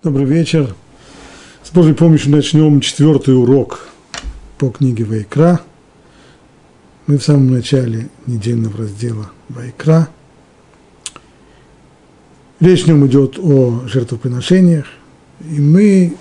Добрый 0.00 0.26
вечер. 0.26 0.76
С 1.64 1.72
Божьей 1.72 1.92
помощью 1.92 2.30
начнем 2.30 2.80
четвертый 2.80 3.36
урок 3.36 3.88
по 4.56 4.70
книге 4.70 5.02
Вайкра. 5.02 5.60
Мы 7.08 7.18
в 7.18 7.24
самом 7.24 7.50
начале 7.50 8.08
недельного 8.24 8.78
раздела 8.78 9.32
Вайкра. 9.48 10.08
Речь 12.60 12.84
в 12.84 12.86
нем 12.86 13.04
идет 13.08 13.40
о 13.40 13.88
жертвоприношениях, 13.88 14.86
и 15.40 15.58
мы 15.58 16.14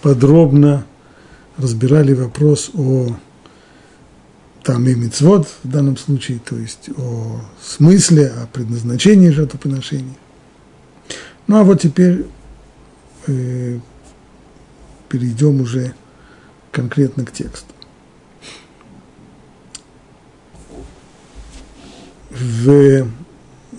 подробно 0.00 0.86
разбирали 1.58 2.14
вопрос 2.14 2.70
о 2.72 3.14
там 4.62 4.88
и 4.88 4.94
мицвод 4.94 5.46
в 5.62 5.70
данном 5.70 5.98
случае, 5.98 6.40
то 6.42 6.56
есть 6.56 6.88
о 6.96 7.42
смысле, 7.60 8.28
о 8.28 8.46
предназначении 8.46 9.28
жертвоприношений. 9.28 10.16
Ну 11.46 11.58
а 11.58 11.64
вот 11.64 11.82
теперь 11.82 12.24
э, 13.26 13.78
перейдем 15.08 15.60
уже 15.60 15.94
конкретно 16.70 17.24
к 17.24 17.32
тексту. 17.32 17.74
В, 22.30 23.08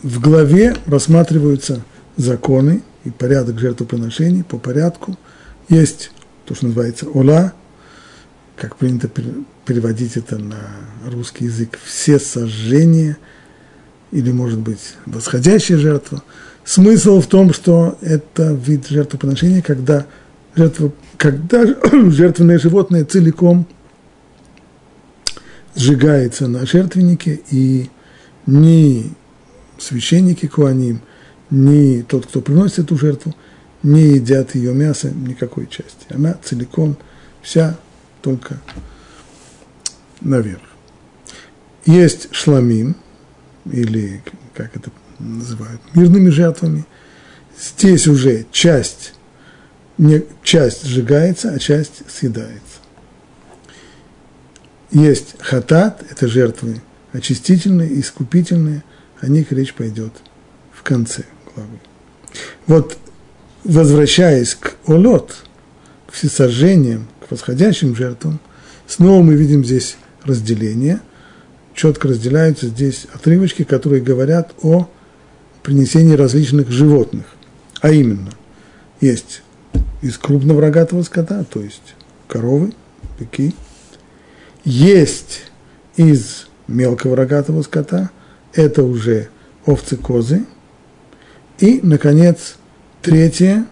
в 0.03 0.19
главе 0.19 0.75
рассматриваются 0.85 1.83
законы 2.17 2.81
и 3.05 3.09
порядок 3.09 3.59
жертвоприношений 3.59 4.43
по 4.43 4.57
порядку. 4.57 5.17
Есть 5.69 6.11
то, 6.45 6.55
что 6.55 6.65
называется 6.65 7.07
ола, 7.07 7.53
как 8.57 8.75
принято 8.75 9.09
переводить 9.65 10.17
это 10.17 10.37
на 10.37 10.57
русский 11.05 11.45
язык, 11.45 11.79
все 11.83 12.19
сожжения, 12.19 13.17
или, 14.11 14.31
может 14.31 14.59
быть, 14.59 14.95
восходящая 15.05 15.77
жертва– 15.77 16.23
Смысл 16.69 17.19
в 17.19 17.25
том, 17.25 17.51
что 17.51 17.97
это 17.99 18.53
вид 18.53 18.89
жертвоприношения, 18.89 19.63
когда, 19.63 20.05
жертва, 20.53 20.93
когда 21.17 21.65
жертвенное 22.11 22.59
животное 22.59 23.05
целиком 23.05 23.65
сжигается 25.75 26.47
на 26.47 26.67
жертвеннике, 26.67 27.41
и 27.49 27.89
ни 28.45 29.11
священники 29.79 30.45
Куаним, 30.45 31.01
ни 31.49 32.03
тот, 32.03 32.27
кто 32.27 32.39
приносит 32.39 32.77
эту 32.77 32.99
жертву, 32.99 33.33
не 33.81 34.01
едят 34.01 34.53
ее 34.53 34.71
мясо 34.75 35.09
никакой 35.09 35.65
части. 35.65 36.05
Она 36.13 36.37
целиком, 36.43 36.97
вся 37.41 37.79
только 38.21 38.59
наверх. 40.21 40.61
Есть 41.87 42.27
шламим, 42.31 42.95
или 43.65 44.21
как 44.53 44.75
это 44.75 44.91
называют 45.19 45.81
мирными 45.93 46.29
жертвами. 46.29 46.85
Здесь 47.59 48.07
уже 48.07 48.45
часть, 48.51 49.13
не, 49.97 50.23
часть 50.43 50.85
сжигается, 50.85 51.51
а 51.51 51.59
часть 51.59 52.03
съедается. 52.09 52.79
Есть 54.91 55.35
хатат, 55.39 56.03
это 56.09 56.27
жертвы 56.27 56.81
очистительные, 57.11 57.99
искупительные, 57.99 58.83
о 59.19 59.27
них 59.27 59.51
речь 59.51 59.73
пойдет 59.73 60.13
в 60.71 60.83
конце 60.83 61.23
главы. 61.53 61.79
Вот 62.67 62.97
возвращаясь 63.63 64.55
к 64.55 64.75
олот, 64.85 65.35
к 66.07 66.13
всесожжениям, 66.13 67.07
к 67.25 67.31
восходящим 67.31 67.95
жертвам, 67.95 68.39
снова 68.87 69.21
мы 69.21 69.35
видим 69.35 69.65
здесь 69.65 69.97
разделение. 70.23 71.01
Четко 71.73 72.09
разделяются 72.09 72.67
здесь 72.67 73.07
отрывочки, 73.13 73.63
которые 73.63 74.01
говорят 74.01 74.53
о 74.61 74.89
принесении 75.69 76.15
различных 76.15 76.71
животных. 76.71 77.25
А 77.79 77.91
именно, 77.91 78.31
есть 79.01 79.43
из 80.01 80.17
крупного 80.17 80.61
рогатого 80.61 81.03
скота, 81.03 81.43
то 81.43 81.61
есть 81.61 81.93
коровы, 82.27 82.73
быки. 83.19 83.53
Есть 84.65 85.43
из 85.95 86.47
мелкого 86.67 87.15
рогатого 87.15 87.61
скота, 87.61 88.09
это 88.53 88.81
уже 88.81 89.29
овцы, 89.67 89.95
козы. 89.95 90.47
И, 91.59 91.81
наконец, 91.83 92.55
третье 93.03 93.67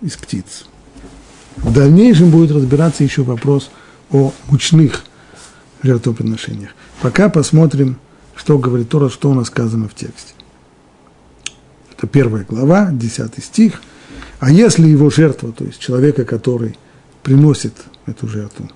из 0.00 0.16
птиц. 0.16 0.64
В 1.56 1.74
дальнейшем 1.74 2.30
будет 2.30 2.52
разбираться 2.52 3.04
еще 3.04 3.22
вопрос 3.22 3.70
о 4.10 4.32
мучных 4.48 5.04
жертвоприношениях. 5.82 6.70
Пока 7.02 7.28
посмотрим, 7.28 7.98
что 8.34 8.56
говорит 8.56 8.88
Тора, 8.88 9.10
что 9.10 9.30
у 9.30 9.34
нас 9.34 9.48
сказано 9.48 9.90
в 9.90 9.94
тексте. 9.94 10.33
Это 11.96 12.06
первая 12.06 12.44
глава, 12.48 12.90
десятый 12.92 13.42
стих. 13.42 13.80
А 14.40 14.50
если 14.50 14.86
его 14.86 15.10
жертва, 15.10 15.52
то 15.52 15.64
есть 15.64 15.78
человека, 15.78 16.24
который 16.24 16.76
приносит 17.22 17.74
эту 18.06 18.26
жертву, 18.28 18.70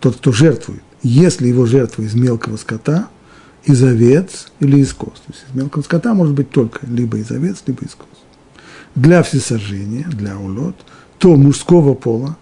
тот, 0.00 0.16
кто 0.16 0.32
жертвует, 0.32 0.82
если 1.02 1.48
его 1.48 1.66
жертва 1.66 2.02
из 2.02 2.14
мелкого 2.14 2.56
скота, 2.56 3.08
из 3.64 3.82
овец 3.82 4.48
или 4.60 4.78
из 4.78 4.92
коз. 4.94 5.14
То 5.14 5.32
есть 5.32 5.44
из 5.48 5.54
мелкого 5.54 5.82
скота 5.82 6.14
может 6.14 6.34
быть 6.34 6.50
только 6.50 6.86
либо 6.86 7.18
из 7.18 7.30
овец, 7.30 7.62
либо 7.66 7.84
из 7.84 7.94
коз. 7.94 8.08
Для 8.94 9.22
всесожжения, 9.22 10.06
для 10.08 10.38
улот, 10.38 10.76
то 11.18 11.36
мужского 11.36 11.94
пола, 11.94 12.36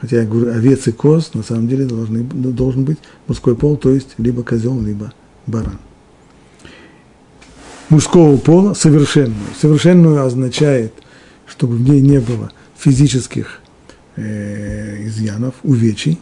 хотя 0.00 0.22
я 0.22 0.26
говорю 0.26 0.52
овец 0.52 0.86
и 0.86 0.92
коз, 0.92 1.34
на 1.34 1.42
самом 1.42 1.68
деле 1.68 1.84
должны, 1.84 2.22
должен 2.22 2.84
быть 2.84 2.98
мужской 3.26 3.54
пол, 3.54 3.76
то 3.76 3.90
есть 3.90 4.14
либо 4.18 4.42
козел, 4.42 4.80
либо 4.80 5.12
баран 5.46 5.78
мужского 7.92 8.38
пола 8.38 8.72
совершенную. 8.72 9.36
Совершенную 9.60 10.24
означает, 10.24 10.94
чтобы 11.46 11.76
в 11.76 11.82
ней 11.82 12.00
не 12.00 12.20
было 12.20 12.50
физических 12.76 13.60
э, 14.16 15.06
изъянов, 15.06 15.54
увечий. 15.62 16.18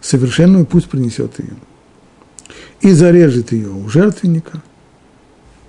Совершенную 0.00 0.64
пусть 0.64 0.88
принесет 0.88 1.38
ее. 1.40 1.54
И 2.80 2.92
зарежет 2.92 3.52
ее 3.52 3.70
у 3.70 3.88
жертвенника. 3.88 4.62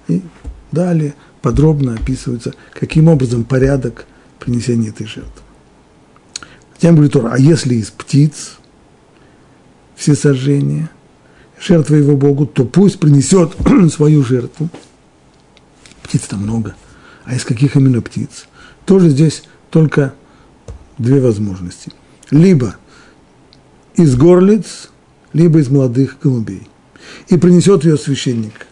И 0.08 0.22
далее 0.72 1.16
подробно 1.42 1.96
описывается, 1.96 2.54
каким 2.74 3.08
образом 3.08 3.44
порядок 3.44 4.06
принесения 4.40 4.90
этой 4.90 5.08
жертвы. 5.08 5.42
Затем 6.76 6.96
говорит 6.96 7.14
Тора, 7.14 7.32
а 7.34 7.40
если 7.40 7.76
из 7.76 7.90
птиц 7.90 8.58
все 9.96 10.16
сожжения, 10.16 10.90
жертва 11.60 11.96
его 11.96 12.16
Богу, 12.18 12.46
то 12.46 12.66
пусть 12.66 13.00
принесет 13.00 13.54
свою 13.92 14.24
жертву 14.24 14.70
птиц-то 16.04 16.38
много. 16.38 16.76
А 17.26 17.36
из 17.36 17.46
каких 17.46 17.76
именно 17.76 18.02
птиц? 18.02 18.48
Тоже 18.86 19.10
здесь 19.10 19.44
только 19.70 20.14
две 20.98 21.20
возможности. 21.20 21.92
Либо 22.30 22.76
из 23.96 24.16
горлиц, 24.16 24.90
либо 25.34 25.60
из 25.60 25.70
молодых 25.70 26.18
голубей. 26.22 26.68
И 27.28 27.38
принесет 27.38 27.84
ее 27.86 27.98
священник 27.98 28.68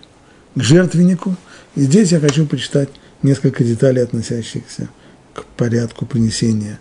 к 0.55 0.61
жертвеннику. 0.61 1.35
И 1.75 1.81
здесь 1.81 2.11
я 2.11 2.19
хочу 2.19 2.45
почитать 2.45 2.89
несколько 3.23 3.63
деталей, 3.63 4.03
относящихся 4.03 4.89
к 5.33 5.45
порядку 5.57 6.05
принесения 6.05 6.79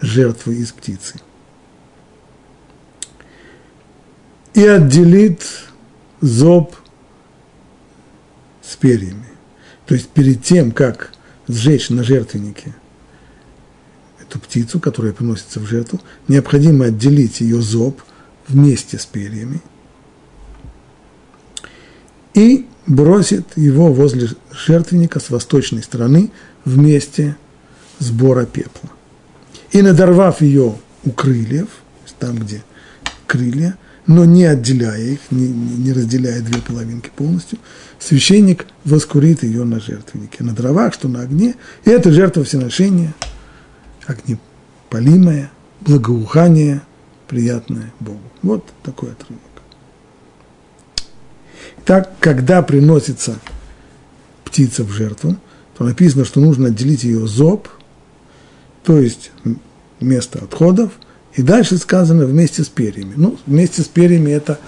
жертвы 0.00 0.56
из 0.56 0.72
птицы. 0.72 1.20
И 4.54 4.66
отделит 4.66 5.46
зоб 6.20 6.76
с 8.62 8.76
перьями. 8.76 9.31
То 9.92 9.96
есть 9.96 10.08
перед 10.08 10.42
тем, 10.42 10.70
как 10.70 11.12
сжечь 11.48 11.90
на 11.90 12.02
жертвеннике 12.02 12.74
эту 14.22 14.38
птицу, 14.38 14.80
которая 14.80 15.12
приносится 15.12 15.60
в 15.60 15.66
жертву, 15.66 16.00
необходимо 16.28 16.86
отделить 16.86 17.42
ее 17.42 17.60
зоб 17.60 18.00
вместе 18.48 18.98
с 18.98 19.04
перьями 19.04 19.60
и 22.32 22.66
бросит 22.86 23.46
его 23.56 23.92
возле 23.92 24.30
жертвенника 24.50 25.20
с 25.20 25.28
восточной 25.28 25.82
стороны 25.82 26.30
вместе 26.64 27.36
сбора 27.98 28.46
пепла. 28.46 28.88
И 29.72 29.82
надорвав 29.82 30.40
ее 30.40 30.74
у 31.04 31.10
крыльев, 31.10 31.68
там, 32.18 32.38
где 32.38 32.62
крылья, 33.26 33.76
но 34.12 34.24
не 34.26 34.44
отделяя 34.44 35.00
их, 35.00 35.20
не, 35.30 35.48
не 35.48 35.92
разделяя 35.92 36.42
две 36.42 36.60
половинки 36.60 37.10
полностью, 37.14 37.58
священник 37.98 38.66
воскурит 38.84 39.42
ее 39.42 39.64
на 39.64 39.80
жертвеннике, 39.80 40.44
на 40.44 40.52
дровах, 40.52 40.92
что 40.94 41.08
на 41.08 41.22
огне. 41.22 41.54
И 41.84 41.90
это 41.90 42.12
жертва 42.12 42.44
всеношения, 42.44 43.14
огнепалимое, 44.06 45.50
благоухание, 45.80 46.82
приятное 47.26 47.92
Богу. 48.00 48.20
Вот 48.42 48.66
такой 48.82 49.12
отрывок. 49.12 49.40
Так, 51.84 52.12
когда 52.20 52.62
приносится 52.62 53.38
птица 54.44 54.84
в 54.84 54.90
жертву, 54.90 55.36
то 55.76 55.84
написано, 55.84 56.24
что 56.26 56.40
нужно 56.40 56.68
отделить 56.68 57.02
ее 57.04 57.26
зоб, 57.26 57.66
то 58.84 59.00
есть 59.00 59.32
место 60.00 60.38
отходов– 60.38 60.92
и 61.34 61.42
дальше 61.42 61.78
сказано 61.78 62.26
вместе 62.26 62.62
с 62.62 62.68
перьями. 62.68 63.14
Ну, 63.16 63.38
вместе 63.46 63.82
с 63.82 63.86
перьями 63.86 64.30
это 64.30 64.58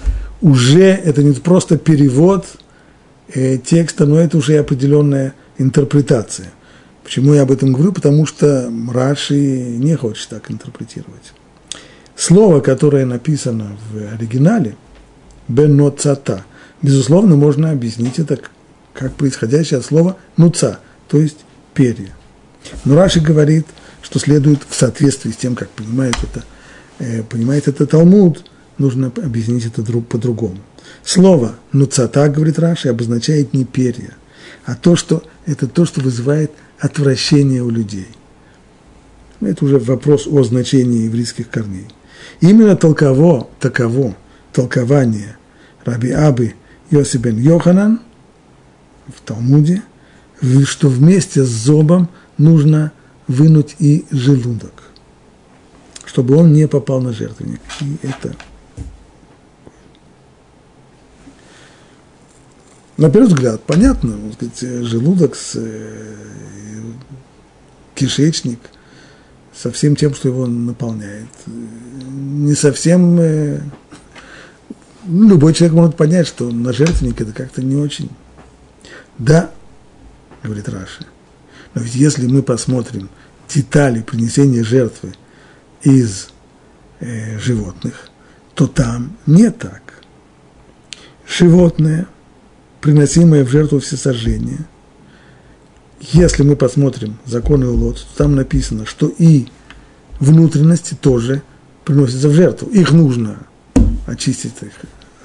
уже, 0.41 0.83
это 0.83 1.23
не 1.23 1.33
просто 1.33 1.77
перевод 1.79 2.47
э, 3.29 3.59
текста, 3.59 4.07
но 4.07 4.19
это 4.19 4.39
уже 4.39 4.59
определенная 4.59 5.35
интерпретация. 5.59 6.53
Почему 7.03 7.35
я 7.35 7.43
об 7.43 7.53
этом 7.53 7.73
говорю? 7.73 7.93
Потому 7.93 8.25
что 8.25 8.71
Раши 8.93 9.35
не 9.35 9.95
хочет 9.95 10.29
так 10.31 10.51
интерпретировать. 10.51 11.33
Слово, 12.17 12.61
которое 12.61 13.05
написано 13.05 13.77
в 13.91 14.15
оригинале, 14.15 14.77
беноцата, 15.49 16.45
безусловно, 16.81 17.37
можно 17.37 17.71
объяснить 17.71 18.19
это 18.19 18.39
как 18.95 19.15
происходящее 19.15 19.79
от 19.79 19.85
слова 19.85 20.17
нуца, 20.37 20.79
то 21.09 21.19
есть 21.19 21.39
перья. 21.75 22.15
Но 22.85 22.95
Раши 22.95 23.21
говорит, 23.21 23.67
что 24.05 24.19
следует 24.19 24.61
в 24.69 24.75
соответствии 24.75 25.31
с 25.31 25.37
тем, 25.37 25.55
как 25.57 25.71
понимает 25.71 26.15
это, 26.23 26.45
э, 26.99 27.23
понимает 27.23 27.69
это 27.69 27.87
Талмуд, 27.87 28.45
нужно 28.77 29.07
объяснить 29.07 29.65
это 29.65 29.83
друг 29.83 30.07
по-другому. 30.07 30.59
Слово 31.03 31.55
нуцата, 31.73 32.29
говорит 32.29 32.59
Раши, 32.59 32.89
обозначает 32.89 33.55
не 33.55 33.65
перья, 33.65 34.11
а 34.67 34.75
то, 34.75 34.95
что 34.95 35.23
это 35.47 35.67
то, 35.67 35.87
что 35.87 36.03
вызывает 36.03 36.53
отвращение 36.79 37.63
у 37.63 37.71
людей. 37.71 38.09
Это 39.41 39.65
уже 39.65 39.79
вопрос 39.79 40.27
о 40.27 40.43
значении 40.45 41.05
еврейских 41.05 41.49
корней. 41.49 41.89
Именно 42.41 42.77
толково, 42.77 43.49
таково 43.59 44.15
толкование 44.53 45.37
Раби 45.85 46.11
Абы 46.11 46.55
Йоси 46.91 47.17
бен 47.17 47.39
Йоханан 47.39 48.01
в 49.07 49.21
Талмуде, 49.23 49.83
что 50.67 50.89
вместе 50.89 51.43
с 51.43 51.49
зобом 51.49 52.11
нужно 52.37 52.93
вынуть 53.27 53.77
и 53.79 54.05
желудок, 54.11 54.85
чтобы 56.05 56.37
он 56.37 56.53
не 56.53 56.69
попал 56.69 57.01
на 57.01 57.13
жертвенник. 57.13 57.61
И 57.81 57.97
это 58.03 58.35
на 62.97 63.11
первый 63.11 63.27
взгляд, 63.27 63.61
понятно, 63.63 64.17
сказать, 64.35 64.87
желудок, 64.87 65.35
с, 65.35 65.57
э, 65.57 66.15
кишечник 67.95 68.61
со 69.53 69.73
всем 69.73 69.97
тем, 69.97 70.15
что 70.15 70.29
его 70.29 70.47
наполняет. 70.47 71.29
Не 71.47 72.55
совсем... 72.55 73.19
Э, 73.19 73.61
любой 75.09 75.55
человек 75.55 75.75
может 75.75 75.97
понять, 75.97 76.27
что 76.29 76.51
на 76.51 76.73
жертвенник 76.73 77.21
это 77.21 77.33
как-то 77.33 77.63
не 77.63 77.77
очень. 77.77 78.11
Да, 79.19 79.51
говорит 80.43 80.69
Раши, 80.69 81.05
но 81.75 81.83
ведь 81.83 81.95
если 81.95 82.27
мы 82.27 82.43
посмотрим 82.43 83.09
детали 83.49 84.01
принесения 84.01 84.65
жертвы 84.65 85.15
из 85.83 86.29
э, 87.01 87.39
животных, 87.39 88.09
то 88.55 88.67
там 88.67 89.17
не 89.27 89.51
так. 89.51 89.83
Животное– 91.27 92.07
приносимое 92.85 93.47
в 93.47 93.49
жертву 93.49 93.81
всесожжения, 93.81 94.67
если 96.13 96.43
мы 96.43 96.55
посмотрим 96.55 97.17
законы 97.25 97.67
Улот, 97.67 97.97
то 97.97 98.19
там 98.25 98.35
написано, 98.35 98.85
что 98.85 99.09
и 99.09 99.47
внутренности 100.21 100.93
тоже 100.93 101.43
приносятся 101.87 102.29
в 102.29 102.35
жертву. 102.35 102.69
Их 102.69 102.93
нужно 102.93 103.39
очистить 104.07 104.53
их 104.61 104.73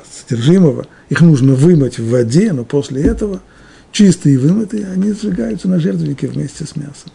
содержимого, 0.10 0.88
их 1.10 1.20
нужно 1.20 1.54
вымыть 1.54 2.00
в 2.00 2.10
воде, 2.10 2.54
но 2.54 2.64
после 2.64 3.04
этого 3.04 3.42
чистые 3.92 4.36
и 4.36 4.38
вымытые, 4.38 4.88
они 4.88 5.14
сжигаются 5.14 5.68
на 5.68 5.80
жертвеннике 5.80 6.28
вместе 6.28 6.66
с 6.66 6.76
мясом. 6.76 7.12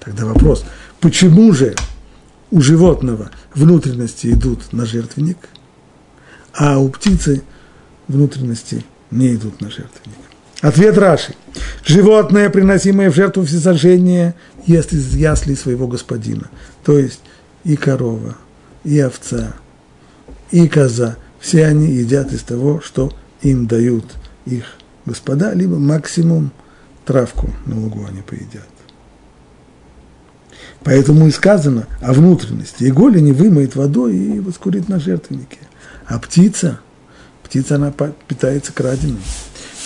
Тогда 0.00 0.24
вопрос, 0.24 0.64
почему 1.00 1.52
же 1.52 1.74
у 2.50 2.60
животного 2.60 3.30
внутренности 3.54 4.28
идут 4.28 4.72
на 4.72 4.86
жертвенник, 4.86 5.38
а 6.52 6.78
у 6.78 6.88
птицы 6.88 7.42
внутренности 8.08 8.84
не 9.10 9.34
идут 9.34 9.60
на 9.60 9.68
жертвенник. 9.70 10.18
Ответ 10.60 10.98
Раши. 10.98 11.34
Животное, 11.86 12.50
приносимое 12.50 13.10
в 13.10 13.14
жертву 13.14 13.44
всесожжения, 13.44 14.34
ест 14.66 14.92
из 14.92 15.14
яслей 15.14 15.56
своего 15.56 15.86
господина. 15.86 16.50
То 16.84 16.98
есть 16.98 17.20
и 17.64 17.76
корова, 17.76 18.36
и 18.84 18.98
овца, 18.98 19.54
и 20.50 20.68
коза. 20.68 21.16
Все 21.38 21.64
они 21.64 21.90
едят 21.92 22.32
из 22.32 22.42
того, 22.42 22.80
что 22.80 23.12
им 23.40 23.66
дают 23.66 24.04
их 24.44 24.64
господа, 25.10 25.52
либо 25.52 25.76
максимум 25.76 26.52
травку 27.04 27.50
на 27.66 27.78
лугу 27.78 28.06
они 28.08 28.22
поедят. 28.22 28.68
Поэтому 30.82 31.26
и 31.26 31.30
сказано 31.30 31.86
о 32.00 32.12
внутренности. 32.12 32.84
И 32.84 32.90
голени 32.90 33.32
вымоет 33.32 33.76
водой 33.76 34.16
и 34.16 34.40
воскурит 34.40 34.88
на 34.88 34.98
жертвеннике. 34.98 35.58
А 36.06 36.18
птица– 36.18 36.80
птица, 37.50 37.74
она 37.74 37.92
питается 38.28 38.72
краденым. 38.72 39.18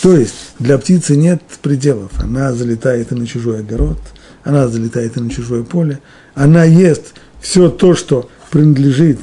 То 0.03 0.15
есть 0.15 0.35
для 0.59 0.76
птицы 0.76 1.17
нет 1.17 1.43
пределов. 1.62 2.12
Она 2.21 2.53
залетает 2.53 3.11
и 3.11 3.15
на 3.15 3.26
чужой 3.26 3.61
огород, 3.61 3.99
она 4.44 4.69
залетает 4.69 5.17
и 5.17 5.21
на 5.21 5.31
чужое 5.31 5.62
поле, 5.62 6.00
она 6.35 6.65
ест 6.65 7.15
все 7.41 7.71
то, 7.71 7.94
что 7.94 8.29
принадлежит 8.50 9.19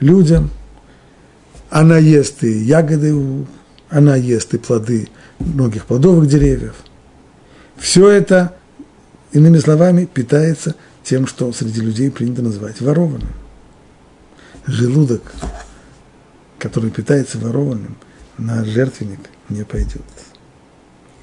людям, 0.00 0.50
она 1.70 1.98
ест 1.98 2.42
и 2.42 2.50
ягоды, 2.50 3.14
она 3.88 4.16
ест 4.16 4.54
и 4.54 4.58
плоды 4.58 5.08
многих 5.38 5.86
плодовых 5.86 6.28
деревьев. 6.28 6.76
Все 7.76 8.08
это, 8.08 8.54
иными 9.32 9.58
словами, 9.58 10.04
питается 10.04 10.74
тем, 11.02 11.26
что 11.26 11.52
среди 11.52 11.80
людей 11.80 12.10
принято 12.10 12.42
называть 12.42 12.80
ворованным. 12.80 13.28
Желудок 14.66 15.22
который 16.64 16.90
питается 16.90 17.36
ворованным, 17.36 17.94
на 18.38 18.64
жертвенник 18.64 19.20
не 19.50 19.64
пойдет. 19.64 20.00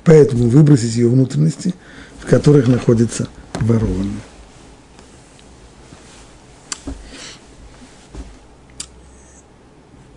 Поэтому 0.04 0.50
выбросить 0.50 0.94
ее 0.96 1.10
внутренности, 1.10 1.74
в 2.20 2.28
которых 2.28 2.68
находится 2.68 3.28
ворованное. 3.56 4.22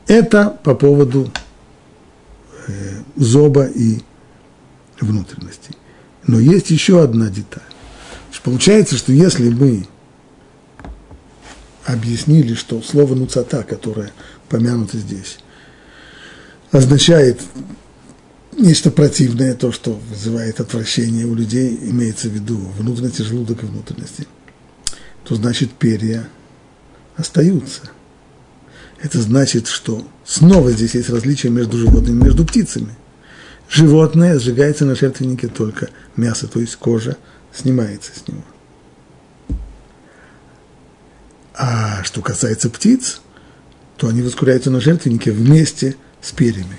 Это 0.06 0.58
по 0.62 0.74
поводу 0.74 1.30
зоба 3.16 3.66
и 3.66 4.00
внутренности. 5.00 5.70
Но 6.26 6.38
есть 6.38 6.70
еще 6.70 7.02
одна 7.02 7.28
деталь. 7.28 7.62
Получается, 8.42 8.96
что 8.96 9.10
если 9.10 9.48
мы 9.48 9.86
объяснили, 11.86 12.54
что 12.54 12.82
слово 12.82 13.14
нуцата, 13.14 13.62
которое 13.62 14.12
помянуто 14.50 14.98
здесь, 14.98 15.38
означает 16.70 17.40
нечто 18.52 18.90
противное, 18.90 19.54
то, 19.54 19.72
что 19.72 19.98
вызывает 20.10 20.60
отвращение 20.60 21.24
у 21.24 21.34
людей, 21.34 21.78
имеется 21.82 22.28
в 22.28 22.32
виду 22.32 22.58
внутренности, 22.78 23.22
желудок 23.22 23.62
и 23.62 23.66
внутренности, 23.66 24.26
то 25.24 25.34
значит 25.36 25.72
перья 25.72 26.28
остаются. 27.16 27.82
Это 29.00 29.22
значит, 29.22 29.68
что 29.68 30.06
снова 30.24 30.70
здесь 30.72 30.94
есть 30.94 31.10
различие 31.10 31.52
между 31.52 31.78
животными 31.78 32.20
и 32.20 32.24
между 32.24 32.44
птицами. 32.44 32.94
Животное 33.68 34.38
сжигается 34.38 34.84
на 34.84 34.94
жертвеннике 34.94 35.48
только 35.48 35.88
мясо, 36.16 36.46
то 36.46 36.60
есть 36.60 36.76
кожа 36.76 37.16
снимается 37.52 38.12
с 38.14 38.28
него. 38.28 38.42
А 41.56 42.02
что 42.02 42.20
касается 42.20 42.68
птиц, 42.68 43.20
то 43.96 44.08
они 44.08 44.22
воскуряются 44.22 44.70
на 44.70 44.80
жертвеннике 44.80 45.30
вместе 45.30 45.96
с 46.20 46.32
перьями. 46.32 46.78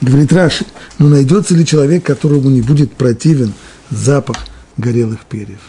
Говорит 0.00 0.32
Раши, 0.32 0.66
но 0.98 1.08
«Ну, 1.08 1.14
найдется 1.14 1.54
ли 1.54 1.64
человек, 1.64 2.04
которому 2.04 2.50
не 2.50 2.60
будет 2.60 2.92
противен 2.92 3.54
запах 3.90 4.36
горелых 4.76 5.24
перьев? 5.26 5.60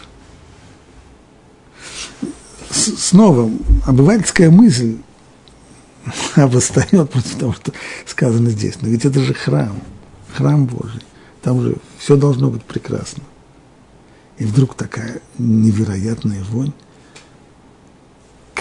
Снова, 2.71 3.51
обывательская 3.85 4.49
мысль 4.49 4.97
обостает 6.35 7.09
против 7.09 7.35
того, 7.37 7.53
что 7.53 7.73
сказано 8.05 8.49
здесь. 8.49 8.81
Но 8.81 8.87
ведь 8.89 9.05
это 9.05 9.19
же 9.19 9.33
храм, 9.33 9.79
храм 10.33 10.65
Божий. 10.65 11.01
Там 11.41 11.61
же 11.61 11.77
все 11.97 12.15
должно 12.15 12.49
быть 12.49 12.63
прекрасно. 12.63 13.23
И 14.37 14.45
вдруг 14.45 14.75
такая 14.75 15.21
невероятная 15.37 16.43
вонь 16.45 16.73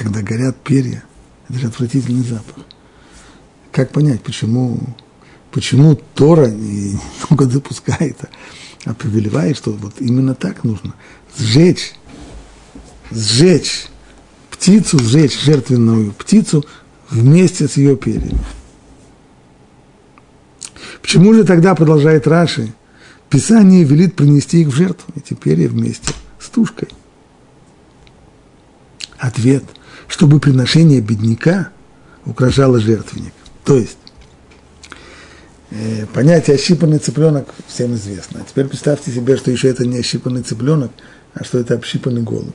когда 0.02 0.22
горят 0.22 0.56
перья, 0.56 1.04
это 1.48 1.58
же 1.58 1.66
отвратительный 1.68 2.24
запах. 2.24 2.64
Как 3.70 3.90
понять, 3.92 4.22
почему, 4.22 4.78
почему 5.50 5.94
Тора 6.14 6.48
не 6.48 6.98
только 7.28 7.46
допускает, 7.46 8.18
а 8.84 8.94
повелевает, 8.94 9.56
что 9.56 9.72
вот 9.72 9.94
именно 10.00 10.34
так 10.34 10.64
нужно 10.64 10.94
сжечь, 11.38 11.94
сжечь 13.10 13.86
птицу, 14.50 14.98
сжечь 14.98 15.40
жертвенную 15.40 16.12
птицу 16.12 16.64
вместе 17.12 17.68
с 17.68 17.76
ее 17.76 17.96
перьями. 17.96 18.38
Почему 21.00 21.34
же 21.34 21.44
тогда, 21.44 21.74
продолжает 21.74 22.26
Раши, 22.26 22.72
Писание 23.28 23.82
велит 23.84 24.14
принести 24.14 24.60
их 24.60 24.68
в 24.68 24.74
жертву, 24.74 25.12
эти 25.16 25.32
перья 25.32 25.68
вместе 25.68 26.12
с 26.38 26.48
тушкой? 26.48 26.88
Ответ– 29.18 29.64
чтобы 30.08 30.40
приношение 30.40 31.00
бедняка 31.00 31.70
украшало 32.26 32.78
жертвенник. 32.80 33.32
То 33.64 33.78
есть, 33.78 33.96
Э, 35.74 36.04
понятие 36.12 36.56
ощипанный 36.56 36.98
цыпленок 36.98 37.48
всем 37.66 37.94
известно. 37.94 38.40
А 38.42 38.48
теперь 38.48 38.66
представьте 38.66 39.10
себе, 39.10 39.38
что 39.38 39.50
еще 39.50 39.68
это 39.68 39.86
не 39.86 39.98
ощипанный 39.98 40.42
цыпленок, 40.42 40.90
а 41.32 41.44
что 41.44 41.58
это 41.58 41.74
общипанный 41.74 42.22
голубь. 42.22 42.54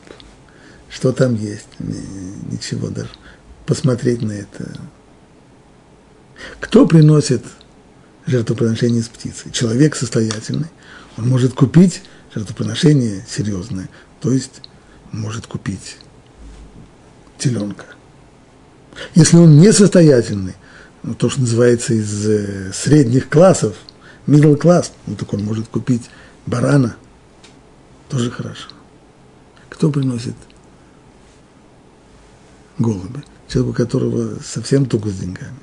Что 0.88 1.12
там 1.12 1.36
есть? 1.36 1.68
Ничего 1.80 2.90
даже. 2.90 3.10
Посмотреть 3.68 4.22
на 4.22 4.32
это. 4.32 4.80
Кто 6.62 6.88
приносит 6.88 7.44
жертвоприношение 8.26 9.02
из 9.02 9.10
птицы? 9.10 9.52
Человек 9.52 9.96
состоятельный. 9.96 10.70
Он 11.18 11.28
может 11.28 11.54
купить 11.54 12.02
жертвоприношение 12.34 13.26
серьезное. 13.30 13.90
То 14.22 14.32
есть 14.32 14.62
может 15.12 15.48
купить 15.48 15.98
теленка. 17.38 17.86
Если 19.16 19.36
он 19.36 19.60
несостоятельный, 19.60 20.56
ну, 21.04 21.14
то, 21.14 21.30
что 21.30 21.42
называется 21.42 21.94
из 21.94 22.26
э, 22.26 22.72
средних 22.74 23.28
классов, 23.28 23.76
middle 24.28 24.58
class, 24.58 24.92
ну, 25.06 25.16
так 25.16 25.34
он 25.34 25.44
может 25.44 25.68
купить 25.68 26.10
барана, 26.46 26.96
тоже 28.10 28.32
хорошо. 28.32 28.70
Кто 29.70 29.92
приносит 29.92 30.36
голуби? 32.80 33.24
Человек, 33.48 33.72
у 33.72 33.74
которого 33.74 34.36
совсем 34.44 34.86
туго 34.86 35.10
с 35.10 35.16
деньгами. 35.16 35.58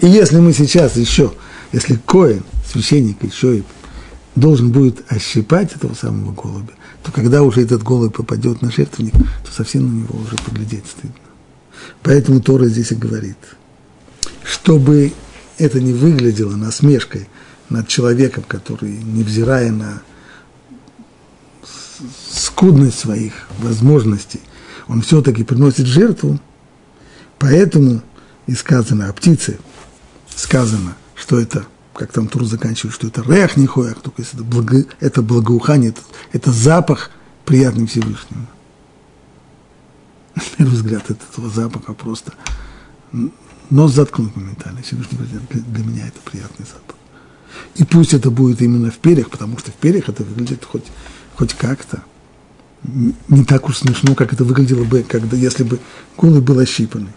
И 0.00 0.06
если 0.06 0.38
мы 0.38 0.52
сейчас 0.52 0.96
еще, 0.96 1.32
если 1.72 1.96
Коин, 2.06 2.44
священник, 2.70 3.22
еще 3.22 3.58
и 3.58 3.62
должен 4.34 4.70
будет 4.70 5.04
ощипать 5.08 5.74
этого 5.74 5.94
самого 5.94 6.32
голубя, 6.32 6.72
то 7.02 7.12
когда 7.12 7.42
уже 7.42 7.62
этот 7.62 7.82
голубь 7.82 8.16
попадет 8.16 8.62
на 8.62 8.70
жертвенник, 8.70 9.14
то 9.14 9.52
совсем 9.52 9.86
на 9.86 10.02
него 10.02 10.18
уже 10.18 10.36
поглядеть 10.36 10.86
стыдно. 10.86 11.16
Поэтому 12.02 12.40
Тора 12.40 12.66
здесь 12.66 12.92
и 12.92 12.94
говорит, 12.94 13.36
чтобы 14.44 15.12
это 15.58 15.80
не 15.80 15.92
выглядело 15.92 16.56
насмешкой 16.56 17.28
над 17.68 17.88
человеком, 17.88 18.44
который, 18.46 18.92
невзирая 18.92 19.70
на 19.70 20.02
скудность 22.30 22.98
своих 22.98 23.48
возможностей, 23.58 24.40
он 24.92 25.00
все-таки 25.00 25.42
приносит 25.42 25.86
жертву, 25.86 26.38
поэтому 27.38 28.02
и 28.46 28.54
сказано 28.54 29.08
о 29.08 29.12
птице, 29.14 29.58
сказано, 30.36 30.96
что 31.14 31.40
это 31.40 31.64
как 31.94 32.12
там 32.12 32.28
Тур 32.28 32.44
заканчивает, 32.44 32.94
что 32.94 33.06
это 33.06 33.22
рех 33.22 33.56
не 33.56 33.66
хоях, 33.66 34.00
только 34.00 34.22
это, 34.22 34.44
благо, 34.44 34.84
это 35.00 35.22
благоухание, 35.22 35.90
это, 35.90 36.00
это 36.32 36.52
запах 36.52 37.10
приятный 37.46 37.86
Всевышнему. 37.86 38.46
На 40.34 40.42
первый 40.58 40.74
взгляд 40.74 41.10
от 41.10 41.18
этого 41.30 41.48
запаха 41.48 41.94
просто 41.94 42.32
нос 43.70 43.92
заткнуть 43.92 44.36
моментально. 44.36 44.82
Всевышний 44.82 45.18
говорит, 45.18 45.40
для 45.50 45.84
меня 45.84 46.06
это 46.06 46.18
приятный 46.30 46.66
запах. 46.66 46.96
И 47.76 47.84
пусть 47.84 48.12
это 48.12 48.30
будет 48.30 48.60
именно 48.60 48.90
в 48.90 48.98
перьях, 48.98 49.30
потому 49.30 49.58
что 49.58 49.70
в 49.70 49.74
перьях 49.74 50.08
это 50.08 50.22
выглядит 50.22 50.64
хоть, 50.64 50.86
хоть 51.36 51.54
как-то. 51.54 52.02
Не 52.84 53.44
так 53.44 53.68
уж 53.68 53.78
смешно, 53.78 54.14
как 54.14 54.32
это 54.32 54.44
выглядело 54.44 54.84
бы, 54.84 55.04
когда, 55.06 55.36
если 55.36 55.62
бы 55.62 55.78
голубь 56.18 56.44
был 56.44 56.58
ощипанный. 56.58 57.12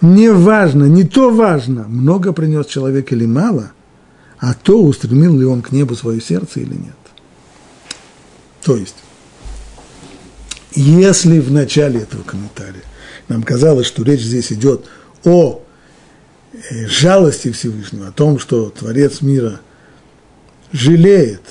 Не 0.00 0.32
важно, 0.32 0.84
не 0.84 1.04
то 1.04 1.30
важно, 1.30 1.84
много 1.86 2.32
принес 2.32 2.66
человек 2.66 3.12
или 3.12 3.26
мало– 3.26 3.72
а 4.40 4.54
то, 4.54 4.82
устремил 4.82 5.38
ли 5.38 5.44
он 5.44 5.60
к 5.60 5.70
небу 5.70 5.94
свое 5.94 6.20
сердце 6.20 6.60
или 6.60 6.72
нет. 6.74 6.96
То 8.62 8.76
есть, 8.76 8.96
если 10.74 11.38
в 11.40 11.52
начале 11.52 12.00
этого 12.00 12.22
комментария 12.22 12.82
нам 13.28 13.42
казалось, 13.42 13.86
что 13.86 14.02
речь 14.02 14.22
здесь 14.22 14.50
идет 14.52 14.86
о 15.24 15.62
э, 16.52 16.86
жалости 16.86 17.52
Всевышнего, 17.52 18.08
о 18.08 18.12
том, 18.12 18.38
что 18.38 18.70
Творец 18.70 19.20
мира 19.20 19.60
жалеет 20.72 21.42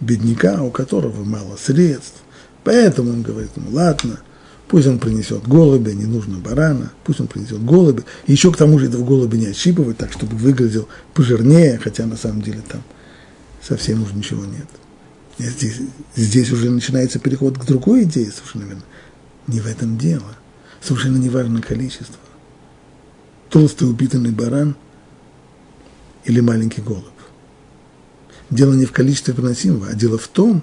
бедняка, 0.00 0.62
у 0.62 0.70
которого 0.70 1.24
мало 1.24 1.56
средств, 1.56 2.22
поэтому 2.64 3.10
он 3.10 3.22
говорит 3.22 3.50
ему, 3.56 3.70
ладно, 3.72 4.20
Пусть 4.68 4.88
он 4.88 4.98
принесет 4.98 5.46
голубя, 5.46 5.92
не 5.92 6.06
нужно 6.06 6.38
барана, 6.38 6.90
пусть 7.04 7.20
он 7.20 7.28
принесет 7.28 7.64
голубя. 7.64 8.02
И 8.26 8.32
еще 8.32 8.52
к 8.52 8.56
тому 8.56 8.78
же 8.78 8.86
этого 8.86 9.04
голубя 9.04 9.38
не 9.38 9.46
отщипывать 9.46 9.96
так, 9.96 10.12
чтобы 10.12 10.36
выглядел 10.36 10.88
пожирнее, 11.14 11.78
хотя 11.78 12.04
на 12.06 12.16
самом 12.16 12.42
деле 12.42 12.62
там 12.68 12.82
совсем 13.62 14.02
уже 14.02 14.14
ничего 14.14 14.44
нет. 14.44 14.66
Здесь, 15.38 15.80
здесь 16.16 16.50
уже 16.50 16.70
начинается 16.70 17.18
переход 17.20 17.58
к 17.58 17.64
другой 17.64 18.04
идее 18.04 18.32
совершенно 18.32 18.64
верно. 18.64 18.82
Не 19.46 19.60
в 19.60 19.66
этом 19.66 19.98
дело. 19.98 20.36
Совершенно 20.82 21.18
не 21.18 21.28
важно 21.28 21.62
количество. 21.62 22.16
Толстый 23.50 23.88
упитанный 23.88 24.32
баран 24.32 24.74
или 26.24 26.40
маленький 26.40 26.80
голубь. 26.80 27.04
Дело 28.50 28.74
не 28.74 28.86
в 28.86 28.92
количестве 28.92 29.34
приносимого, 29.34 29.88
а 29.88 29.94
дело 29.94 30.18
в 30.18 30.28
том, 30.28 30.62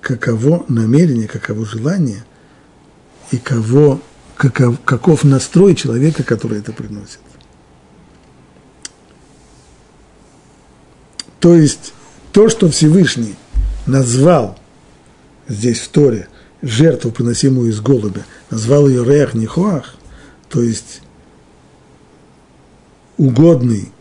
каково 0.00 0.64
намерение, 0.68 1.28
каково 1.28 1.64
желание– 1.64 2.24
и 3.30 3.38
кого, 3.38 4.00
каков, 4.36 4.80
каков 4.84 5.24
настрой 5.24 5.74
человека, 5.74 6.22
который 6.22 6.58
это 6.58 6.72
приносит. 6.72 7.18
То 11.40 11.54
есть 11.54 11.92
то, 12.32 12.48
что 12.48 12.70
Всевышний 12.70 13.34
назвал 13.86 14.58
здесь 15.48 15.80
в 15.80 15.88
Торе 15.88 16.28
жертву, 16.62 17.10
приносимую 17.10 17.70
из 17.70 17.80
голубя, 17.80 18.24
назвал 18.50 18.88
ее 18.88 19.04
Реах 19.04 19.34
Нихоах, 19.34 19.96
то 20.48 20.62
есть 20.62 21.02
угодный 23.18 23.92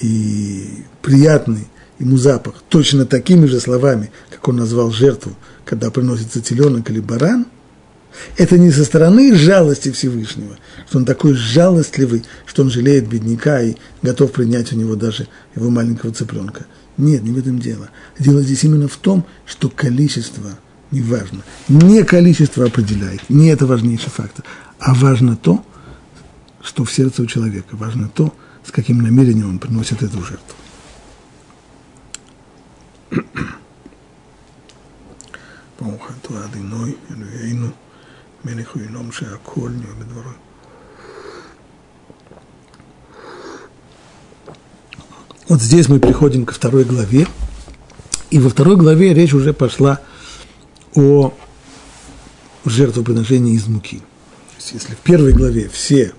и 0.00 0.84
приятный 1.00 1.68
ему 2.02 2.16
запах, 2.18 2.62
точно 2.68 3.06
такими 3.06 3.46
же 3.46 3.58
словами, 3.60 4.12
как 4.30 4.46
он 4.48 4.56
назвал 4.56 4.90
жертву, 4.90 5.36
когда 5.64 5.90
приносится 5.90 6.40
теленок 6.40 6.90
или 6.90 7.00
баран– 7.00 7.46
это 8.36 8.58
не 8.58 8.70
со 8.70 8.84
стороны 8.84 9.34
жалости 9.34 9.90
Всевышнего, 9.90 10.56
что 10.88 10.98
он 10.98 11.04
такой 11.04 11.34
жалостливый, 11.34 12.24
что 12.46 12.62
он 12.62 12.70
жалеет 12.70 13.08
бедняка 13.08 13.62
и 13.62 13.76
готов 14.02 14.32
принять 14.32 14.72
у 14.72 14.76
него 14.76 14.96
даже 14.96 15.28
его 15.54 15.70
маленького 15.70 16.12
цыпленка. 16.12 16.66
Нет, 16.98 17.22
не 17.22 17.30
в 17.30 17.38
этом 17.38 17.58
дело. 17.58 17.88
Дело 18.18 18.42
здесь 18.42 18.64
именно 18.64 18.88
в 18.88 18.96
том, 18.96 19.24
что 19.46 19.68
количество 19.68 20.58
не 20.90 21.00
важно. 21.00 21.42
Не 21.68 22.04
количество 22.04 22.66
определяет, 22.66 23.28
не 23.30 23.48
это 23.48 23.66
важнейший 23.66 24.10
фактор, 24.10 24.44
а 24.78 24.94
важно 24.94 25.36
то, 25.36 25.64
что 26.62 26.84
в 26.84 26.92
сердце 26.92 27.22
у 27.22 27.26
человека, 27.26 27.76
важно 27.76 28.08
то, 28.08 28.34
с 28.66 28.70
каким 28.70 29.00
намерением 29.00 29.48
он 29.48 29.58
приносит 29.58 30.02
эту 30.02 30.18
жертву. 30.18 30.56
ברוך 35.81 36.11
אתה 36.21 36.45
אדינוי 36.45 36.95
אלוהינו 37.11 37.67
מלך 38.45 38.75
וינום 38.75 39.11
שהכל 39.11 39.69
נהיה 39.69 39.93
בדברו. 39.99 40.31
Вот 45.49 45.61
здесь 45.61 45.87
мы 45.87 46.01
приходим 46.01 46.45
ко 46.45 46.53
второй 46.53 46.83
главе, 46.83 47.25
и 48.29 48.37
во 48.37 48.49
второй 48.49 48.75
главе 48.75 49.13
речь 49.13 49.33
уже 49.33 49.53
пошла 49.53 50.01
о 50.93 51.33
жертвоприношении 52.65 53.55
из 53.55 53.65
муки. 53.67 53.99
То 53.99 54.55
есть, 54.57 54.73
если 54.73 54.95
в 54.95 54.97
первой 54.97 55.31
главе 55.31 55.69
все 55.69 56.13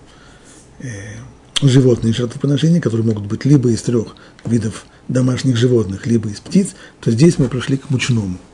э, 0.79 0.89
животные 1.61 2.15
жертвоприношения, 2.15 2.81
которые 2.81 3.07
могут 3.07 3.27
быть 3.27 3.45
либо 3.45 3.69
из 3.71 3.83
трех 3.83 4.17
видов 4.47 4.87
домашних 5.08 5.58
животных, 5.58 6.06
либо 6.06 6.30
из 6.30 6.40
птиц, 6.40 6.76
то 7.00 7.12
здесь 7.12 7.38
мы 7.38 7.48
прошли 7.48 7.78
к 7.78 7.90
мучному– 7.90 8.38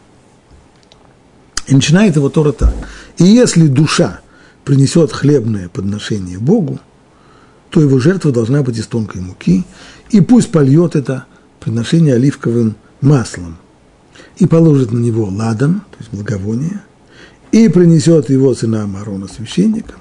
и 1.70 1.76
начинает 1.76 2.16
его 2.16 2.30
Тора 2.30 2.52
так. 2.52 2.74
И 3.18 3.24
если 3.24 3.68
душа 3.68 4.22
принесет 4.66 5.12
хлебное 5.12 5.70
подношение 5.70 6.40
Богу, 6.40 6.80
то 7.70 7.80
его 7.80 8.00
жертва 8.00 8.32
должна 8.32 8.64
быть 8.64 8.78
из 8.78 8.88
тонкой 8.88 9.22
муки, 9.22 9.64
и 10.10 10.22
пусть 10.22 10.52
польет 10.52 10.96
это 10.96 11.26
приношение 11.60 12.16
оливковым 12.16 12.76
маслом, 13.02 13.58
и 14.38 14.48
положит 14.48 14.92
на 14.92 14.98
него 14.98 15.26
ладан, 15.26 15.82
то 15.92 15.98
есть 16.00 16.12
благовоние, 16.12 16.82
и 17.52 17.70
принесет 17.70 18.32
его 18.32 18.56
сына 18.56 18.84
Аарона 18.84 19.28
священникам, 19.28 20.00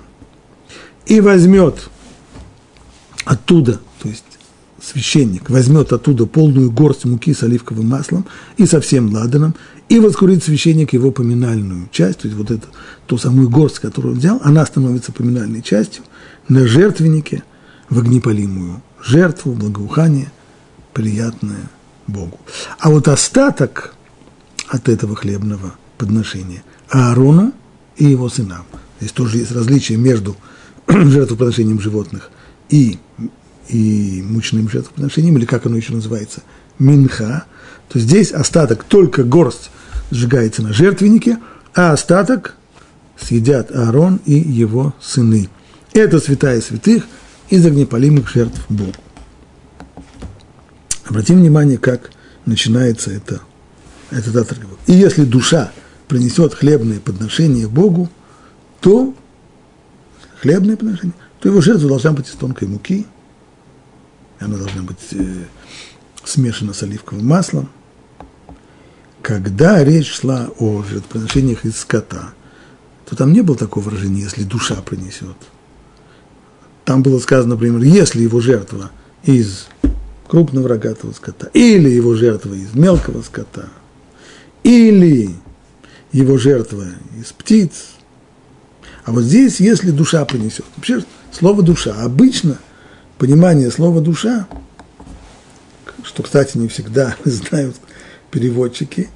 и 1.05 1.21
возьмет 1.21 1.90
оттуда, 3.26 3.81
то 4.02 4.09
есть 4.09 4.25
священник 4.82 5.50
возьмет 5.50 5.92
оттуда 5.92 6.26
полную 6.26 6.70
горсть 6.70 7.04
муки 7.04 7.35
с 7.35 7.42
оливковым 7.42 7.88
маслом 7.88 8.26
и 8.56 8.66
со 8.66 8.80
всем 8.80 9.12
ладаном, 9.12 9.54
и 9.88 9.99
воскурит 9.99 10.44
священник 10.44 10.92
его 10.92 11.11
поминальную 11.11 11.88
часть, 11.90 12.20
то 12.20 12.28
есть 12.28 12.38
вот 12.38 12.50
эту, 12.50 12.68
ту 13.06 13.18
самую 13.18 13.49
горсть, 13.49 13.78
которую 13.78 14.14
он 14.14 14.18
взял, 14.18 14.40
она 14.44 14.64
становится 14.66 15.12
поминальной 15.12 15.62
частью 15.62 16.04
на 16.49 16.66
жертвеннике 16.66 17.42
в 17.88 17.99
огнепалимую 17.99 18.82
жертву, 19.02 19.52
благоухание, 19.52 20.30
приятное 20.92 21.70
Богу. 22.06 22.38
А 22.78 22.90
вот 22.90 23.08
остаток 23.08 23.94
от 24.68 24.88
этого 24.88 25.16
хлебного 25.16 25.75
подношения 25.97 26.62
Аарону 26.90 27.52
и 27.97 28.04
его 28.04 28.28
сынам. 28.28 28.64
Здесь 29.00 29.12
тоже 29.12 29.38
есть 29.38 29.52
различие 29.52 29.99
между 29.99 30.37
жертвоприношением 30.88 31.80
животных 31.80 32.30
и 32.68 32.99
и 33.68 34.22
мучным 34.22 34.68
жертвоприношением, 34.68 35.37
или 35.38 35.44
как 35.44 35.66
оно 35.66 35.76
еще 35.76 35.92
называется, 35.92 36.42
минха, 36.78 37.44
то 37.88 37.98
здесь 37.98 38.32
остаток, 38.32 38.84
только 38.84 39.25
горсть 39.25 39.70
сжигается 40.10 40.62
на 40.62 40.72
жертвеннике, 40.72 41.38
а 41.75 41.92
остаток 41.92 42.54
съедят 43.18 43.75
Аарон 43.75 44.20
и 44.25 44.34
его 44.34 44.94
сыны. 45.00 45.48
Это 45.92 46.20
святая 46.20 46.60
святых 46.60 47.04
из 47.48 47.64
огнепалимых 47.64 48.28
жертв 48.28 48.60
Богу. 48.68 48.92
Обратим 51.06 51.40
внимание, 51.40 51.78
как 51.78 52.10
начинается 52.44 53.10
это, 53.10 53.40
этот 54.10 54.37
отрывок. 54.37 54.78
И 54.87 54.92
если 54.92 55.25
душа 55.25 55.72
принесет 56.06 56.54
хлебные 56.54 57.00
подношения 57.00 57.66
Богу, 57.66 58.10
то 58.80 59.14
хлебные 60.40 60.76
подношения, 60.76 61.14
то 61.40 61.48
его 61.48 61.60
жертва 61.60 61.88
должна 61.88 62.12
быть 62.12 62.28
из 62.28 62.32
тонкой 62.32 62.68
муки, 62.68 63.06
она 64.40 64.57
должна 64.57 64.83
быть 64.83 64.99
э, 65.12 65.45
смешана 66.25 66.73
с 66.73 66.83
оливковым 66.83 67.26
маслом. 67.26 67.68
Когда 69.23 69.83
речь 69.83 70.11
шла 70.11 70.50
о 70.59 70.83
жертвоприношениях 70.83 71.64
из 71.64 71.78
скота, 71.78 72.33
то 73.04 73.16
там 73.16 73.33
не 73.33 73.42
было 73.42 73.57
такого 73.57 73.85
выражения, 73.85 74.23
если 74.23 74.45
душа 74.45 74.76
принесет. 74.76 75.37
Там 76.85 77.02
было 77.02 77.18
сказано, 77.18 77.54
например, 77.54 77.83
если 77.83 78.23
его 78.23 78.40
жертва 78.40 78.90
из 79.25 79.66
крупного 80.28 80.68
рогатого 80.68 81.12
скота, 81.12 81.50
или 81.52 81.88
его 81.88 82.14
жертва 82.14 82.54
из 82.54 82.75
мелкого 82.75 83.23
скота, 83.23 83.68
или 84.62 85.35
его 86.12 86.38
жертва 86.38 86.85
из 87.18 87.33
птиц. 87.33 87.88
А 89.04 89.12
вот 89.12 89.25
здесь, 89.25 89.61
если 89.61 89.90
душа 89.90 90.25
принесет. 90.25 90.64
Вообще, 90.76 91.02
слово 91.33 91.62
душа. 91.62 91.95
Обычно 92.02 92.59
понимание 93.18 93.70
слова 93.70 94.00
душа, 94.00 94.46
что, 96.02 96.22
кстати, 96.22 96.56
не 96.56 96.68
всегда 96.68 97.16
знают 97.25 97.76
переводчики, 98.30 99.08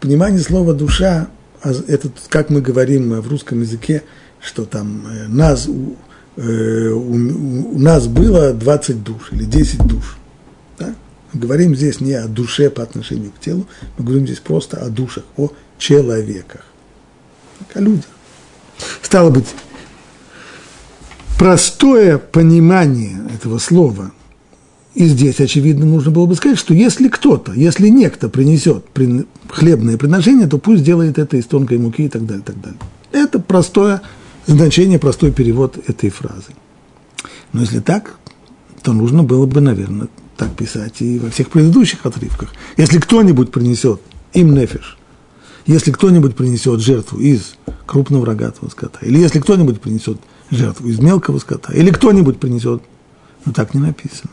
понимание 0.00 0.40
слова 0.40 0.74
душа, 0.74 1.28
а 1.62 1.72
это 1.88 2.10
как 2.28 2.50
мы 2.50 2.60
говорим 2.60 3.20
в 3.20 3.28
русском 3.28 3.60
языке, 3.60 4.02
что 4.40 4.64
там 4.64 5.06
э, 5.06 5.28
нас 5.28 5.68
Э, 6.36 6.88
у, 6.90 7.74
у 7.74 7.78
нас 7.78 8.06
было 8.06 8.54
20 8.54 9.02
душ 9.02 9.32
или 9.32 9.44
10 9.44 9.86
душ. 9.86 10.16
Да? 10.78 10.94
Мы 11.32 11.40
говорим 11.40 11.74
здесь 11.74 12.00
не 12.00 12.14
о 12.14 12.28
душе 12.28 12.70
по 12.70 12.82
отношению 12.82 13.30
к 13.32 13.40
телу, 13.40 13.66
мы 13.98 14.04
говорим 14.04 14.26
здесь 14.26 14.38
просто 14.38 14.78
о 14.78 14.88
душах, 14.88 15.24
о 15.36 15.50
человеках, 15.78 16.62
о 17.74 17.80
людях. 17.80 18.06
Стало 19.02 19.30
быть, 19.30 19.46
простое 21.40 22.18
понимание 22.18 23.16
этого 23.34 23.56
слова, 23.56 24.12
и 24.94 25.06
здесь, 25.06 25.40
очевидно, 25.40 25.86
нужно 25.86 26.10
было 26.10 26.26
бы 26.26 26.34
сказать, 26.34 26.58
что 26.58 26.74
если 26.74 27.08
кто-то, 27.08 27.54
если 27.54 27.88
некто 27.88 28.28
принесет 28.28 28.84
хлебное 29.48 29.96
приношение, 29.96 30.46
то 30.46 30.58
пусть 30.58 30.84
делает 30.84 31.18
это 31.18 31.38
из 31.38 31.46
тонкой 31.46 31.78
муки 31.78 32.02
и 32.02 32.08
так 32.10 32.26
далее, 32.26 32.42
так 32.44 32.60
далее. 32.60 32.78
Это 33.10 33.38
простое 33.38 34.02
значение, 34.46 34.98
простой 34.98 35.32
перевод 35.32 35.78
этой 35.88 36.10
фразы. 36.10 36.52
Но 37.54 37.62
если 37.62 37.80
так, 37.80 38.16
то 38.82 38.92
нужно 38.92 39.22
было 39.22 39.46
бы, 39.46 39.62
наверное, 39.62 40.08
так 40.36 40.54
писать 40.54 41.00
и 41.00 41.18
во 41.18 41.30
всех 41.30 41.48
предыдущих 41.48 42.04
отрывках. 42.04 42.52
Если 42.76 42.98
кто-нибудь 42.98 43.50
принесет 43.50 44.02
им 44.34 44.54
нефиш, 44.54 44.98
если 45.64 45.90
кто-нибудь 45.90 46.36
принесет 46.36 46.80
жертву 46.80 47.18
из 47.18 47.54
крупного 47.86 48.26
рогатого 48.26 48.68
скота, 48.68 48.98
или 49.00 49.18
если 49.18 49.40
кто-нибудь 49.40 49.80
принесет 49.80 50.20
жертву 50.50 50.88
из 50.88 50.98
мелкого 50.98 51.38
скота, 51.38 51.72
или 51.72 51.90
кто-нибудь 51.90 52.38
принесет, 52.38 52.82
ну 53.44 53.52
так 53.52 53.74
не 53.74 53.80
написано. 53.80 54.32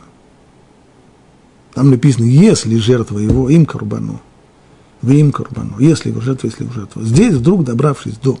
Там 1.74 1.90
написано, 1.90 2.24
если 2.24 2.76
жертва 2.76 3.18
его 3.18 3.48
им 3.48 3.66
карбану, 3.66 4.20
в 5.00 5.10
им 5.10 5.30
карбану, 5.30 5.78
если 5.78 6.10
его 6.10 6.20
жертва, 6.20 6.48
если 6.48 6.64
его 6.64 6.72
жертва. 6.72 7.02
Здесь 7.02 7.34
вдруг, 7.34 7.64
добравшись 7.64 8.16
до 8.16 8.38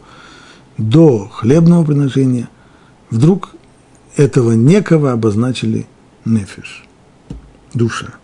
до 0.78 1.28
хлебного 1.28 1.84
приношения, 1.84 2.48
вдруг 3.10 3.50
этого 4.16 4.52
некого 4.52 5.12
обозначили 5.12 5.86
нефиш, 6.24 6.84
душа. 7.74 8.14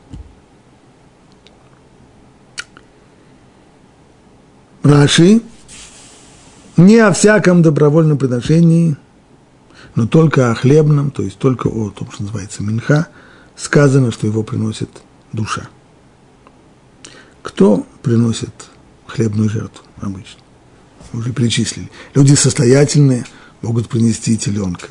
Раши 4.82 5.40
не 6.76 6.98
о 6.98 7.12
всяком 7.12 7.62
добровольном 7.62 8.18
приношении, 8.18 8.96
но 9.94 10.06
только 10.06 10.50
о 10.50 10.54
хлебном, 10.54 11.10
то 11.10 11.22
есть 11.22 11.38
только 11.38 11.68
о 11.68 11.90
том, 11.90 12.10
что 12.10 12.22
называется 12.22 12.62
минха, 12.62 13.08
сказано, 13.56 14.10
что 14.10 14.26
его 14.26 14.42
приносит 14.42 14.90
душа. 15.32 15.68
Кто 17.42 17.86
приносит 18.02 18.52
хлебную 19.06 19.48
жертву 19.48 19.84
обычно? 20.00 20.44
уже 21.18 21.32
перечислили. 21.32 21.90
Люди 22.14 22.34
состоятельные 22.34 23.24
могут 23.62 23.88
принести 23.88 24.36
теленка. 24.36 24.88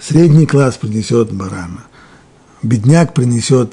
Средний 0.00 0.46
класс 0.46 0.76
принесет 0.76 1.32
барана. 1.32 1.84
Бедняк 2.62 3.14
принесет 3.14 3.72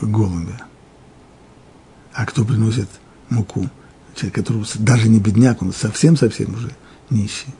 голубя. 0.00 0.66
А 2.12 2.26
кто 2.26 2.44
приносит 2.44 2.88
муку? 3.28 3.68
Человек, 4.14 4.34
который 4.34 4.64
даже 4.76 5.08
не 5.08 5.20
бедняк, 5.20 5.62
он 5.62 5.72
совсем-совсем 5.72 6.54
уже 6.54 6.72
нищий. 7.10 7.54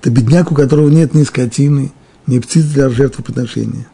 Это 0.00 0.10
бедняк, 0.10 0.52
у 0.52 0.54
которого 0.54 0.88
нет 0.88 1.14
ни 1.14 1.24
скотины, 1.24 1.92
ни 2.26 2.38
птиц 2.38 2.64
для 2.64 2.88
жертвоприношения. 2.88 3.86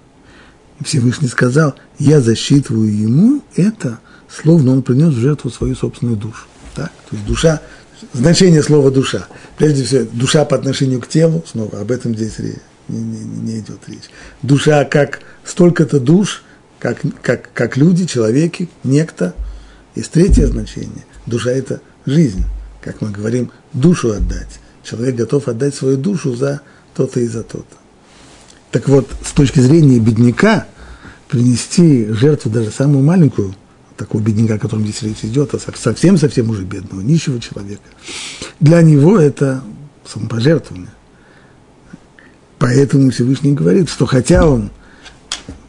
И 0.81 0.85
Всевышний 0.85 1.29
сказал, 1.29 1.75
я 1.99 2.21
засчитываю 2.21 2.95
ему 2.95 3.43
это 3.57 3.99
словно 4.29 4.73
он 4.73 4.83
принес 4.83 5.15
в 5.15 5.19
жертву 5.19 5.51
свою 5.51 5.75
собственную 5.75 6.17
душу. 6.17 6.47
Так? 6.75 6.91
То 7.09 7.17
есть 7.17 7.27
душа, 7.27 7.61
значение 8.13 8.63
слова 8.63 8.91
душа. 8.91 9.27
Прежде 9.57 9.85
всего, 9.85 10.07
душа 10.13 10.45
по 10.45 10.57
отношению 10.57 11.01
к 11.01 11.09
телу, 11.09 11.45
снова 11.47 11.81
об 11.81 11.91
этом 11.91 12.15
здесь 12.15 12.39
не, 12.39 12.99
не, 12.99 13.25
не 13.25 13.61
идет 13.61 13.81
речь. 13.87 14.11
Душа 14.43 14.85
как 14.85 15.21
столько-то 15.45 16.01
душ, 16.01 16.43
как, 16.79 16.99
как, 17.23 17.51
как 17.53 17.77
люди, 17.77 18.07
человеки, 18.07 18.69
некто. 18.85 19.35
Есть 19.95 20.11
третье 20.11 20.47
значение. 20.47 21.05
Душа– 21.25 21.51
это 21.53 21.81
жизнь. 22.05 22.45
Как 22.83 23.01
мы 23.01 23.11
говорим, 23.11 23.51
душу 23.73 24.13
отдать. 24.13 24.61
Человек 24.89 25.17
готов 25.17 25.49
отдать 25.49 25.75
свою 25.75 25.97
душу 25.97 26.35
за 26.35 26.61
то-то 26.95 27.21
и 27.21 27.27
за 27.27 27.43
то-то. 27.43 27.77
Так 28.71 28.89
вот, 28.89 29.09
с 29.25 29.33
точки 29.33 29.61
зрения 29.61 29.99
бедняка, 29.99 30.67
принести 31.29 32.07
жертву 32.13 32.51
даже 32.51 32.71
самую 32.71 33.05
маленькую– 33.05 33.55
такого 33.97 34.21
бедняка, 34.21 34.55
о 34.55 34.59
котором 34.59 34.85
здесь 34.85 35.03
речь 35.03 35.25
идет, 35.25 35.55
а 35.55 35.59
совсем-совсем 35.59 36.51
уже 36.51 36.65
бедного, 36.65 37.01
нищего 37.01 37.41
человека. 37.41 37.83
Для 38.61 38.83
него 38.83 39.19
это 39.19 39.63
самопожертвование. 40.05 40.91
Поэтому 42.59 43.11
Всевышний 43.11 43.53
говорит, 43.53 43.89
что 43.89 44.07
хотя 44.07 44.47
он, 44.47 44.71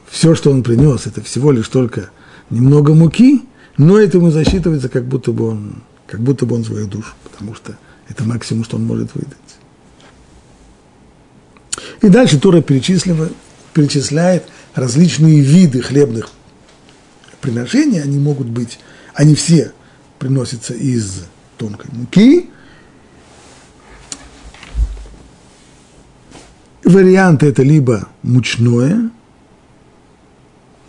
все, 0.09 0.35
что 0.35 0.51
он 0.51 0.63
принес, 0.63 1.07
это 1.07 1.21
всего 1.21 1.51
лишь 1.51 1.67
только 1.67 2.09
немного 2.49 2.93
муки, 2.93 3.43
но 3.77 3.97
это 3.97 4.17
ему 4.17 4.31
засчитывается, 4.31 4.89
как 4.89 5.05
будто 5.05 5.31
бы 5.31 5.49
он, 5.49 5.83
как 6.05 6.21
будто 6.21 6.45
бы 6.45 6.55
он 6.55 6.63
свою 6.63 6.87
душу, 6.87 7.13
потому 7.23 7.55
что 7.55 7.77
это 8.09 8.23
максимум, 8.23 8.63
что 8.63 8.77
он 8.77 8.85
может 8.85 9.13
выдать. 9.13 9.37
И 12.01 12.09
дальше 12.09 12.39
Тора 12.39 12.61
перечисляет, 12.61 14.45
различные 14.75 15.41
виды 15.41 15.81
хлебных 15.81 16.29
приношения, 17.41 18.03
они 18.03 18.17
могут 18.17 18.47
быть, 18.47 18.79
они 19.13 19.35
все 19.35 19.73
приносятся 20.19 20.73
из 20.73 21.25
тонкой 21.57 21.89
муки. 21.91 22.49
Варианты 26.83 27.47
это 27.47 27.63
либо 27.63 28.07
мучное 28.21 29.09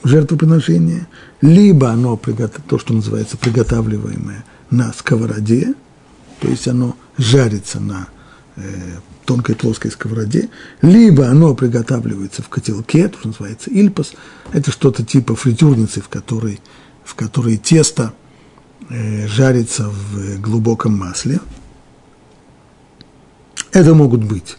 жертвоприношение, 0.05 1.09
либо 1.41 1.91
оно, 1.91 2.17
то, 2.17 2.79
что 2.79 2.93
называется 2.93 3.37
приготавливаемое 3.37 4.45
на 4.71 4.93
сковороде, 4.93 5.75
то 6.41 6.49
есть 6.49 6.69
оно 6.69 6.97
жарится 7.19 7.81
на 7.81 8.09
э, 8.57 8.63
тонкой 9.27 9.57
плоской 9.57 9.91
сковороде, 9.91 10.49
либо 10.81 11.29
оно 11.29 11.55
приготавливается 11.55 12.43
в 12.43 12.49
котелке, 12.49 13.09
то, 13.09 13.19
что 13.19 13.29
называется 13.29 13.71
ильпас, 13.71 14.13
это 14.53 14.71
что-то 14.71 15.05
типа 15.05 15.37
фритюрницы, 15.37 16.01
в 16.01 16.09
которой, 16.09 16.61
в 17.05 17.15
которой 17.15 17.59
тесто 17.59 18.15
э, 18.89 19.27
жарится 19.27 19.91
в 19.91 20.41
глубоком 20.41 20.97
масле. 20.97 21.41
Это 23.73 23.95
могут 23.95 24.25
быть 24.25 24.57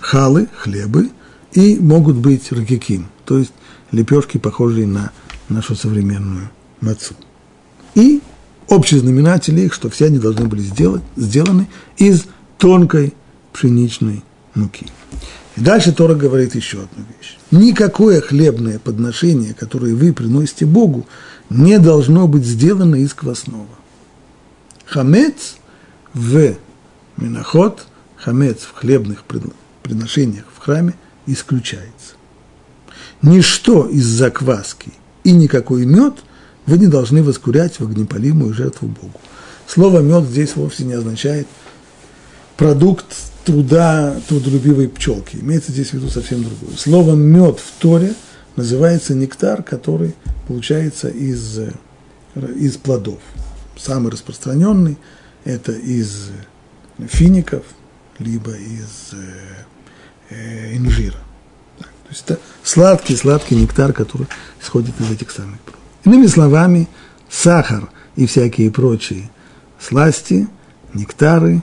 халы, 0.00 0.48
хлебы, 0.56 1.10
и 1.52 1.78
могут 1.78 2.16
быть 2.16 2.50
ракиким, 2.52 3.08
то 3.24 3.38
есть 3.38 3.52
лепешки, 3.92 4.38
похожие 4.38 4.86
на 4.86 5.12
нашу 5.48 5.74
современную 5.74 6.50
мацу. 6.80 7.14
И 7.94 8.20
общий 8.70 8.98
знаменатель 8.98 9.58
их, 9.58 9.74
что 9.74 9.90
все 9.90 10.06
они 10.06 10.18
должны 10.18 10.46
были 10.46 10.62
сделать, 10.62 11.02
сделаны 11.16 11.68
из 11.98 12.24
тонкой 12.56 13.12
пшеничной 13.52 14.22
муки. 14.54 14.86
И 15.56 15.60
дальше 15.60 15.92
Тора 15.92 16.14
говорит 16.14 16.54
еще 16.54 16.78
одну 16.78 17.04
вещь. 17.18 17.36
Никакое 17.50 18.20
хлебное 18.20 18.78
подношение, 18.78 19.52
которое 19.52 19.94
вы 19.94 20.12
приносите 20.12 20.64
Богу, 20.64 21.06
не 21.50 21.78
должно 21.78 22.28
быть 22.28 22.44
сделано 22.44 22.94
из 22.94 23.12
квасного. 23.12 23.66
Хамец 24.86 25.56
в 26.14 26.54
миноход, 27.16 27.86
хамец 28.16 28.58
в 28.60 28.72
хлебных 28.74 29.24
приношениях 29.82 30.44
в 30.54 30.60
храме 30.60 30.94
исключается. 31.26 32.14
Ничто 33.20 33.86
из 33.88 34.06
закваски 34.06 34.92
и 35.24 35.32
никакой 35.32 35.84
мед 35.86 36.14
вы 36.66 36.78
не 36.78 36.86
должны 36.86 37.22
воскурять 37.22 37.80
в 37.80 37.84
огнепалимую 37.84 38.54
жертву 38.54 38.88
Богу. 38.88 39.20
Слово 39.66 40.00
мед 40.00 40.24
здесь 40.24 40.56
вовсе 40.56 40.84
не 40.84 40.94
означает 40.94 41.46
продукт 42.56 43.06
труда 43.44 44.20
трудолюбивой 44.28 44.88
пчелки. 44.88 45.36
Имеется 45.36 45.72
здесь 45.72 45.90
в 45.90 45.94
виду 45.94 46.08
совсем 46.08 46.42
другое. 46.42 46.76
Слово 46.76 47.14
мед 47.14 47.58
в 47.58 47.80
Торе 47.80 48.14
называется 48.56 49.14
нектар, 49.14 49.62
который 49.62 50.14
получается 50.46 51.08
из, 51.08 51.60
из 52.34 52.76
плодов. 52.76 53.20
Самый 53.76 54.12
распространенный– 54.12 54.98
это 55.44 55.72
из 55.72 56.30
фиников, 57.08 57.64
либо 58.18 58.52
из 58.52 59.12
э, 59.12 60.34
э, 60.34 60.76
инжира. 60.76 61.16
То 61.78 61.86
есть 62.10 62.24
это 62.26 62.40
сладкий-сладкий 62.62 63.56
нектар, 63.56 63.92
который 63.92 64.26
исходит 64.60 65.00
из 65.00 65.10
этих 65.10 65.30
самых. 65.30 65.58
Иными 66.04 66.26
словами, 66.26 66.88
сахар 67.28 67.90
и 68.16 68.26
всякие 68.26 68.70
прочие 68.70 69.30
сласти, 69.78 70.48
нектары 70.94 71.62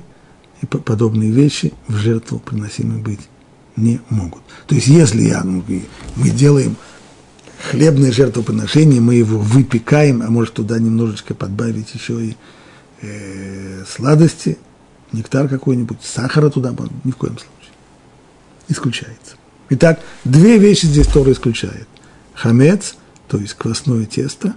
и 0.62 0.66
подобные 0.66 1.32
вещи 1.32 1.74
в 1.88 1.96
жертву 1.96 2.40
приносимы 2.40 3.00
быть 3.00 3.28
не 3.76 4.00
могут. 4.10 4.42
То 4.66 4.76
есть, 4.76 4.88
если 4.88 5.22
я, 5.22 5.44
ну, 5.44 5.64
мы 6.16 6.30
делаем 6.30 6.76
хлебное 7.70 8.12
жертвоприношение, 8.12 9.02
мы 9.02 9.16
его 9.16 9.38
выпекаем, 9.38 10.22
а 10.22 10.30
может 10.30 10.56
туда 10.56 10.80
немножечко 10.80 11.34
подбавить 11.34 11.94
еще 11.94 12.26
и 12.26 12.38
э, 13.02 13.84
сладости, 13.88 14.58
нектар 15.12 15.48
какой-нибудь, 15.48 16.00
сахара 16.02 16.50
туда, 16.50 16.74
ни 17.04 17.12
в 17.12 17.16
коем 17.18 17.38
случае. 17.38 17.74
Исключается. 18.68 19.36
Итак, 19.70 20.02
две 20.24 20.58
вещи 20.58 20.86
здесь 20.86 21.08
Тора 21.08 21.32
исключает. 21.32 21.88
Хамец, 22.34 22.96
то 23.28 23.38
есть 23.38 23.56
квасное 23.56 24.06
тесто, 24.06 24.56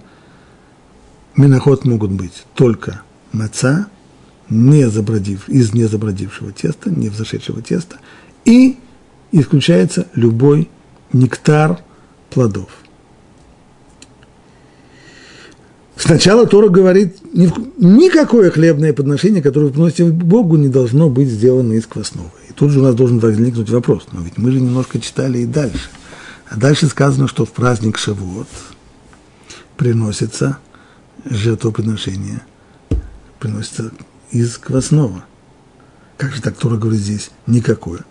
миноход 1.35 1.85
могут 1.85 2.11
быть 2.11 2.45
только 2.55 3.01
маца, 3.31 3.87
не 4.49 4.89
забродив, 4.89 5.47
из 5.49 5.73
незабродившего 5.73 6.51
теста, 6.51 6.89
не 6.89 7.09
взошедшего 7.09 7.61
теста, 7.61 7.97
и 8.45 8.77
исключается 9.31 10.07
любой 10.13 10.69
нектар 11.13 11.79
плодов. 12.29 12.69
Сначала 15.95 16.47
Тора 16.47 16.69
говорит, 16.69 17.17
никакое 17.31 18.49
хлебное 18.49 18.91
подношение, 18.91 19.43
которое 19.43 19.67
вы 19.67 19.71
приносите 19.71 20.05
Богу, 20.05 20.57
не 20.57 20.67
должно 20.67 21.09
быть 21.09 21.29
сделано 21.29 21.73
из 21.73 21.85
квасного. 21.85 22.31
И 22.49 22.53
тут 22.53 22.71
же 22.71 22.79
у 22.79 22.83
нас 22.83 22.95
должен 22.95 23.19
возникнуть 23.19 23.69
вопрос, 23.69 24.07
но 24.11 24.21
ведь 24.21 24.37
мы 24.37 24.51
же 24.51 24.59
немножко 24.59 24.99
читали 24.99 25.39
и 25.39 25.45
дальше. 25.45 25.89
А 26.51 26.57
дальше 26.57 26.87
сказано, 26.87 27.29
что 27.29 27.45
в 27.45 27.51
праздник 27.53 27.97
Шавуот 27.97 28.49
приносится 29.77 30.57
жертвоприношение, 31.23 32.41
приносится 33.39 33.93
из 34.31 34.57
квасного. 34.57 35.23
Как 36.17 36.33
же 36.33 36.41
так 36.41 36.57
Тора 36.57 36.75
говорит 36.75 36.99
здесь? 36.99 37.31
Никакое. 37.47 38.01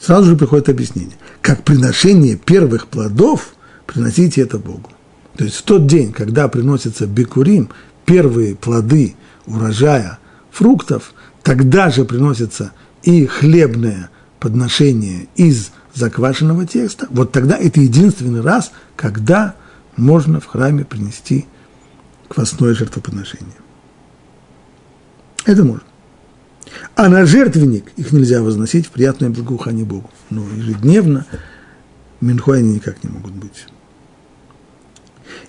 Сразу 0.00 0.30
же 0.30 0.36
приходит 0.36 0.68
объяснение. 0.68 1.16
Как 1.40 1.62
приношение 1.62 2.36
первых 2.36 2.88
плодов, 2.88 3.54
приносите 3.86 4.40
это 4.40 4.58
Богу. 4.58 4.90
То 5.36 5.44
есть 5.44 5.58
в 5.58 5.62
тот 5.62 5.86
день, 5.86 6.12
когда 6.12 6.48
приносится 6.48 7.06
бикурим, 7.06 7.70
первые 8.04 8.56
плоды 8.56 9.14
урожая 9.46 10.18
фруктов, 10.50 11.14
тогда 11.44 11.90
же 11.90 12.04
приносится 12.04 12.72
и 13.04 13.24
хлебное 13.26 14.10
подношение 14.40 15.28
из 15.36 15.70
заквашенного 15.94 16.66
теста. 16.66 17.06
Вот 17.10 17.32
тогда 17.32 17.56
это 17.56 17.80
единственный 17.80 18.40
раз, 18.40 18.72
когда 18.96 19.54
можно 19.96 20.40
в 20.40 20.46
храме 20.46 20.84
принести 20.84 21.46
квасное 22.28 22.74
жертвоприношение. 22.74 23.54
Это 25.44 25.64
можно. 25.64 25.84
А 26.94 27.08
на 27.08 27.24
жертвенник 27.24 27.92
их 27.96 28.12
нельзя 28.12 28.42
возносить 28.42 28.86
в 28.86 28.90
приятное 28.90 29.30
благоухание 29.30 29.84
Богу. 29.84 30.10
Но 30.30 30.44
ежедневно 30.56 31.26
минхой 32.20 32.58
они 32.58 32.74
никак 32.74 33.02
не 33.02 33.10
могут 33.10 33.32
быть. 33.32 33.66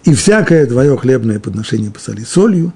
И 0.04 0.13
всякое 0.13 0.65
твое 0.65 0.97
хлебное 0.97 1.39
подношение 1.39 1.91
посоли 1.91 2.23
солью, 2.23 2.73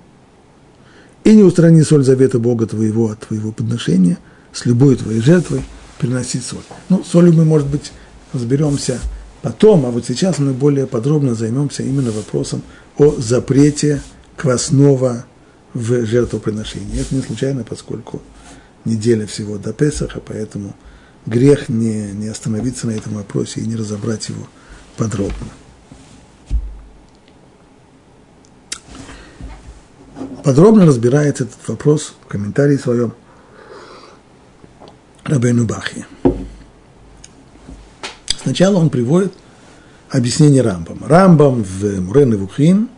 и 1.23 1.35
не 1.35 1.43
устрани 1.43 1.81
соль 1.83 2.03
завета 2.03 2.39
Бога 2.39 2.67
твоего 2.67 3.11
от 3.11 3.21
твоего 3.21 3.51
подношения, 3.51 4.17
с 4.51 4.65
любой 4.65 4.97
твоей 4.97 5.21
жертвой 5.21 5.63
приносить 6.03 6.43
соль. 6.43 6.63
Ну, 6.89 7.01
солью 7.01 7.31
мы, 7.31 7.45
может 7.45 7.67
быть, 7.67 7.93
разберемся 8.33 8.99
потом, 9.41 9.85
а 9.85 9.89
вот 9.89 10.05
сейчас 10.05 10.37
мы 10.37 10.51
более 10.51 10.85
подробно 10.85 11.33
займемся 11.33 11.81
именно 11.83 12.11
вопросом 12.11 12.61
о 12.97 13.11
запрете 13.17 14.01
квасного 14.35 15.23
в 15.73 16.05
жертвоприношении. 16.05 16.99
Это 16.99 17.15
не 17.15 17.21
случайно, 17.21 17.63
поскольку 17.63 18.21
неделя 18.83 19.25
всего 19.25 19.57
до 19.57 19.71
Песаха, 19.71 20.19
поэтому 20.19 20.75
грех 21.25 21.69
не, 21.69 22.11
не 22.11 22.27
остановиться 22.27 22.87
на 22.87 22.91
этом 22.91 23.13
вопросе 23.13 23.61
и 23.61 23.65
не 23.65 23.77
разобрать 23.77 24.27
его 24.27 24.45
подробно. 24.97 25.47
подробно 30.43 30.85
разбирает 30.85 31.39
этот 31.39 31.65
вопрос 31.67 32.13
в 32.25 32.27
комментарии 32.27 32.75
своем 32.75 33.13
Рабейну 35.25 35.65
Бахи. 35.65 36.05
Сначала 38.41 38.77
он 38.77 38.89
приводит 38.89 39.33
объяснение 40.09 40.61
Рамбам. 40.61 40.99
Рамбам 41.05 41.63
в 41.63 42.01
Мурен 42.01 42.33
и 42.33 42.37
Вухин, 42.37 42.89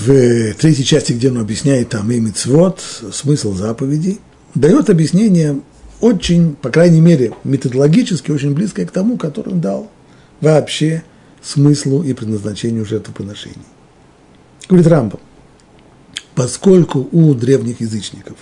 в 0.00 0.06
третьей 0.54 0.84
части, 0.84 1.12
где 1.12 1.30
он 1.30 1.38
объясняет 1.38 1.90
там 1.90 2.10
и 2.10 2.18
мицвод, 2.18 2.80
смысл 3.12 3.52
заповедей, 3.52 4.20
дает 4.54 4.88
объяснение 4.90 5.60
очень, 6.00 6.54
по 6.56 6.70
крайней 6.70 7.00
мере, 7.00 7.34
методологически 7.44 8.30
очень 8.30 8.54
близкое 8.54 8.86
к 8.86 8.90
тому, 8.90 9.18
который 9.18 9.52
он 9.52 9.60
дал 9.60 9.90
вообще 10.40 11.02
смыслу 11.42 12.02
и 12.02 12.14
предназначению 12.14 12.86
жертвоприношений. 12.86 13.56
Говорит 14.68 14.86
Рамбам, 14.86 15.20
поскольку 16.34 17.08
у 17.12 17.34
древних 17.34 17.80
язычников 17.80 18.36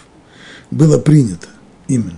было 0.71 0.99
принято 0.99 1.49
именно, 1.89 2.17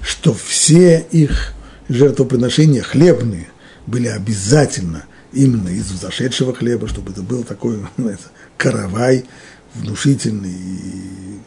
что 0.00 0.34
все 0.34 1.06
их 1.10 1.54
жертвоприношения 1.88 2.82
хлебные 2.82 3.48
были 3.86 4.08
обязательно 4.08 5.04
именно 5.32 5.68
из 5.68 5.90
взошедшего 5.90 6.54
хлеба, 6.54 6.88
чтобы 6.88 7.12
это 7.12 7.22
был 7.22 7.44
такой 7.44 7.84
знаете, 7.96 8.24
каравай 8.56 9.24
внушительный. 9.74 11.40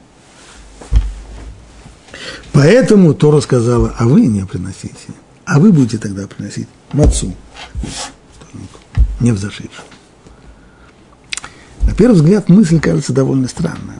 Поэтому 2.53 3.13
Тора 3.13 3.41
сказала, 3.41 3.93
а 3.97 4.05
вы 4.05 4.21
не 4.21 4.45
приносите, 4.45 5.13
а 5.45 5.60
вы 5.60 5.71
будете 5.71 5.97
тогда 5.97 6.25
приносить 6.27 6.67
мацу, 6.93 7.36
не 9.19 9.31
взошедшего. 9.31 9.84
На 11.81 11.93
первый 11.93 12.15
взгляд 12.15 12.49
мысль 12.49 12.79
кажется 12.79 13.13
довольно 13.13 13.47
странной. 13.47 13.95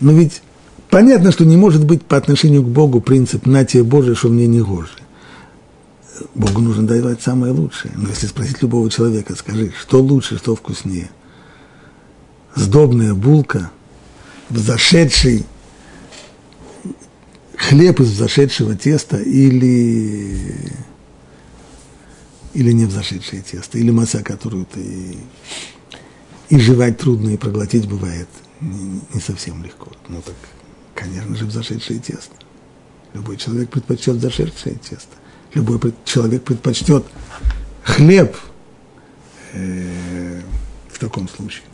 Но 0.00 0.12
ведь 0.12 0.42
понятно, 0.96 1.30
что 1.30 1.44
не 1.44 1.58
может 1.58 1.84
быть 1.84 2.02
по 2.02 2.16
отношению 2.16 2.62
к 2.62 2.68
Богу 2.68 3.02
принцип 3.02 3.44
«на 3.44 3.66
тебе 3.66 3.82
Божие, 3.82 4.14
что 4.14 4.30
мне 4.30 4.46
не 4.46 4.62
гоже». 4.62 4.96
Богу 6.34 6.62
нужно 6.62 6.86
давать 6.86 7.20
самое 7.20 7.52
лучшее. 7.52 7.92
Но 7.94 8.08
если 8.08 8.26
спросить 8.28 8.62
любого 8.62 8.90
человека, 8.90 9.36
скажи, 9.36 9.74
что 9.78 10.00
лучше, 10.00 10.38
что 10.38 10.56
вкуснее? 10.56 11.10
Сдобная 12.54 13.12
булка, 13.12 13.70
взошедший 14.48 15.44
хлеб 17.58 18.00
из 18.00 18.12
взошедшего 18.12 18.74
теста 18.74 19.18
или, 19.18 20.54
или 22.54 22.72
не 22.72 22.86
взошедшее 22.86 23.42
тесто, 23.42 23.76
или 23.76 23.90
масса, 23.90 24.22
которую 24.22 24.64
ты 24.64 25.18
и 26.48 26.58
жевать 26.58 26.96
трудно, 26.96 27.34
и 27.34 27.36
проглотить 27.36 27.86
бывает 27.86 28.28
не, 28.62 29.02
не 29.12 29.20
совсем 29.20 29.62
легко. 29.62 29.92
Ну 30.08 30.22
так, 30.22 30.36
конечно 30.96 31.36
же, 31.36 31.44
взошедшее 31.44 32.00
тесто. 32.00 32.34
Любой 33.14 33.36
человек 33.36 33.70
предпочтет 33.70 34.16
зашедшее 34.20 34.76
тесто. 34.76 35.14
Любой 35.54 35.78
человек 36.04 36.42
предпочтет 36.42 37.04
хлеб 37.84 38.36
э, 39.52 40.40
в 40.90 40.98
таком 40.98 41.28
случае. 41.28 41.64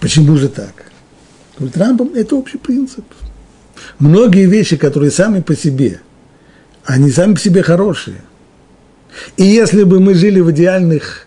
Почему 0.00 0.36
же 0.36 0.48
так? 0.48 0.92
Говорит, 1.58 1.76
Рамбам– 1.76 2.10
это 2.14 2.36
общий 2.36 2.58
принцип. 2.58 3.04
Многие 3.98 4.46
вещи, 4.46 4.76
которые 4.76 5.10
сами 5.10 5.40
по 5.40 5.56
себе, 5.56 6.00
они 6.84 7.10
сами 7.10 7.34
по 7.34 7.40
себе 7.40 7.62
хорошие. 7.62 8.20
И 9.36 9.44
если 9.44 9.84
бы 9.84 10.00
мы 10.00 10.14
жили 10.14 10.40
в 10.40 10.50
идеальных 10.50 11.26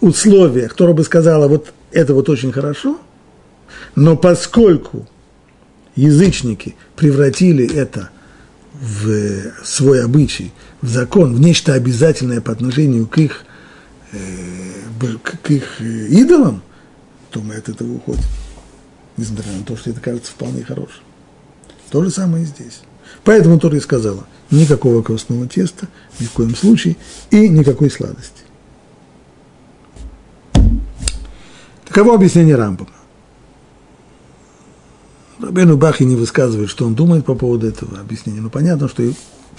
условиях, 0.00 0.74
Тора 0.74 0.92
бы 0.92 1.02
сказала, 1.04 1.48
вот 1.48 1.72
это 1.90 2.14
вот 2.14 2.28
очень 2.28 2.52
хорошо, 2.52 2.98
но 3.98 4.16
поскольку 4.16 5.08
язычники 5.96 6.76
превратили 6.94 7.68
это 7.68 8.10
в 8.80 9.64
свой 9.64 10.04
обычай, 10.04 10.52
в 10.82 10.88
закон, 10.88 11.34
в 11.34 11.40
нечто 11.40 11.74
обязательное 11.74 12.40
по 12.40 12.52
отношению 12.52 13.08
к 13.08 13.18
их, 13.18 13.44
э, 14.12 14.18
к 15.22 15.50
их 15.50 15.80
идолам, 15.80 16.62
то 17.30 17.40
мы 17.40 17.56
от 17.56 17.68
этого 17.68 17.92
уходим. 17.92 18.22
Несмотря 19.16 19.50
на 19.50 19.64
то, 19.64 19.76
что 19.76 19.90
это 19.90 20.00
кажется 20.00 20.30
вполне 20.30 20.62
хорошим. 20.62 21.02
То 21.90 22.04
же 22.04 22.10
самое 22.10 22.44
и 22.44 22.46
здесь. 22.46 22.82
Поэтому 23.24 23.58
Тора 23.58 23.78
и 23.78 23.80
сказала, 23.80 24.28
никакого 24.52 25.02
квасного 25.02 25.48
теста, 25.48 25.88
ни 26.20 26.26
в 26.26 26.30
коем 26.30 26.54
случае, 26.54 26.96
и 27.32 27.48
никакой 27.48 27.90
сладости. 27.90 28.42
Таково 31.84 32.14
объяснение 32.14 32.54
Рамбама. 32.54 32.97
Рабену 35.40 35.76
Бахи 35.76 36.02
не 36.02 36.16
высказывает, 36.16 36.70
что 36.70 36.86
он 36.86 36.94
думает 36.94 37.24
по 37.24 37.34
поводу 37.34 37.66
этого 37.66 38.00
объяснения. 38.00 38.40
Но 38.40 38.50
понятно, 38.50 38.88
что 38.88 39.02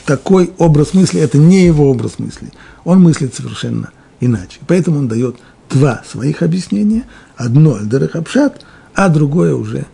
такой 0.06 0.52
образ 0.58 0.94
мысли– 0.94 1.20
это 1.22 1.38
не 1.38 1.66
его 1.66 1.90
образ 1.90 2.20
мысли. 2.20 2.52
Он 2.84 3.02
мыслит 3.02 3.34
совершенно 3.34 3.92
иначе. 4.20 4.60
Поэтому 4.68 5.00
он 5.00 5.08
дает 5.08 5.38
два 5.70 6.04
своих 6.10 6.42
объяснения. 6.42 7.06
Одно– 7.38 7.76
Альдерах 7.80 8.16
Апшат, 8.16 8.66
а 8.94 9.10
другое 9.10 9.56
уже 9.56 9.86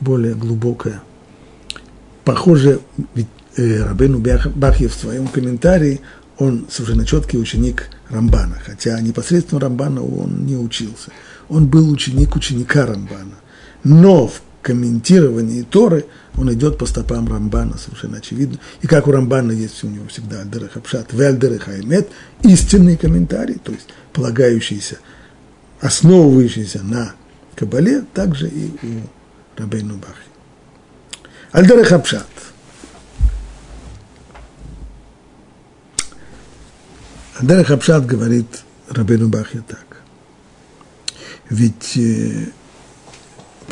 более 0.00 0.34
глубокое. 0.34 1.02
Похоже, 2.24 2.80
ведь 3.14 3.28
э, 3.56 3.92
Бахи 4.54 4.86
в 4.86 4.94
своем 4.94 5.26
комментарии, 5.26 6.00
он 6.38 6.66
совершенно 6.70 7.04
четкий 7.04 7.38
ученик 7.38 7.88
Рамбана, 8.08 8.58
хотя 8.64 9.00
непосредственно 9.00 9.60
Рамбана 9.60 10.02
он 10.04 10.46
не 10.46 10.56
учился. 10.56 11.10
Он 11.48 11.66
был 11.66 11.90
ученик 11.90 12.36
ученика 12.36 12.86
Рамбана. 12.86 13.36
Но 13.84 14.28
в 14.28 14.40
комментировании 14.62 15.62
Торы 15.62 16.06
он 16.36 16.52
идет 16.52 16.78
по 16.78 16.86
стопам 16.86 17.28
Рамбана, 17.28 17.76
совершенно 17.76 18.18
очевидно. 18.18 18.58
И 18.80 18.86
как 18.86 19.06
у 19.06 19.12
Рамбана 19.12 19.52
есть 19.52 19.82
у 19.84 19.88
него 19.88 20.06
всегда 20.08 20.40
Альдерах 20.40 20.76
Апшат, 20.76 21.12
Вельдерах 21.12 21.68
Аймет, 21.68 22.08
истинный 22.42 22.96
комментарий, 22.96 23.58
то 23.62 23.72
есть 23.72 23.88
полагающийся, 24.12 24.98
основывающийся 25.80 26.82
на 26.82 27.14
Кабале, 27.54 28.04
также 28.14 28.48
и 28.48 28.70
у 28.82 29.60
Рабейну 29.60 29.96
Бахи. 29.96 30.14
Альдерах 31.50 31.92
Апшат. 31.92 32.26
Альдерах 37.38 37.70
Апшат 37.70 38.06
говорит 38.06 38.46
Рабейну 38.88 39.28
Бахи 39.28 39.62
так. 39.66 40.02
Ведь 41.50 41.96
э, 41.96 42.46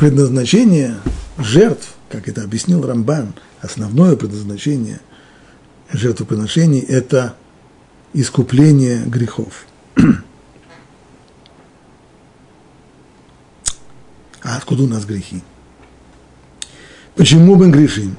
предназначение 0.01 0.97
жертв, 1.37 1.93
как 2.09 2.27
это 2.27 2.41
объяснил 2.41 2.83
Рамбан, 2.83 3.35
основное 3.61 4.15
предназначение 4.15 4.99
жертвоприношений– 5.93 6.79
это 6.89 7.35
искупление 8.11 9.03
грехов. 9.05 9.67
А 14.41 14.57
откуда 14.57 14.81
у 14.81 14.87
нас 14.87 15.05
грехи? 15.05 15.43
Почему 17.13 17.53
мы 17.53 17.69
грешим? 17.69 18.17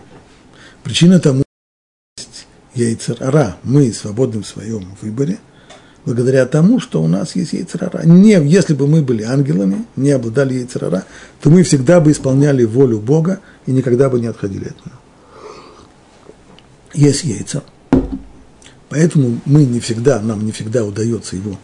Причина 0.84 1.18
тому 1.18 1.42
есть 2.16 2.46
яйцерара. 2.76 3.56
Мы 3.64 3.92
свободны 3.92 4.42
в 4.42 4.46
своем 4.46 4.96
выборе– 5.02 5.40
благодаря 6.04 6.46
тому, 6.46 6.80
что 6.80 7.02
у 7.02 7.08
нас 7.08 7.36
есть 7.36 7.52
яйцерара. 7.52 8.02
Не, 8.04 8.44
если 8.44 8.74
бы 8.74 8.86
мы 8.86 9.02
были 9.02 9.22
ангелами, 9.22 9.84
не 9.96 10.10
обладали 10.10 10.54
яйцерара, 10.54 11.04
то 11.40 11.50
мы 11.50 11.62
всегда 11.62 12.00
бы 12.00 12.10
исполняли 12.10 12.64
волю 12.64 12.98
Бога 12.98 13.40
и 13.66 13.72
никогда 13.72 14.10
бы 14.10 14.20
не 14.20 14.26
отходили 14.26 14.64
от 14.64 14.86
него. 14.86 14.96
Есть 16.94 17.24
яйца. 17.24 17.62
Поэтому 18.88 19.40
мы 19.46 19.64
не 19.64 19.80
всегда, 19.80 20.20
нам 20.20 20.44
не 20.44 20.52
всегда 20.52 20.84
удается 20.84 21.36
его 21.36 21.58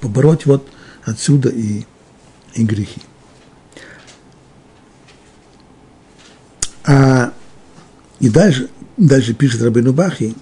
побороть. 0.00 0.46
Вот 0.46 0.68
отсюда 1.04 1.48
и, 1.48 1.84
и 2.54 2.64
грехи. 2.64 3.00
А, 6.84 7.32
и 8.20 8.28
дальше, 8.28 8.68
дальше 8.96 9.34
пишет 9.34 9.62
Рабину 9.62 9.92
Бахи, 9.92 10.34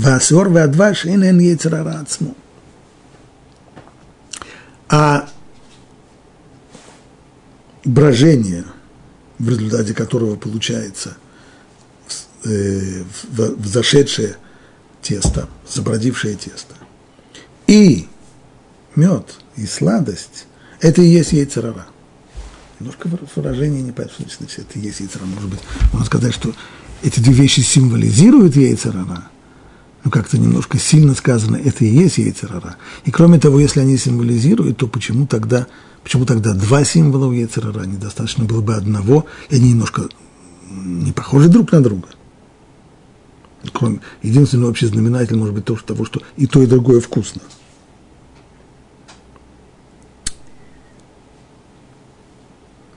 Васор 0.00 0.48
вадваш 0.48 1.04
инен 1.04 1.38
яйцерарацму. 1.40 2.34
А 4.88 5.28
брожение, 7.84 8.64
в 9.38 9.48
результате 9.48 9.92
которого 9.94 10.36
получается 10.36 11.16
э, 12.44 13.04
взошедшее 13.28 14.36
тесто, 15.02 15.48
забродившее 15.68 16.36
тесто, 16.36 16.74
и 17.66 18.08
мед, 18.96 19.36
и 19.56 19.66
сладость, 19.66 20.46
это 20.80 21.02
и 21.02 21.08
есть 21.08 21.32
яйцерара. 21.32 21.86
Немножко 22.80 23.08
выражение 23.36 23.82
непонятно, 23.82 24.26
что 24.28 24.44
значит, 24.44 24.60
это 24.60 24.78
и 24.78 24.82
есть 24.82 25.00
яйцерара. 25.00 25.26
Может 25.26 25.50
быть, 25.50 25.60
можно 25.92 26.06
сказать, 26.06 26.34
что 26.34 26.54
эти 27.02 27.20
две 27.20 27.34
вещи 27.34 27.60
символизируют 27.60 28.56
яйцерара– 28.56 29.28
ну, 30.04 30.10
как-то 30.10 30.38
немножко 30.38 30.78
сильно 30.78 31.14
сказано, 31.14 31.56
это 31.56 31.84
и 31.84 31.88
есть 31.88 32.18
яйцерара. 32.18 32.76
И 33.04 33.10
кроме 33.10 33.38
того, 33.38 33.60
если 33.60 33.80
они 33.80 33.98
символизируют, 33.98 34.78
то 34.78 34.86
почему 34.86 35.26
тогда, 35.26 35.66
почему 36.02 36.24
тогда 36.24 36.54
два 36.54 36.84
символа 36.84 37.26
у 37.26 37.32
яйцерара? 37.32 37.84
Недостаточно 37.84 38.44
было 38.44 38.62
бы 38.62 38.74
одного, 38.74 39.26
и 39.50 39.56
они 39.56 39.70
немножко 39.70 40.08
не 40.70 41.12
похожи 41.12 41.48
друг 41.48 41.72
на 41.72 41.82
друга. 41.82 42.08
Кроме, 43.74 44.00
единственный 44.22 44.68
общий 44.68 44.86
знаменатель 44.86 45.36
может 45.36 45.54
быть 45.54 45.66
то, 45.66 45.76
что, 45.76 45.88
того, 45.88 46.06
что 46.06 46.22
и 46.38 46.46
то, 46.46 46.62
и 46.62 46.66
другое 46.66 47.00
вкусно. 47.00 47.42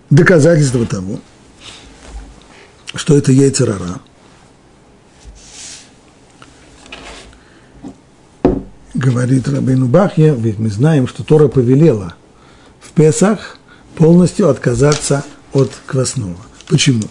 Доказательство 0.10 0.86
того, 0.86 1.20
что 2.96 3.18
это 3.18 3.34
яйцерара– 3.34 4.00
говорит 9.04 9.50
Рабину 9.50 9.88
Бахья, 9.88 10.34
ведь 10.34 10.60
мы 10.60 10.70
знаем, 10.70 11.08
что 11.08 11.24
Тора 11.24 11.50
повелела 11.50 12.16
в 12.80 12.92
Песах 12.92 13.58
полностью 13.96 14.50
отказаться 14.50 15.26
от 15.52 15.72
квасного. 15.86 16.38
Почему? 16.70 17.04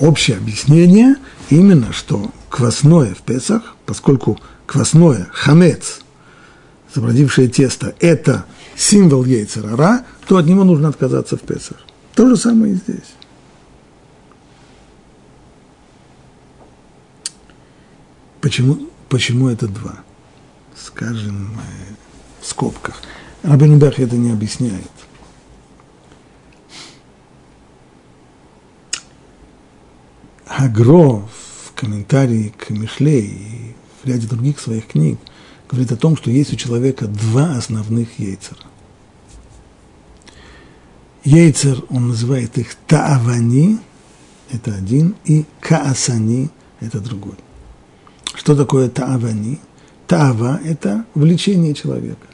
Общее 0.00 0.38
объяснение 0.38 1.16
именно, 1.50 1.92
что 1.92 2.30
квасное 2.48 3.14
в 3.14 3.18
Песах, 3.18 3.74
поскольку 3.84 4.40
квасное, 4.64 5.28
хамец, 5.32 6.00
забродившее 6.94 7.48
тесто, 7.48 7.94
это 8.00 8.46
символ 8.74 9.24
яйцерара, 9.26 10.06
то 10.26 10.38
от 10.38 10.46
него 10.46 10.64
нужно 10.64 10.88
отказаться 10.88 11.36
в 11.36 11.40
Песах. 11.40 11.76
То 12.14 12.28
же 12.30 12.36
самое 12.36 12.72
и 12.72 12.76
здесь. 12.76 13.12
Почему, 18.40 18.88
почему 19.10 19.48
это 19.48 19.68
два? 19.68 20.02
Скажем, 20.84 21.52
э, 21.56 21.94
в 22.40 22.46
скобках. 22.46 23.00
Рабин 23.42 23.78
Бах 23.78 23.98
это 23.98 24.16
не 24.16 24.30
объясняет. 24.30 24.90
Агро 30.46 31.22
в 31.28 31.72
комментарии 31.74 32.52
к 32.56 32.70
Мишле 32.70 33.20
и 33.20 33.74
в 34.02 34.06
ряде 34.06 34.26
других 34.26 34.58
своих 34.58 34.88
книг 34.88 35.18
говорит 35.68 35.92
о 35.92 35.96
том, 35.96 36.16
что 36.16 36.30
есть 36.30 36.52
у 36.52 36.56
человека 36.56 37.06
два 37.06 37.56
основных 37.56 38.18
яйцера. 38.18 38.60
Яйцер, 41.24 41.84
он 41.90 42.08
называет 42.08 42.56
их 42.58 42.74
таавани, 42.86 43.78
это 44.50 44.74
один, 44.74 45.14
и 45.24 45.44
каасани, 45.60 46.50
это 46.80 47.00
другой. 47.00 47.34
Что 48.34 48.56
такое 48.56 48.88
таавани? 48.88 49.60
Тава– 50.08 50.58
это 50.64 51.04
влечение 51.14 51.74
человека. 51.74 52.26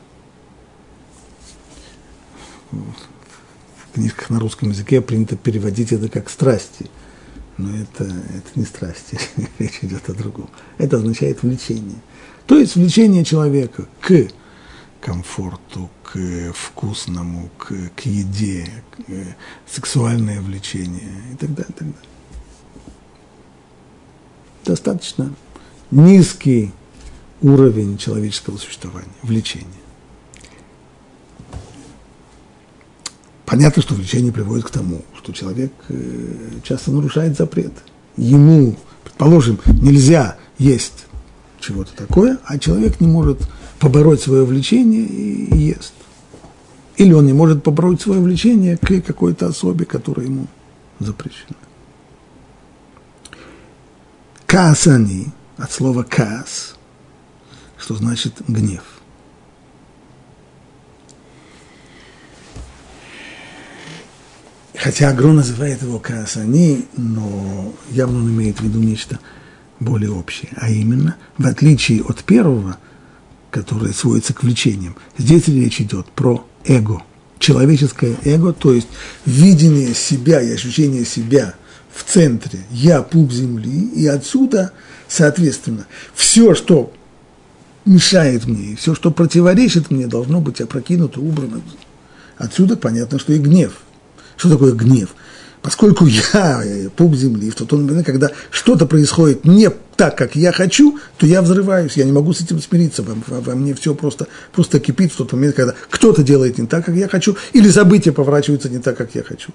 В 2.70 3.94
книжках 3.94 4.30
на 4.30 4.38
русском 4.38 4.70
языке 4.70 5.00
принято 5.00 5.36
переводить 5.36 5.92
это 5.92 6.08
как 6.08 6.30
страсти. 6.30 6.88
Но 7.58 7.76
это, 7.76 8.04
это 8.04 8.50
не 8.54 8.64
страсти, 8.64 9.18
речь 9.58 9.80
идет 9.82 10.08
о 10.08 10.14
другом. 10.14 10.48
Это 10.78 10.96
означает 10.96 11.42
влечение. 11.42 11.98
То 12.46 12.58
есть 12.58 12.76
влечение 12.76 13.24
человека 13.24 13.86
к 14.00 14.28
комфорту, 15.00 15.90
к 16.02 16.52
вкусному, 16.52 17.50
к, 17.58 17.74
к 17.96 18.00
еде, 18.06 18.68
к, 18.92 19.02
сексуальное 19.70 20.40
влечение 20.40 21.10
и 21.32 21.36
так 21.36 21.54
далее, 21.54 21.70
и 21.70 21.78
так 21.78 21.88
далее. 21.88 22.08
достаточно 24.64 25.34
низкий 25.90 26.72
уровень 27.42 27.98
человеческого 27.98 28.56
существования, 28.56 29.08
влечения. 29.22 29.66
Понятно, 33.44 33.82
что 33.82 33.94
влечение 33.94 34.32
приводит 34.32 34.64
к 34.64 34.70
тому, 34.70 35.02
что 35.16 35.32
человек 35.32 35.72
э, 35.88 36.60
часто 36.62 36.90
нарушает 36.90 37.36
запрет. 37.36 37.72
Ему, 38.16 38.76
предположим, 39.02 39.60
нельзя 39.66 40.38
есть 40.58 41.06
чего-то 41.60 41.94
такое, 41.94 42.38
а 42.44 42.58
человек 42.58 43.00
не 43.00 43.06
может 43.06 43.38
побороть 43.78 44.22
свое 44.22 44.44
влечение 44.44 45.04
и 45.04 45.56
ест. 45.56 45.92
Или 46.96 47.12
он 47.12 47.26
не 47.26 47.32
может 47.32 47.62
побороть 47.62 48.00
свое 48.00 48.20
влечение 48.20 48.76
к 48.76 49.04
какой-то 49.04 49.48
особе, 49.48 49.84
которая 49.84 50.26
ему 50.26 50.46
запрещена. 51.00 51.56
Каасани, 54.46 55.32
от 55.56 55.72
слова 55.72 56.04
каас, 56.04 56.76
что 57.84 57.96
значит 57.96 58.40
гнев. 58.48 58.82
Хотя 64.74 65.10
Агро 65.10 65.32
называет 65.32 65.82
его 65.82 65.98
каасани, 65.98 66.86
но 66.96 67.74
явно 67.90 68.20
он 68.20 68.30
имеет 68.30 68.58
в 68.58 68.64
виду 68.64 68.78
нечто 68.78 69.20
более 69.80 70.12
общее. 70.12 70.50
А 70.56 70.70
именно, 70.70 71.16
в 71.36 71.46
отличие 71.46 72.02
от 72.02 72.24
первого, 72.24 72.78
которое 73.50 73.92
сводится 73.92 74.32
к 74.32 74.42
влечениям, 74.42 74.96
здесь 75.18 75.46
речь 75.48 75.82
идет 75.82 76.06
про 76.12 76.46
эго, 76.64 77.02
человеческое 77.38 78.16
эго, 78.24 78.54
то 78.54 78.72
есть 78.72 78.88
видение 79.26 79.92
себя 79.92 80.40
и 80.40 80.52
ощущение 80.52 81.04
себя 81.04 81.54
в 81.94 82.10
центре, 82.10 82.60
я 82.70 83.02
пуп 83.02 83.30
земли, 83.30 83.90
и 83.94 84.06
отсюда, 84.06 84.72
соответственно, 85.06 85.86
все, 86.14 86.54
что 86.54 86.90
мешает 87.84 88.46
мне, 88.46 88.76
все, 88.76 88.94
что 88.94 89.10
противоречит 89.10 89.90
мне, 89.90 90.06
должно 90.06 90.40
быть 90.40 90.60
опрокинуто, 90.60 91.20
убрано. 91.20 91.60
Отсюда 92.36 92.76
понятно, 92.76 93.18
что 93.18 93.32
и 93.32 93.38
гнев. 93.38 93.78
Что 94.36 94.50
такое 94.50 94.72
гнев? 94.72 95.10
Поскольку 95.62 96.06
я 96.34 96.62
э, 96.64 96.88
пуп 96.94 97.14
земли, 97.14 97.50
в 97.50 97.54
тот 97.54 97.72
момент, 97.72 98.04
когда 98.04 98.30
что-то 98.50 98.86
происходит 98.86 99.44
не 99.44 99.70
так, 99.96 100.16
как 100.16 100.36
я 100.36 100.52
хочу, 100.52 100.98
то 101.16 101.26
я 101.26 101.40
взрываюсь, 101.40 101.96
я 101.96 102.04
не 102.04 102.12
могу 102.12 102.32
с 102.32 102.40
этим 102.40 102.60
смириться, 102.60 103.02
во, 103.02 103.14
во, 103.26 103.40
во 103.40 103.54
мне 103.54 103.74
все 103.74 103.94
просто, 103.94 104.26
просто 104.52 104.80
кипит 104.80 105.12
в 105.12 105.16
тот 105.16 105.32
момент, 105.32 105.54
когда 105.54 105.74
кто-то 105.88 106.22
делает 106.22 106.58
не 106.58 106.66
так, 106.66 106.84
как 106.84 106.94
я 106.94 107.08
хочу, 107.08 107.36
или 107.52 107.70
события 107.70 108.12
поворачиваются 108.12 108.68
не 108.68 108.78
так, 108.78 108.96
как 108.96 109.14
я 109.14 109.22
хочу. 109.22 109.52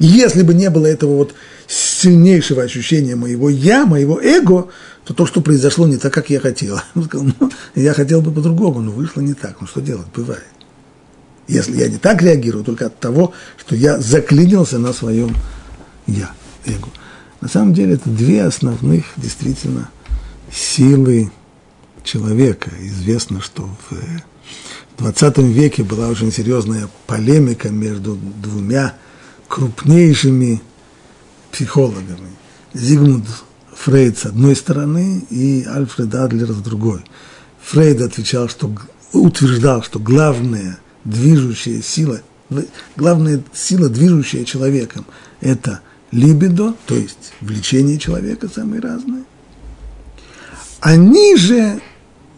Если 0.00 0.42
бы 0.42 0.54
не 0.54 0.70
было 0.70 0.86
этого 0.86 1.14
вот 1.14 1.34
сильнейшего 1.66 2.62
ощущения 2.62 3.16
моего 3.16 3.50
«я», 3.50 3.84
моего 3.84 4.18
эго, 4.20 4.68
то 5.10 5.14
то, 5.14 5.26
что 5.26 5.40
произошло 5.40 5.88
не 5.88 5.96
так, 5.96 6.14
как 6.14 6.30
я 6.30 6.38
хотел. 6.38 6.80
Ну, 6.94 7.50
я 7.74 7.94
хотел 7.94 8.20
бы 8.20 8.30
по-другому, 8.30 8.80
но 8.80 8.92
вышло 8.92 9.20
не 9.20 9.34
так. 9.34 9.60
Ну, 9.60 9.66
что 9.66 9.80
делать? 9.80 10.06
Бывает 10.14 10.44
если 11.50 11.78
я 11.78 11.88
не 11.88 11.98
так 11.98 12.22
реагирую, 12.22 12.62
только 12.62 12.86
от 12.86 13.00
того, 13.00 13.32
что 13.58 13.74
я 13.74 13.98
заклинился 13.98 14.78
на 14.78 14.92
своем 14.92 15.36
я, 16.06 16.30
эго. 16.64 16.88
На 17.40 17.48
самом 17.48 17.74
деле 17.74 17.94
это 17.94 18.08
две 18.08 18.44
основных 18.44 19.06
действительно 19.16 19.90
силы 20.52 21.32
человека. 22.04 22.70
Известно, 22.80 23.40
что 23.40 23.68
в 23.90 23.96
20 24.98 25.38
веке 25.38 25.82
была 25.82 26.06
очень 26.06 26.30
серьезная 26.30 26.88
полемика 27.08 27.70
между 27.70 28.14
двумя 28.14 28.94
крупнейшими 29.48 30.62
психологами. 31.50 32.30
Зигмунд 32.74 33.26
Фрейд 33.84 34.18
с 34.18 34.26
одной 34.26 34.56
стороны 34.56 35.24
и 35.30 35.64
Альфред 35.64 36.14
Адлер 36.14 36.52
с 36.52 36.56
другой. 36.56 37.00
Фрейд 37.62 38.02
отвечал, 38.02 38.48
что 38.48 38.70
утверждал, 39.12 39.82
что 39.82 39.98
главное– 39.98 40.78
движущая 41.04 41.80
сила, 41.80 42.20
главная 42.96 43.42
сила, 43.54 43.88
движущая 43.88 44.44
человеком, 44.44 45.06
это 45.40 45.80
либидо, 46.10 46.74
то 46.86 46.94
есть 46.94 47.32
влечение 47.40 47.98
человека 47.98 48.50
самые 48.54 48.82
разные. 48.82 49.24
Они 50.80 51.36
же 51.36 51.80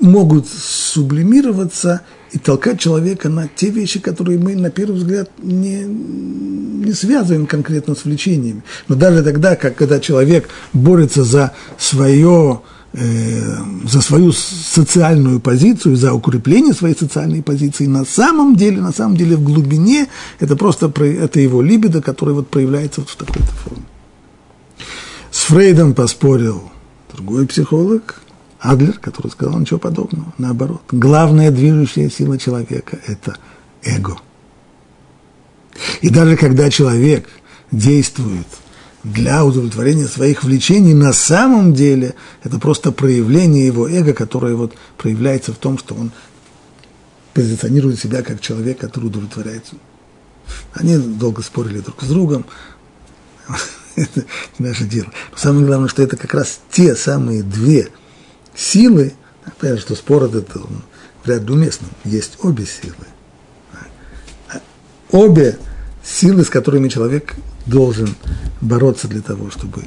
могут 0.03 0.47
сублимироваться 0.49 2.03
и 2.33 2.39
толкать 2.39 2.81
человека 2.81 3.29
на 3.29 3.49
те 3.49 3.71
вещи, 3.71 4.01
которые 4.01 4.39
мы, 4.39 4.55
на 4.57 4.71
первый 4.71 4.97
взгляд, 4.97 5.31
не, 5.43 5.85
не 5.85 6.93
связываем 6.93 7.47
конкретно 7.47 7.95
с 7.95 8.05
влечениями. 8.05 8.63
Но 8.89 8.95
даже 8.95 9.23
тогда, 9.23 9.57
как, 9.57 9.77
когда 9.77 10.01
человек 10.01 10.49
борется 10.73 11.25
за 11.25 11.53
свое 11.79 12.61
Э, 12.95 13.57
за 13.87 14.03
свою 14.03 14.33
социальную 14.33 15.41
позицию, 15.41 15.97
за 15.97 16.13
укрепление 16.13 16.75
своей 16.75 16.95
социальной 16.95 17.43
позиции, 17.43 17.87
на 17.87 18.05
самом 18.05 18.55
деле, 18.55 18.83
на 18.83 18.93
самом 18.93 19.17
деле 19.17 19.37
в 19.37 19.43
глубине 19.43 20.09
это 20.41 20.57
просто 20.57 20.93
это 21.01 21.41
его 21.41 21.63
либидо, 21.63 22.03
которое 22.03 22.33
вот 22.33 22.49
проявляется 22.49 23.01
вот 23.01 23.09
в 23.09 23.17
такой-то 23.17 23.51
форме. 23.65 23.85
С 25.31 25.45
Фрейдом 25.45 25.95
поспорил 25.95 26.71
другой 27.15 27.47
психолог, 27.47 28.21
Адлер, 28.63 28.99
который 28.99 29.31
сказал 29.31 29.59
ничего 29.59 29.79
подобного, 29.79 30.33
наоборот. 30.39 30.83
Главная 30.91 31.51
движущая 31.51 32.09
сила 32.09 32.39
человека– 32.39 32.99
это 33.07 33.37
эго. 33.83 34.17
И 36.01 36.11
даже 36.11 36.37
когда 36.37 36.71
человек 36.71 37.29
действует– 37.71 38.47
для 39.05 39.45
удовлетворения 39.45 40.07
своих 40.07 40.45
влечений, 40.45 40.95
на 40.95 41.13
самом 41.13 41.75
деле 41.75 42.15
это 42.43 42.59
просто 42.59 42.93
проявление 42.93 43.67
его 43.67 43.89
эго, 43.89 44.13
которое 44.13 44.55
вот 44.55 44.75
проявляется 44.97 45.53
в 45.53 45.57
том, 45.57 45.79
что 45.79 45.95
он 45.95 46.13
позиционирует 47.35 47.99
себя 47.99 48.23
как 48.23 48.41
человек, 48.41 48.79
который 48.79 49.07
удовлетворяется. 49.07 49.75
Они 50.75 50.97
долго 50.97 51.43
спорили 51.43 51.81
друг 51.81 52.03
с 52.03 52.09
другом, 52.09 52.47
это 53.97 54.25
наше 54.59 54.85
дело. 54.85 55.09
Но 55.33 55.37
самое 55.37 55.67
главное, 55.67 55.89
что 55.89 56.03
это 56.03 56.17
как 56.17 56.35
раз 56.35 56.61
те 56.71 56.95
самые 56.95 57.43
две 57.43 57.89
силы, 58.55 59.15
понятно, 59.59 59.81
что 59.81 59.95
спор 59.95 60.25
этот 60.25 60.49
вряд 61.25 61.43
ли 61.43 61.53
уместно, 61.53 61.89
есть 62.05 62.39
обе 62.43 62.67
силы. 62.67 62.95
Обе 65.11 65.59
силы, 66.03 66.45
с 66.45 66.51
которыми 66.51 66.89
человек 66.89 67.35
должен 67.67 68.15
бороться 68.61 69.09
для 69.09 69.21
того, 69.21 69.51
чтобы 69.51 69.85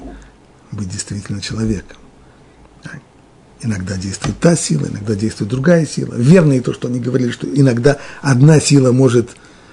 быть 0.72 0.90
действительно 0.90 1.42
человеком. 1.42 1.98
Иногда 3.62 3.98
действует 3.98 4.38
та 4.40 4.56
сила, 4.56 4.86
иногда 4.86 5.16
действует 5.16 5.50
другая 5.50 5.86
сила. 5.88 6.14
Верно 6.16 6.54
и 6.54 6.60
то, 6.60 6.74
что 6.74 6.88
они 6.88 7.00
говорили, 7.00 7.32
что 7.32 7.48
иногда 7.48 7.98
одна 8.22 8.60
сила 8.60 8.92
может 8.92 9.32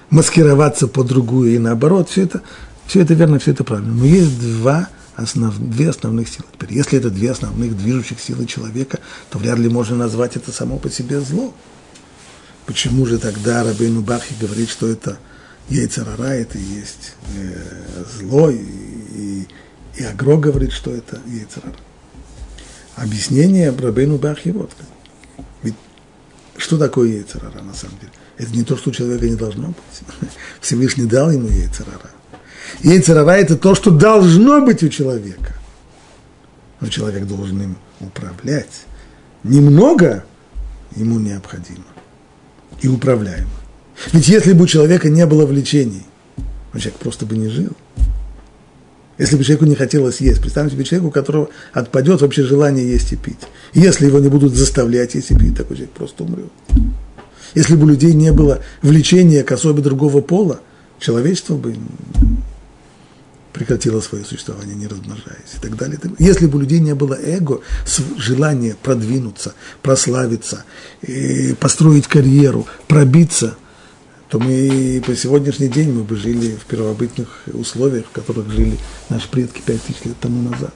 маскироваться 0.09 0.87
под 0.87 1.07
другую 1.07 1.53
и 1.53 1.59
наоборот. 1.59 2.09
Все 2.09 2.23
это, 2.23 2.41
все 2.87 3.01
это 3.01 3.13
верно, 3.13 3.37
все 3.37 3.51
это 3.51 3.63
правильно. 3.63 3.93
Но 3.93 4.05
есть 4.05 4.39
два 4.39 4.89
основ, 5.15 5.55
две 5.57 5.89
основных 5.89 6.29
силы. 6.29 6.45
Теперь, 6.53 6.73
если 6.73 6.99
это 6.99 7.09
две 7.09 7.31
основных 7.31 7.77
движущих 7.77 8.19
силы 8.19 8.45
человека, 8.45 8.99
то 9.29 9.39
вряд 9.39 9.59
ли 9.59 9.69
можно 9.69 9.95
назвать 9.95 10.35
это 10.35 10.51
само 10.51 10.77
по 10.77 10.89
себе 10.89 11.19
зло. 11.21 11.53
Почему 12.65 13.05
же 13.05 13.17
тогда 13.17 13.63
Рабейну 13.63 14.01
Бахи 14.01 14.33
говорит, 14.39 14.69
что 14.69 14.87
это– 14.87 15.17
Яйцерара 15.69 16.29
это 16.29 16.57
и 16.57 16.61
есть 16.61 17.15
э, 17.35 18.03
зло, 18.19 18.49
и, 18.49 18.57
и, 18.57 19.47
и 19.95 20.03
Агро 20.03 20.37
говорит, 20.37 20.71
что 20.73 20.91
это 20.91 21.19
Яйцерара. 21.25 21.75
Объяснение 22.95 23.71
Рабейну 23.71 24.17
Бахи 24.17 24.49
вот. 24.49 24.71
Ведь 25.61 25.75
что 26.57 26.77
такое 26.77 27.09
Яйцерара 27.09 27.61
на 27.61 27.73
самом 27.73 27.97
деле? 27.99 28.11
Это 28.37 28.51
не 28.51 28.63
то, 28.63 28.75
что 28.75 28.89
у 28.89 28.93
человека 28.93 29.25
не 29.25 29.35
должно 29.35 29.67
быть. 29.67 30.29
Всевышний 30.61 31.05
дал 31.05 31.31
ему 31.31 31.47
Яйцерара. 31.47 32.11
Яйцерара– 32.81 33.31
это 33.37 33.57
то, 33.57 33.75
что 33.75 33.91
должно 33.91 34.61
быть 34.61 34.83
у 34.83 34.89
человека. 34.89 35.55
Но 36.79 36.87
человек 36.87 37.25
должен 37.25 37.61
им 37.61 37.77
управлять. 37.99 38.85
Немного 39.43 40.23
ему 40.95 41.19
необходимо 41.19 41.85
и 42.81 42.87
управляемо. 42.87 43.49
Ведь 44.11 44.27
если 44.27 44.53
бы 44.53 44.63
у 44.63 44.67
человека 44.67 45.09
не 45.09 45.25
было 45.25 45.45
влечений, 45.45 46.05
человек 46.73 46.95
просто 46.95 47.25
бы 47.25 47.37
не 47.37 47.49
жил. 47.49 47.71
Если 49.17 49.37
бы 49.37 49.43
человеку 49.43 49.65
не 49.65 49.75
хотелось 49.75 50.21
есть, 50.21 50.41
представьте 50.41 50.75
себе 50.75 50.83
человека, 50.83 51.07
у 51.07 51.11
которого 51.11 51.49
отпадет 51.71 52.21
вообще 52.21 52.43
желание 52.43 52.89
есть 52.89 53.13
и 53.13 53.15
пить. 53.15 53.39
Если 53.73 54.07
его 54.07 54.19
не 54.19 54.27
будут 54.27 54.55
заставлять 54.55 55.13
есть 55.13 55.31
и 55.31 55.37
пить, 55.37 55.55
такой 55.55 55.77
человек 55.77 55.93
просто 55.93 56.23
умрет. 56.23 56.51
Если 57.53 57.75
бы 57.75 57.83
у 57.83 57.87
людей 57.87 58.13
не 58.13 58.31
было 58.31 58.61
влечения 58.81 59.43
к 59.43 59.51
особе 59.51 59.83
другого 59.83 60.21
пола, 60.21 60.61
человечество 60.99 61.55
бы 61.55 61.75
прекратило 63.53 64.01
свое 64.01 64.25
существование, 64.25 64.75
не 64.75 64.87
размножаясь 64.87 65.53
и 65.55 65.61
так 65.61 65.77
далее. 65.77 65.99
Если 66.19 66.47
бы 66.47 66.57
у 66.57 66.61
людей 66.61 66.79
не 66.79 66.95
было 66.95 67.13
эго, 67.13 67.61
желания 68.17 68.75
продвинуться, 68.81 69.53
прославиться, 69.81 70.65
построить 71.59 72.07
карьеру, 72.07 72.67
пробиться– 72.87 73.55
то 74.33 74.39
мы 74.39 74.99
по 75.05 75.15
сегодняшний 75.15 75.67
день 75.67 75.91
мы 75.91 76.03
бы 76.03 76.15
жили 76.15 76.55
в 76.55 76.65
первобытных 76.65 77.43
условиях, 77.53 78.07
в 78.07 78.09
которых 78.09 78.49
жили 78.49 78.79
наши 79.07 79.29
предки 79.29 79.61
пять 79.63 79.83
тысяч 79.83 80.05
лет 80.05 80.19
тому 80.19 80.49
назад. 80.49 80.73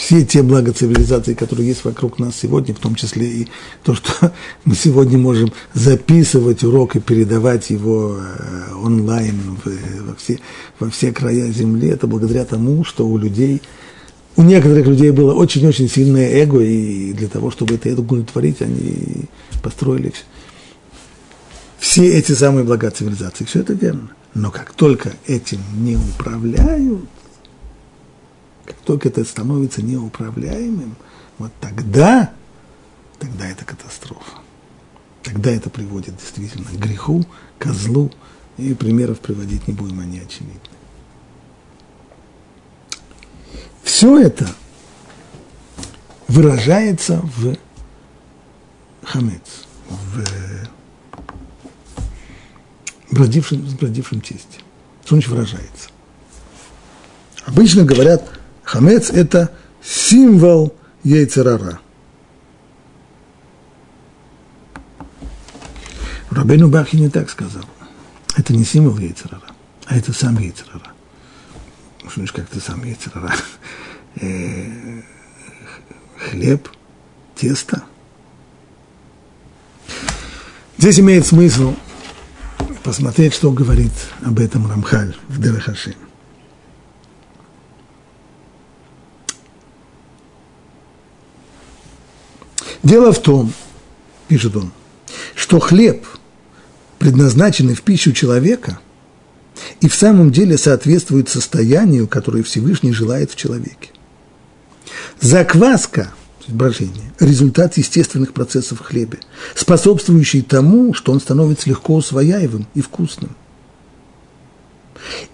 Все 0.00 0.24
те 0.24 0.42
блага 0.42 0.72
цивилизации, 0.72 1.34
которые 1.34 1.68
есть 1.68 1.84
вокруг 1.84 2.18
нас 2.18 2.34
сегодня, 2.34 2.74
в 2.74 2.78
том 2.78 2.94
числе 2.94 3.26
и 3.26 3.48
то, 3.82 3.94
что 3.94 4.32
мы 4.64 4.74
сегодня 4.74 5.18
можем 5.18 5.52
записывать 5.74 6.64
урок 6.64 6.96
и 6.96 7.00
передавать 7.00 7.68
его 7.68 8.16
э, 8.18 8.74
онлайн 8.82 9.38
во 10.00 10.14
все, 10.14 10.38
во 10.78 10.88
все 10.88 11.12
края 11.12 11.52
земли, 11.52 11.88
это 11.88 12.06
благодаря 12.06 12.46
тому, 12.46 12.82
что 12.82 13.06
у 13.06 13.18
людей, 13.18 13.60
у 14.36 14.42
некоторых 14.42 14.86
людей 14.86 15.10
было 15.10 15.34
очень-очень 15.34 15.88
сильное 15.90 16.30
эго, 16.30 16.60
и 16.60 17.12
для 17.12 17.28
того, 17.28 17.50
чтобы 17.50 17.74
это 17.74 17.90
эго 17.90 18.00
удовлетворить, 18.00 18.62
они 18.62 19.26
построили 19.62 20.14
все 21.78 22.06
эти 22.08 22.32
самые 22.32 22.64
блага 22.64 22.90
цивилизации. 22.90 23.44
Все 23.44 23.60
это 23.60 23.74
верно. 23.74 24.08
Но 24.32 24.50
как 24.50 24.72
только 24.72 25.12
этим 25.26 25.60
не 25.76 25.96
управляют, 25.96 27.04
как 28.70 28.78
только 28.84 29.08
это 29.08 29.24
становится 29.24 29.82
неуправляемым, 29.82 30.94
вот 31.38 31.50
тогда, 31.60 32.32
тогда 33.18 33.48
это 33.48 33.64
катастрофа. 33.64 34.38
Тогда 35.24 35.50
это 35.50 35.68
приводит 35.70 36.16
действительно 36.16 36.64
к 36.64 36.78
греху, 36.78 37.24
козлу, 37.58 38.12
и 38.58 38.72
примеров 38.74 39.18
приводить 39.18 39.66
не 39.66 39.74
будем, 39.74 39.98
они 39.98 40.20
очевидны. 40.20 40.60
Все 43.82 44.20
это 44.20 44.48
выражается 46.28 47.20
в 47.36 47.56
хамец, 49.02 49.66
в 49.88 50.24
бродившем, 53.10 53.62
бродившем 53.80 54.20
тесте. 54.20 54.60
Что 55.04 55.16
выражается? 55.16 55.88
Обычно 57.46 57.84
говорят, 57.84 58.39
Хамец– 58.70 59.10
это 59.12 59.50
символ 59.82 60.72
яйцерара. 61.02 61.80
Рабейну 66.30 66.68
Бахи 66.68 66.94
не 66.94 67.08
так 67.08 67.30
сказал. 67.30 67.64
Это 68.36 68.52
не 68.52 68.62
символ 68.62 68.96
яйцерара, 68.96 69.48
а 69.86 69.96
это 69.96 70.12
сам 70.12 70.38
яйцерара. 70.38 70.92
Значит, 72.14 72.36
как 72.36 72.46
ты 72.46 72.60
сам 72.60 72.84
яйцерара? 72.84 73.34
Э, 74.20 75.02
хлеб, 76.16 76.68
тесто. 77.34 77.82
Здесь 80.78 81.00
имеет 81.00 81.26
смысл 81.26 81.74
посмотреть, 82.84 83.34
что 83.34 83.50
говорит 83.50 83.92
об 84.24 84.38
этом 84.38 84.70
Рамхаль 84.70 85.16
в 85.28 85.40
Дерахашим. 85.40 86.09
Дело 92.82 93.12
в 93.12 93.20
том, 93.20 93.52
пишет 94.28 94.56
он, 94.56 94.72
что 95.34 95.58
хлеб, 95.58 96.06
предназначенный 96.98 97.74
в 97.74 97.82
пищу 97.82 98.12
человека, 98.12 98.80
и 99.80 99.88
в 99.88 99.94
самом 99.94 100.30
деле 100.30 100.56
соответствует 100.56 101.28
состоянию, 101.28 102.08
которое 102.08 102.42
Всевышний 102.42 102.92
желает 102.92 103.30
в 103.30 103.36
человеке. 103.36 103.90
Закваска, 105.20 106.12
брожение, 106.48 107.12
результат 107.18 107.76
естественных 107.76 108.32
процессов 108.32 108.80
в 108.80 108.84
хлебе, 108.84 109.18
способствующий 109.54 110.42
тому, 110.42 110.94
что 110.94 111.12
он 111.12 111.20
становится 111.20 111.68
легко 111.68 111.94
усвояемым 111.96 112.66
и 112.74 112.80
вкусным. 112.80 113.36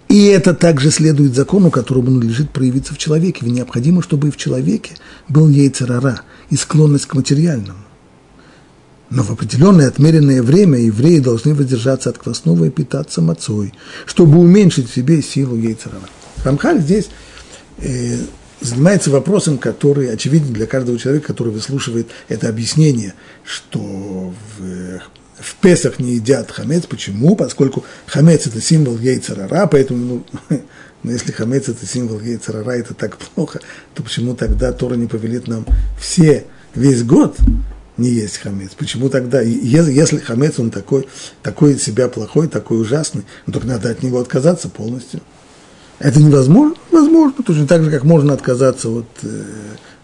И 0.07 0.25
это 0.25 0.53
также 0.53 0.91
следует 0.91 1.35
закону, 1.35 1.71
которому 1.71 2.11
надлежит 2.11 2.51
проявиться 2.51 2.93
в 2.93 2.97
человеке. 2.97 3.39
Ведь 3.41 3.53
необходимо, 3.53 4.01
чтобы 4.01 4.29
и 4.29 4.31
в 4.31 4.37
человеке 4.37 4.95
был 5.27 5.49
яйцерара 5.49 6.21
и 6.49 6.55
склонность 6.55 7.05
к 7.05 7.13
материальному. 7.13 7.79
Но 9.09 9.23
в 9.23 9.31
определенное 9.31 9.87
отмеренное 9.87 10.43
время 10.43 10.79
евреи 10.79 11.19
должны 11.19 11.53
воздержаться 11.53 12.09
от 12.09 12.17
квасного 12.17 12.65
и 12.65 12.69
питаться 12.69 13.21
мацой, 13.21 13.73
чтобы 14.05 14.37
уменьшить 14.37 14.89
в 14.89 14.93
себе 14.93 15.21
силу 15.21 15.55
яйцерара. 15.55 16.09
Рамхаль 16.43 16.81
здесь 16.81 17.07
э, 17.77 18.17
занимается 18.59 19.09
вопросом, 19.09 19.57
который 19.57 20.11
очевиден 20.11 20.51
для 20.51 20.65
каждого 20.65 20.99
человека, 20.99 21.27
который 21.27 21.53
выслушивает 21.53 22.09
это 22.27 22.49
объяснение, 22.49 23.13
что 23.43 24.33
в 24.57 25.01
в 25.39 25.55
Песах 25.55 25.99
не 25.99 26.15
едят 26.15 26.51
хамец. 26.51 26.85
Почему? 26.85 27.35
Поскольку 27.35 27.85
хамец– 28.05 28.45
это 28.47 28.61
символ 28.61 28.97
яйцерара, 28.97 29.67
поэтому, 29.67 30.23
ну, 30.49 30.61
но 31.07 31.13
если 31.13 31.31
хамец– 31.31 31.67
это 31.69 31.85
символ 31.85 32.19
яйцерара, 32.19 32.71
это 32.71 32.93
так 32.93 33.17
плохо, 33.17 33.59
то 33.93 34.03
почему 34.03 34.35
тогда 34.35 34.71
Тора 34.71 34.95
не 34.95 35.07
повелит 35.07 35.47
нам 35.47 35.65
все, 35.99 36.45
весь 36.75 37.03
год 37.03 37.37
не 37.97 38.09
есть 38.09 38.37
хамец? 38.37 38.71
Почему 38.77 39.09
тогда, 39.09 39.41
если 39.41 40.17
хамец, 40.17 40.59
он 40.59 40.69
такой, 40.69 41.07
такой 41.41 41.79
себя 41.79 42.09
плохой, 42.09 42.47
такой 42.47 42.79
ужасный, 42.79 43.23
ну, 43.45 43.53
только 43.53 43.67
надо 43.67 43.89
от 43.89 44.03
него 44.03 44.19
отказаться 44.19 44.69
полностью. 44.69 45.21
Это 45.99 46.19
невозможно? 46.19 46.75
Возможно, 46.91 47.43
точно 47.43 47.67
так 47.67 47.83
же, 47.83 47.89
как 47.89 48.03
можно 48.03 48.33
отказаться 48.33 48.89
от 48.89 49.07
э, 49.23 49.43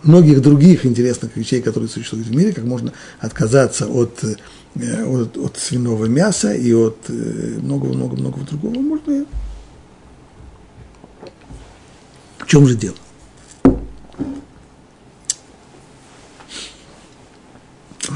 многих 0.01 0.41
других 0.41 0.85
интересных 0.85 1.35
вещей, 1.35 1.61
которые 1.61 1.89
существуют 1.89 2.27
в 2.27 2.35
мире, 2.35 2.51
как 2.51 2.63
можно 2.63 2.93
отказаться 3.19 3.85
от 3.85 4.23
э, 4.23 4.35
Э, 4.75 5.05
от, 5.05 5.37
от 5.37 5.57
свиного 5.57 6.05
мяса 6.05 6.51
и 6.53 6.73
от 6.73 6.97
э, 7.07 7.13
многого-много-много 7.61 8.39
другого 8.41 8.79
можно. 8.79 9.25
В 12.39 12.42
чем 12.53 12.67
же 12.67 12.75
дело? 12.75 12.95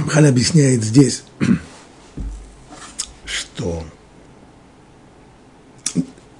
Халь 0.10 0.28
объясняет 0.28 0.84
здесь, 0.84 1.24
что 3.26 3.84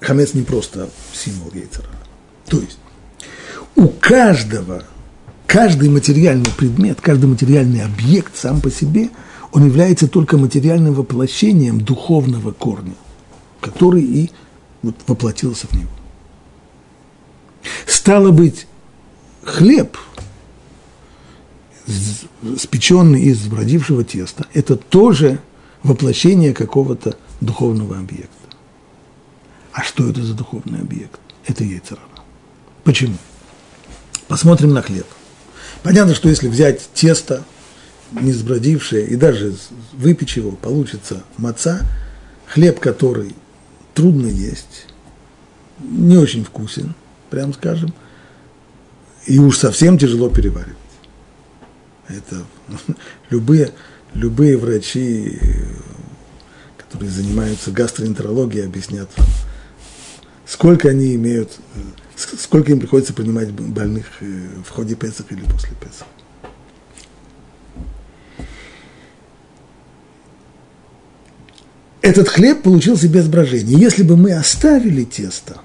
хамец 0.00 0.34
не 0.34 0.42
просто 0.42 0.88
символ 1.12 1.50
яйцера. 1.52 1.88
То 2.46 2.60
есть 2.60 2.78
у 3.74 3.88
каждого, 3.88 4.84
каждый 5.48 5.88
материальный 5.88 6.52
предмет, 6.56 7.00
каждый 7.00 7.26
материальный 7.26 7.82
объект 7.82 8.36
сам 8.36 8.60
по 8.60 8.70
себе– 8.70 9.10
он 9.50 9.64
является 9.64 10.06
только 10.06 10.36
материальным 10.36 10.92
воплощением 10.94 11.80
духовного 11.80 12.52
корня, 12.52 12.92
который 13.62 14.02
и 14.02 14.30
вот 14.82 14.94
воплотился 15.06 15.66
в 15.68 15.72
него. 15.72 15.88
Стало 17.86 18.30
быть, 18.30 18.66
хлеб, 19.44 19.96
спеченный 22.58 23.22
из 23.22 23.46
бродившего 23.46 24.04
теста, 24.04 24.46
это 24.54 24.76
тоже 24.76 25.40
воплощение 25.82 26.54
какого-то 26.54 27.16
духовного 27.40 27.98
объекта. 27.98 28.28
А 29.72 29.82
что 29.82 30.08
это 30.08 30.22
за 30.22 30.34
духовный 30.34 30.80
объект? 30.80 31.20
Это 31.46 31.64
яйцерара. 31.64 32.02
Почему? 32.84 33.16
Посмотрим 34.26 34.72
на 34.74 34.82
хлеб. 34.82 35.06
Понятно, 35.82 36.14
что 36.14 36.28
если 36.28 36.48
взять 36.48 36.88
тесто– 36.94 37.44
не 38.12 38.32
сбродившее, 38.32 39.06
и 39.06 39.16
даже 39.16 39.54
выпечь 39.92 40.36
его, 40.36 40.52
получится 40.52 41.24
маца, 41.36 41.86
хлеб, 42.46 42.80
который 42.80 43.34
трудно 43.94 44.26
есть, 44.26 44.86
не 45.80 46.16
очень 46.16 46.44
вкусен, 46.44 46.94
прям 47.30 47.52
скажем, 47.52 47.92
и 49.26 49.38
уж 49.38 49.58
совсем 49.58 49.98
тяжело 49.98 50.28
переваривать. 50.28 50.76
Это 52.08 52.44
любые, 53.30 53.72
любые 54.14 54.56
врачи, 54.56 55.38
которые 56.76 57.10
занимаются 57.10 57.70
гастроэнтерологией, 57.70 58.66
объяснят 58.66 59.08
вам, 59.16 59.26
сколько 60.46 60.88
они 60.88 61.14
имеют, 61.14 61.58
сколько 62.16 62.72
им 62.72 62.80
приходится 62.80 63.12
принимать 63.12 63.50
больных 63.50 64.06
э, 64.20 64.48
в 64.64 64.70
ходе 64.70 64.94
Песах 64.94 65.26
или 65.30 65.42
после 65.42 65.76
Песах. 65.80 66.06
этот 72.08 72.28
хлеб 72.28 72.62
получился 72.62 73.08
без 73.08 73.26
брожения. 73.26 73.76
Если 73.76 74.02
бы 74.02 74.16
мы 74.16 74.32
оставили 74.32 75.04
тесто 75.04 75.60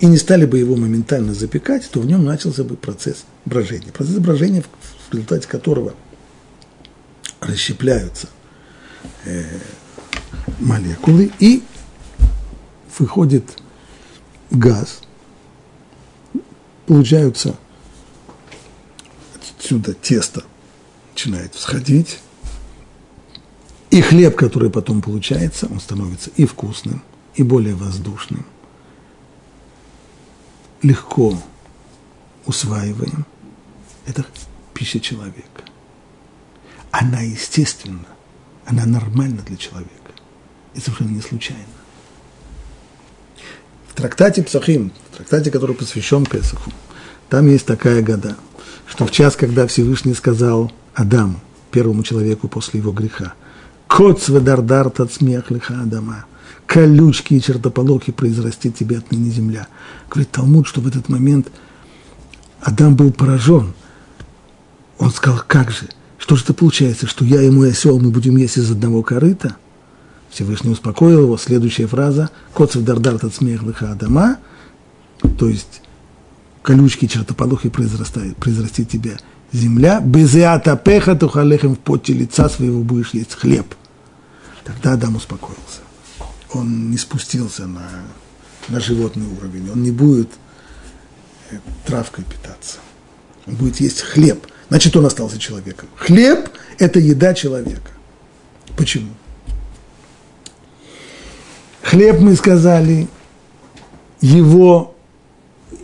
и 0.00 0.06
не 0.06 0.16
стали 0.18 0.44
бы 0.44 0.58
его 0.58 0.76
моментально 0.76 1.34
запекать, 1.34 1.88
то 1.90 2.00
в 2.00 2.06
нем 2.06 2.24
начался 2.24 2.64
бы 2.64 2.76
процесс 2.76 3.24
брожения. 3.44 3.92
Процесс 3.92 4.18
брожения, 4.18 4.62
в 4.62 5.12
результате 5.12 5.48
которого 5.48 5.94
расщепляются 7.40 8.28
э, 9.24 9.44
молекулы 10.60 11.30
и 11.38 11.62
выходит 12.98 13.44
газ, 14.50 15.00
получаются 16.86 17.56
отсюда 19.34 19.94
тесто 19.94 20.44
начинает 21.12 21.54
всходить, 21.54 22.20
и 23.90 24.00
хлеб, 24.02 24.36
который 24.36 24.70
потом 24.70 25.00
получается, 25.00 25.66
он 25.70 25.80
становится 25.80 26.30
и 26.36 26.44
вкусным, 26.44 27.02
и 27.34 27.42
более 27.42 27.74
воздушным. 27.74 28.44
Легко 30.86 31.36
усваиваем, 32.44 33.26
это 34.06 34.24
пища 34.72 35.00
человека. 35.00 35.64
Она 36.92 37.22
естественна, 37.22 38.06
она 38.66 38.86
нормальна 38.86 39.42
для 39.42 39.56
человека. 39.56 39.90
И 40.74 40.78
совершенно 40.78 41.08
не 41.08 41.22
случайно. 41.22 41.64
В 43.88 43.94
трактате 43.94 44.44
Псахим, 44.44 44.92
в 45.10 45.16
трактате, 45.16 45.50
который 45.50 45.74
посвящен 45.74 46.24
Песаху, 46.24 46.70
там 47.30 47.48
есть 47.48 47.66
такая 47.66 48.00
года, 48.00 48.36
что 48.86 49.06
в 49.06 49.10
час, 49.10 49.34
когда 49.34 49.66
Всевышний 49.66 50.14
сказал 50.14 50.70
Адаму, 50.94 51.40
первому 51.72 52.04
человеку 52.04 52.46
после 52.46 52.78
его 52.78 52.92
греха, 52.92 53.34
«Кот 53.88 54.22
сведардар 54.22 54.90
тат 54.90 55.12
смех 55.12 55.50
лиха 55.50 55.82
Адама», 55.82 56.26
колючки 56.66 57.34
и 57.34 57.40
чертополохи 57.40 58.12
произрастит 58.12 58.76
тебе 58.76 58.98
отныне 58.98 59.30
земля. 59.30 59.68
Говорит 60.10 60.30
Талмуд, 60.30 60.66
что 60.66 60.80
в 60.80 60.86
этот 60.86 61.08
момент 61.08 61.48
Адам 62.60 62.96
был 62.96 63.12
поражен. 63.12 63.72
Он 64.98 65.10
сказал, 65.10 65.42
как 65.46 65.70
же, 65.70 65.88
что 66.18 66.36
же 66.36 66.44
это 66.44 66.54
получается, 66.54 67.06
что 67.06 67.24
я 67.24 67.42
и 67.42 67.68
осел, 67.68 68.00
мы 68.00 68.10
будем 68.10 68.36
есть 68.36 68.58
из 68.58 68.70
одного 68.70 69.02
корыта? 69.02 69.56
Всевышний 70.30 70.70
успокоил 70.70 71.22
его. 71.22 71.36
Следующая 71.36 71.86
фраза 71.86 72.30
«Коцев 72.52 72.82
дардар 72.82 73.14
от 73.14 73.34
смех 73.34 73.62
лыха 73.62 73.92
Адама», 73.92 74.38
то 75.38 75.48
есть 75.48 75.82
колючки 76.62 77.06
чертополохи 77.06 77.68
произрастает, 77.68 78.36
произрастит 78.36 78.90
тебя 78.90 79.12
земля, 79.52 80.00
безеата 80.00 80.76
пеха 80.76 81.14
тухалехем 81.14 81.74
в 81.74 81.78
поте 81.78 82.12
лица 82.12 82.48
своего 82.48 82.82
будешь 82.82 83.14
есть 83.14 83.34
хлеб. 83.34 83.74
Тогда 84.64 84.94
Адам 84.94 85.16
успокоился. 85.16 85.85
Он 86.52 86.90
не 86.90 86.96
спустился 86.96 87.66
на, 87.66 87.88
на 88.68 88.80
животный 88.80 89.26
уровень, 89.26 89.70
он 89.70 89.82
не 89.82 89.90
будет 89.90 90.28
э, 91.50 91.58
травкой 91.84 92.24
питаться. 92.24 92.78
Он 93.46 93.54
будет 93.54 93.80
есть 93.80 94.00
хлеб. 94.02 94.46
Значит, 94.68 94.96
он 94.96 95.06
остался 95.06 95.38
человеком. 95.38 95.88
Хлеб– 95.96 96.50
это 96.78 96.98
еда 96.98 97.34
человека. 97.34 97.90
Почему? 98.76 99.10
Хлеб, 101.82 102.18
мы 102.18 102.34
сказали, 102.34 103.08
его 104.20 104.96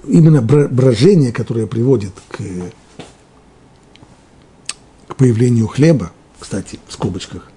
именно 0.05 0.43
брожение, 0.43 1.33
которое 1.33 1.67
приводит 1.69 2.13
к, 2.29 2.39
к 5.09 5.17
появлению 5.17 5.69
хлеба, 5.69 6.11
кстати, 6.41 6.81
в 6.89 6.93
скобочках, 6.93 7.52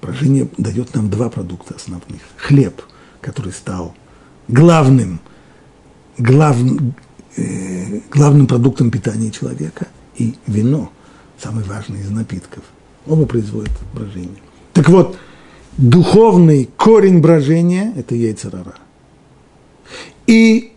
брожение 0.00 0.48
дает 0.56 0.94
нам 0.94 1.10
два 1.10 1.28
продукта 1.28 1.74
основных. 1.74 2.20
Хлеб, 2.36 2.82
который 3.20 3.52
стал 3.52 3.94
главным, 4.48 5.20
глав, 6.16 6.56
э, 7.36 8.00
главным 8.10 8.46
продуктом 8.46 8.90
питания 8.90 9.30
человека, 9.30 9.88
и 10.16 10.34
вино, 10.46 10.90
самый 11.38 11.64
важный 11.64 12.00
из 12.00 12.10
напитков. 12.10 12.64
Оба 13.06 13.26
производят 13.26 13.72
брожение. 13.94 14.42
Так 14.72 14.88
вот, 14.88 15.16
духовный 15.76 16.68
корень 16.76 17.20
брожения– 17.20 17.92
это 17.96 18.14
яйцерара. 18.14 18.74
И 20.26 20.72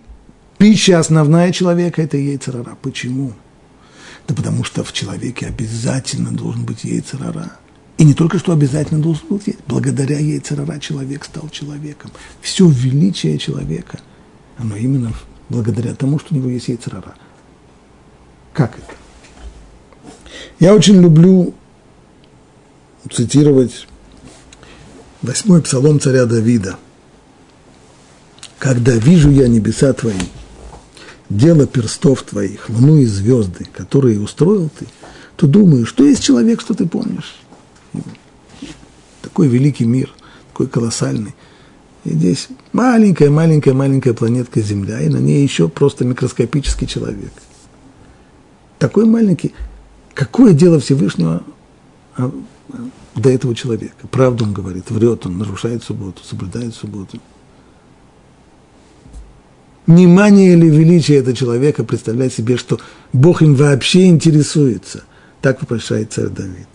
пища 0.57 0.99
основная 0.99 1.51
человека– 1.51 2.01
это 2.03 2.17
яйцерара. 2.17 2.77
Почему? 2.81 3.33
Да 4.27 4.35
потому 4.35 4.63
что 4.63 4.83
в 4.83 4.93
человеке 4.93 5.47
обязательно 5.47 6.31
должен 6.31 6.63
быть 6.63 6.83
яйцерара. 6.83 7.51
И 8.01 8.03
не 8.03 8.15
только 8.15 8.39
что 8.39 8.51
обязательно 8.51 8.99
должен 8.99 9.27
быть 9.29 9.45
есть. 9.45 9.59
Благодаря 9.67 10.17
яйцерара 10.17 10.79
человек 10.79 11.23
стал 11.23 11.49
человеком. 11.49 12.09
Все 12.41 12.67
величие 12.67 13.37
человека, 13.37 13.99
оно 14.57 14.75
именно 14.75 15.13
благодаря 15.49 15.93
тому, 15.93 16.17
что 16.17 16.33
у 16.33 16.37
него 16.39 16.49
есть 16.49 16.67
яйцерара. 16.67 17.13
Как 18.53 18.75
это? 18.75 18.95
Я 20.59 20.73
очень 20.73 20.99
люблю 20.99 21.53
цитировать 23.07 23.87
восьмой 25.21 25.61
псалом 25.61 25.99
царя 25.99 26.25
Давида. 26.25 26.77
«Когда 28.57 28.93
вижу 28.93 29.29
я 29.29 29.47
небеса 29.47 29.93
твои, 29.93 30.17
дело 31.29 31.67
перстов 31.67 32.23
твоих, 32.23 32.67
луну 32.67 32.97
и 32.97 33.05
звезды, 33.05 33.67
которые 33.71 34.19
устроил 34.19 34.71
ты, 34.79 34.87
то 35.35 35.45
думаю, 35.45 35.85
что 35.85 36.03
есть 36.03 36.23
человек, 36.23 36.61
что 36.61 36.73
ты 36.73 36.87
помнишь. 36.87 37.35
Такой 39.21 39.47
великий 39.47 39.85
мир, 39.85 40.13
такой 40.51 40.67
колоссальный. 40.67 41.33
И 42.03 42.09
здесь 42.09 42.47
маленькая-маленькая-маленькая 42.73 44.13
планетка 44.13 44.61
Земля, 44.61 45.01
и 45.01 45.09
на 45.09 45.17
ней 45.17 45.43
еще 45.43 45.69
просто 45.69 46.03
микроскопический 46.03 46.87
человек. 46.87 47.31
Такой 48.79 49.05
маленький. 49.05 49.53
Какое 50.15 50.53
дело 50.53 50.79
Всевышнего 50.79 51.43
а, 52.17 52.31
до 53.15 53.29
этого 53.29 53.53
человека? 53.55 54.07
Правду 54.09 54.45
он 54.45 54.53
говорит, 54.53 54.89
врет, 54.89 55.25
он 55.27 55.37
нарушает 55.37 55.83
субботу, 55.83 56.23
соблюдает 56.23 56.73
субботу. 56.73 57.19
Внимание 59.85 60.53
или 60.53 60.67
величие 60.67 61.19
этого 61.19 61.35
человека 61.35 61.83
представляет 61.83 62.33
себе, 62.33 62.57
что 62.57 62.79
Бог 63.13 63.41
им 63.41 63.55
вообще 63.55 64.07
интересуется. 64.07 65.03
Так 65.41 65.61
вопрошает 65.61 66.13
царь 66.13 66.29
Давид. 66.29 66.67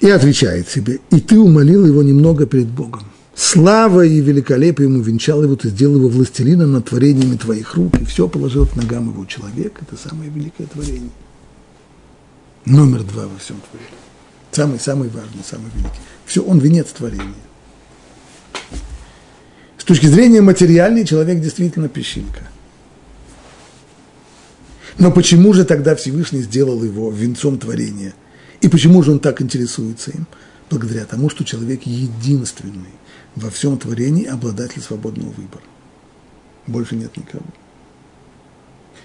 И 0.00 0.08
отвечает 0.08 0.68
себе, 0.68 0.98
и 1.10 1.20
ты 1.20 1.38
умолил 1.38 1.86
его 1.86 2.02
немного 2.02 2.46
перед 2.46 2.68
Богом. 2.68 3.04
Слава 3.34 4.04
и 4.04 4.20
великолепие 4.20 4.88
ему 4.88 5.02
венчал 5.02 5.42
его, 5.42 5.56
ты 5.56 5.68
сделал 5.68 5.96
его 5.96 6.08
властелином 6.08 6.72
над 6.72 6.86
творениями 6.86 7.36
твоих 7.36 7.74
рук, 7.74 8.00
и 8.00 8.04
все 8.04 8.28
положил 8.28 8.66
к 8.66 8.76
ногам 8.76 9.10
его 9.10 9.24
человек. 9.26 9.78
Это 9.80 10.00
самое 10.00 10.30
великое 10.30 10.66
творение. 10.66 11.10
Номер 12.64 13.02
два 13.02 13.26
во 13.26 13.38
всем 13.38 13.56
творении. 13.70 13.94
Самый-самый 14.52 15.08
важный, 15.08 15.42
самый 15.48 15.70
великий. 15.74 16.00
Все, 16.26 16.42
он 16.42 16.58
венец 16.58 16.88
творения. 16.88 17.34
С 19.78 19.84
точки 19.84 20.06
зрения 20.06 20.40
материальной, 20.40 21.04
человек 21.04 21.40
действительно 21.40 21.88
песчинка. 21.88 22.42
Но 24.98 25.10
почему 25.10 25.52
же 25.52 25.64
тогда 25.64 25.94
Всевышний 25.94 26.42
сделал 26.42 26.82
его 26.84 27.10
венцом 27.10 27.58
творения? 27.58 28.12
И 28.60 28.68
почему 28.68 29.02
же 29.02 29.12
он 29.12 29.18
так 29.18 29.40
интересуется 29.42 30.10
им? 30.10 30.26
Благодаря 30.70 31.04
тому, 31.04 31.30
что 31.30 31.44
человек 31.44 31.82
единственный 31.84 32.94
во 33.34 33.50
всем 33.50 33.78
творении 33.78 34.24
обладатель 34.24 34.82
свободного 34.82 35.30
выбора. 35.30 35.64
Больше 36.66 36.94
нет 36.94 37.16
никого. 37.16 37.44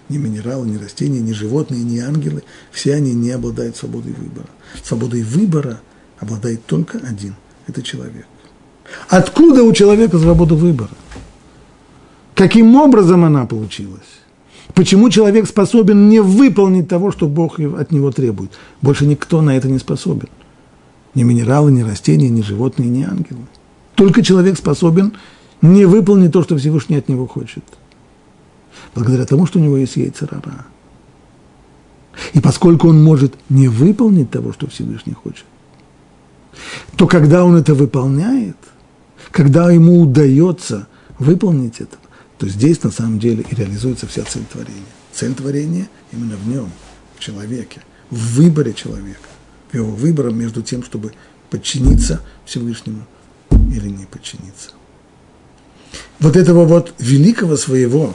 Ни 0.09 0.17
минералы, 0.17 0.67
ни 0.67 0.77
растения, 0.77 1.19
ни 1.19 1.31
животные, 1.31 1.83
ни 1.83 1.97
ангелы, 1.99 2.43
все 2.71 2.93
они 2.93 3.13
не 3.13 3.31
обладают 3.31 3.75
свободой 3.75 4.13
выбора. 4.13 4.49
Свободой 4.83 5.23
выбора 5.23 5.81
обладает 6.19 6.65
только 6.65 6.99
один– 6.99 7.35
это 7.67 7.81
человек. 7.81 8.27
Откуда 9.09 9.63
у 9.63 9.73
человека 9.73 10.19
свобода 10.19 10.53
выбора? 10.53 10.91
Каким 12.35 12.75
образом 12.75 13.25
она 13.25 13.45
получилась? 13.45 14.01
Почему 14.75 15.09
человек 15.09 15.47
способен 15.47 16.09
не 16.09 16.19
выполнить 16.19 16.89
того, 16.89 17.11
что 17.11 17.27
Бог 17.27 17.59
от 17.59 17.91
него 17.91 18.11
требует? 18.11 18.51
Больше 18.81 19.05
никто 19.05 19.41
на 19.41 19.55
это 19.55 19.69
не 19.69 19.79
способен. 19.79 20.27
Ни 21.15 21.23
минералы, 21.23 21.71
ни 21.71 21.81
растения, 21.81 22.29
ни 22.29 22.41
животные, 22.41 22.89
ни 22.89 23.03
ангелы. 23.03 23.45
Только 23.95 24.21
человек 24.21 24.57
способен 24.57 25.13
не 25.61 25.85
выполнить 25.85 26.33
то, 26.33 26.43
что 26.43 26.57
Всевышний 26.57 26.97
от 26.97 27.07
него 27.07 27.25
хочет. 27.25 27.63
Благодаря 28.93 29.25
тому, 29.25 29.45
что 29.45 29.59
у 29.59 29.61
него 29.61 29.77
есть 29.77 29.95
яйцерара. 29.95 30.65
И 32.33 32.41
поскольку 32.41 32.89
он 32.89 33.01
может 33.01 33.33
не 33.47 33.69
выполнить 33.69 34.29
того, 34.29 34.51
что 34.51 34.67
Всевышний 34.67 35.13
хочет, 35.13 35.45
то 36.97 37.07
когда 37.07 37.45
он 37.45 37.55
это 37.55 37.73
выполняет, 37.75 38.57
когда 39.31 39.71
ему 39.71 40.01
удается 40.01 40.87
выполнить 41.17 41.79
это, 41.79 41.95
то 42.37 42.47
здесь 42.47 42.83
на 42.83 42.91
самом 42.91 43.19
деле 43.19 43.45
и 43.49 43.55
реализуется 43.55 44.07
вся 44.07 44.23
цель 44.23 44.43
творения. 44.51 44.81
Цель 45.13 45.33
творения 45.33 45.87
именно 46.11 46.35
в 46.35 46.47
нем, 46.47 46.69
в 47.15 47.19
человеке, 47.19 47.81
в 48.09 48.35
выборе 48.35 48.73
человека, 48.73 49.29
в 49.71 49.75
его 49.75 49.91
выборе 49.91 50.33
между 50.33 50.61
тем, 50.61 50.83
чтобы 50.83 51.13
подчиниться 51.49 52.21
Всевышнему 52.45 53.05
или 53.51 53.87
не 53.89 54.05
подчиниться. 54.05 54.71
Вот 56.19 56.35
этого 56.35 56.65
вот 56.65 56.93
великого 56.99 57.55
своего 57.55 58.13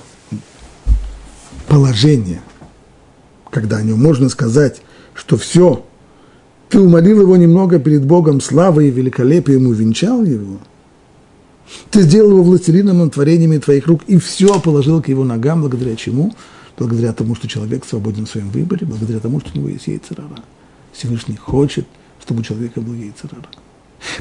положения, 1.69 2.43
когда 3.51 3.79
о 3.79 3.83
нем 3.83 4.03
можно 4.03 4.29
сказать, 4.29 4.83
что 5.15 5.37
все, 5.37 5.87
ты 6.69 6.79
умолил 6.79 7.23
его 7.23 7.37
немного 7.37 7.79
перед 7.79 8.05
Богом 8.05 8.41
славой 8.41 8.89
и 8.89 8.91
великолепием, 8.91 9.67
увенчал 9.67 10.25
его, 10.25 10.59
ты 11.91 12.03
сделал 12.03 12.31
его 12.31 12.43
властелином 12.43 12.99
над 12.99 13.15
творениями 13.15 13.59
твоих 13.59 13.87
рук 13.87 14.03
и 14.07 14.19
все 14.19 14.61
положил 14.61 15.03
к 15.03 15.09
его 15.09 15.25
ногам, 15.25 15.61
благодаря 15.61 15.97
чему? 15.97 16.35
Благодаря 16.79 17.13
тому, 17.13 17.35
что 17.35 17.47
человек 17.47 17.85
свободен 17.85 18.27
в 18.27 18.31
своем 18.31 18.51
выборе, 18.51 18.87
благодаря 18.87 19.21
тому, 19.21 19.41
что 19.41 19.51
у 19.55 19.59
него 19.59 19.69
есть 19.69 19.87
яйцерара. 19.87 20.43
Всевышний 20.93 21.37
хочет, 21.37 21.87
чтобы 22.23 22.41
у 22.41 22.43
человека 22.43 22.81
был 22.81 22.95
яйцерара. 22.95 23.47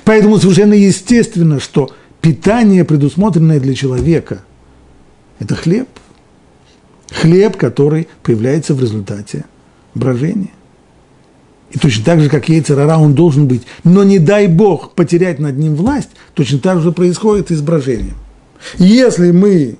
Поэтому 0.03 0.37
совершенно 0.37 0.73
естественно, 0.73 1.59
что 1.59 1.91
питание, 2.21 2.83
предусмотренное 2.83 3.59
для 3.59 3.73
человека, 3.73 4.43
это 5.39 5.55
хлеб, 5.55 5.87
Хлеб, 7.11 7.57
который 7.57 8.07
появляется 8.23 8.73
в 8.73 8.81
результате 8.81 9.45
брожения. 9.95 10.51
И 11.71 11.77
точно 11.77 12.03
так 12.03 12.21
же, 12.21 12.29
как 12.29 12.49
яйцерара, 12.49 12.97
он 12.97 13.13
должен 13.13 13.47
быть. 13.47 13.63
Но 13.83 14.03
не 14.03 14.19
дай 14.19 14.47
Бог 14.47 14.93
потерять 14.93 15.39
над 15.39 15.57
ним 15.57 15.75
власть, 15.75 16.09
точно 16.33 16.59
так 16.59 16.81
же 16.81 16.91
происходит 16.91 17.51
и 17.51 17.55
с 17.55 17.61
брожением. 17.61 18.15
Если 18.77 19.31
мы 19.31 19.77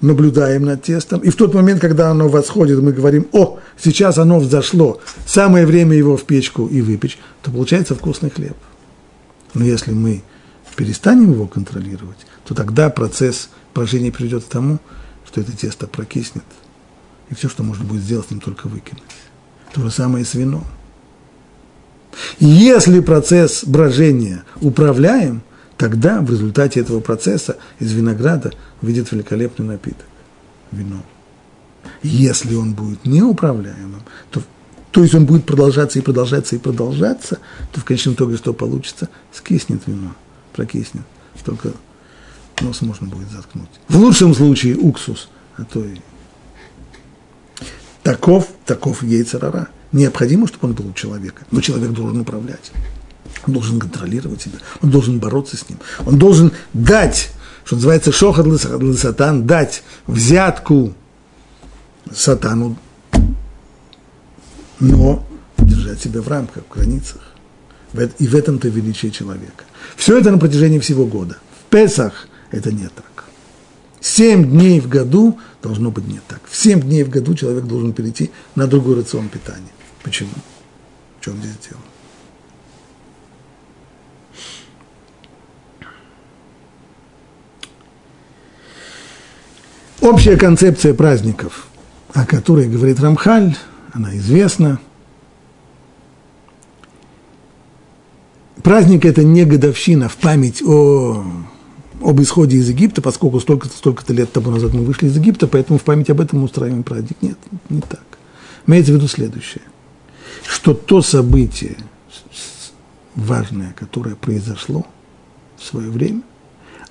наблюдаем 0.00 0.64
над 0.64 0.82
тестом, 0.82 1.20
и 1.20 1.30
в 1.30 1.36
тот 1.36 1.54
момент, 1.54 1.80
когда 1.80 2.10
оно 2.10 2.28
восходит, 2.28 2.80
мы 2.80 2.92
говорим, 2.92 3.28
о, 3.32 3.58
сейчас 3.78 4.18
оно 4.18 4.38
взошло, 4.38 5.00
самое 5.24 5.66
время 5.66 5.96
его 5.96 6.16
в 6.16 6.24
печку 6.24 6.66
и 6.66 6.82
выпечь, 6.82 7.18
то 7.42 7.50
получается 7.50 7.94
вкусный 7.94 8.30
хлеб. 8.30 8.56
Но 9.54 9.64
если 9.64 9.92
мы 9.92 10.22
перестанем 10.76 11.32
его 11.32 11.46
контролировать, 11.46 12.26
то 12.44 12.54
тогда 12.54 12.90
процесс 12.90 13.48
брожения 13.74 14.12
приведет 14.12 14.44
к 14.44 14.48
тому, 14.48 14.78
что 15.26 15.40
это 15.40 15.56
тесто 15.56 15.86
прокиснет, 15.86 16.44
и 17.30 17.34
все, 17.34 17.48
что 17.48 17.62
можно 17.62 17.84
будет 17.84 18.02
сделать, 18.02 18.26
с 18.26 18.30
ним 18.30 18.40
только 18.40 18.68
выкинуть. 18.68 19.02
То 19.72 19.80
же 19.82 19.90
самое 19.90 20.22
и 20.22 20.26
с 20.26 20.34
вином. 20.34 20.64
Если 22.38 23.00
процесс 23.00 23.64
брожения 23.64 24.44
управляем, 24.60 25.42
тогда 25.76 26.20
в 26.20 26.30
результате 26.30 26.80
этого 26.80 27.00
процесса 27.00 27.56
из 27.78 27.92
винограда 27.92 28.52
выйдет 28.80 29.12
великолепный 29.12 29.66
напиток– 29.66 30.06
вино. 30.72 31.02
Если 32.02 32.54
он 32.54 32.74
будет 32.74 33.04
неуправляемым, 33.04 34.02
то, 34.30 34.42
то 34.90 35.02
есть 35.02 35.14
он 35.14 35.26
будет 35.26 35.44
продолжаться 35.44 35.98
и 35.98 36.02
продолжаться 36.02 36.56
и 36.56 36.58
продолжаться, 36.58 37.38
то 37.72 37.80
в 37.80 37.84
конечном 37.84 38.14
итоге 38.14 38.36
что 38.36 38.52
получится? 38.52 39.08
Скиснет 39.32 39.82
вино, 39.86 40.14
прокиснет. 40.52 41.04
Только 41.44 41.72
нос 42.60 42.80
можно 42.82 43.06
будет 43.06 43.30
заткнуть. 43.30 43.68
В 43.88 43.98
лучшем 43.98 44.34
случае 44.34 44.76
уксус, 44.76 45.28
а 45.56 45.64
то 45.64 45.84
и 45.84 45.96
таков, 48.04 48.46
таков 48.64 49.02
яйцерара– 49.02 49.68
Необходимо, 49.94 50.48
чтобы 50.48 50.66
он 50.66 50.74
был 50.74 50.88
у 50.88 50.92
человека, 50.92 51.44
но 51.52 51.60
человек 51.60 51.92
должен 51.92 52.20
управлять. 52.20 52.72
Он 53.46 53.54
должен 53.54 53.78
контролировать 53.78 54.42
себя, 54.42 54.58
он 54.82 54.90
должен 54.90 55.20
бороться 55.20 55.56
с 55.56 55.68
ним, 55.68 55.78
он 56.04 56.18
должен 56.18 56.50
дать, 56.72 57.30
что 57.64 57.76
называется, 57.76 58.10
шохад 58.10 58.46
сатан, 58.98 59.46
дать 59.46 59.84
взятку 60.08 60.94
сатану, 62.12 62.76
но 64.80 65.24
держать 65.58 66.00
себя 66.00 66.22
в 66.22 66.26
рамках, 66.26 66.64
в 66.68 66.74
границах. 66.74 67.22
И 68.18 68.26
в 68.26 68.34
этом-то 68.34 68.66
величие 68.66 69.12
человека. 69.12 69.62
Все 69.94 70.18
это 70.18 70.32
на 70.32 70.38
протяжении 70.38 70.80
всего 70.80 71.06
года. 71.06 71.36
В 71.60 71.70
Песах 71.70 72.26
это 72.50 72.72
не 72.72 72.88
так. 72.88 73.13
Семь 74.04 74.44
дней 74.44 74.80
в 74.80 74.86
году 74.86 75.38
должно 75.62 75.90
быть 75.90 76.06
не 76.06 76.20
так. 76.28 76.42
В 76.46 76.54
семь 76.54 76.82
дней 76.82 77.04
в 77.04 77.08
году 77.08 77.34
человек 77.34 77.64
должен 77.64 77.94
перейти 77.94 78.30
на 78.54 78.66
другой 78.66 78.96
рацион 78.96 79.30
питания. 79.30 79.72
Почему? 80.02 80.28
В 81.18 81.24
чем 81.24 81.38
здесь 81.38 81.56
дело? 81.70 81.80
Общая 90.02 90.36
концепция 90.36 90.92
праздников, 90.92 91.66
о 92.12 92.26
которой 92.26 92.68
говорит 92.68 93.00
Рамхаль, 93.00 93.56
она 93.94 94.14
известна. 94.18 94.80
Праздник– 98.62 99.04
это 99.06 99.24
не 99.24 99.46
годовщина 99.46 100.10
в 100.10 100.18
память 100.18 100.62
о, 100.62 101.24
об 102.04 102.20
исходе 102.20 102.56
из 102.56 102.68
Египта, 102.68 103.02
поскольку 103.02 103.40
столько-то 103.40 103.76
столько 103.76 104.12
лет 104.12 104.32
тому 104.32 104.50
назад 104.50 104.74
мы 104.74 104.84
вышли 104.84 105.06
из 105.06 105.16
Египта, 105.16 105.46
поэтому 105.46 105.78
в 105.78 105.82
память 105.82 106.10
об 106.10 106.20
этом 106.20 106.40
мы 106.40 106.44
устраиваем 106.44 106.82
праздник. 106.82 107.16
Нет, 107.20 107.38
не 107.70 107.80
так. 107.80 108.04
Имеется 108.66 108.92
в 108.92 108.96
виду 108.96 109.08
следующее 109.08 109.62
что 110.46 110.74
то 110.74 111.02
событие 111.02 111.76
важное, 113.14 113.72
которое 113.74 114.14
произошло 114.14 114.86
в 115.56 115.64
свое 115.64 115.90
время, 115.90 116.22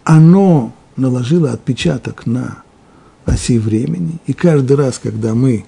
оно 0.04 0.74
наложило 0.96 1.52
отпечаток 1.52 2.26
на 2.26 2.64
оси 3.26 3.58
времени, 3.58 4.20
и 4.26 4.34
каждый 4.34 4.76
раз, 4.76 5.00
когда 5.00 5.34
мы 5.34 5.66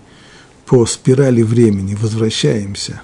по 0.66 0.86
спирали 0.86 1.42
времени 1.42 1.96
возвращаемся, 1.96 3.02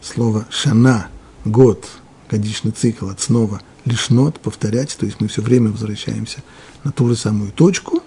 слово 0.00 0.46
«шана», 0.50 1.08
год, 1.44 1.86
годичный 2.30 2.72
цикл 2.72 3.08
от 3.08 3.20
снова 3.20 3.60
лишь 3.88 4.10
нот, 4.10 4.38
повторять, 4.40 4.96
то 4.98 5.06
есть 5.06 5.20
мы 5.20 5.28
все 5.28 5.42
время 5.42 5.70
возвращаемся 5.70 6.42
на 6.84 6.92
ту 6.92 7.08
же 7.08 7.16
самую 7.16 7.50
точку, 7.52 8.02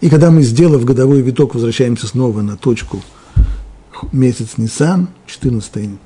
и 0.00 0.08
когда 0.08 0.30
мы, 0.30 0.42
сделав 0.42 0.84
годовой 0.84 1.20
виток, 1.20 1.54
возвращаемся 1.54 2.06
снова 2.06 2.42
на 2.42 2.56
точку– 2.56 3.02
месяц 4.12 4.56
Нисан, 4.56 5.08
14-15 5.26 5.98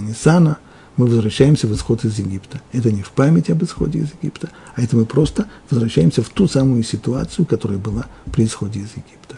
Нисана, 0.00 0.58
мы 0.96 1.06
возвращаемся 1.06 1.68
в 1.68 1.74
исход 1.74 2.04
из 2.04 2.18
Египта. 2.18 2.60
Это 2.72 2.90
не 2.90 3.02
в 3.02 3.10
память 3.10 3.50
об 3.50 3.62
исходе 3.62 4.00
из 4.00 4.08
Египта, 4.20 4.50
а 4.74 4.82
это 4.82 4.96
мы 4.96 5.04
просто 5.04 5.46
возвращаемся 5.70 6.22
в 6.22 6.28
ту 6.28 6.48
самую 6.48 6.82
ситуацию, 6.82 7.46
которая 7.46 7.78
была 7.78 8.06
при 8.32 8.46
исходе 8.46 8.80
из 8.80 8.90
Египта. 8.90 9.36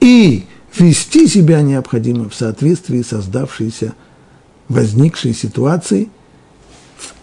И 0.00 0.46
вести 0.78 1.26
себя 1.26 1.62
необходимо 1.62 2.28
в 2.28 2.34
соответствии 2.34 3.02
с 3.02 3.08
создавшейся, 3.08 3.94
возникшей 4.68 5.34
ситуацией, 5.34 6.10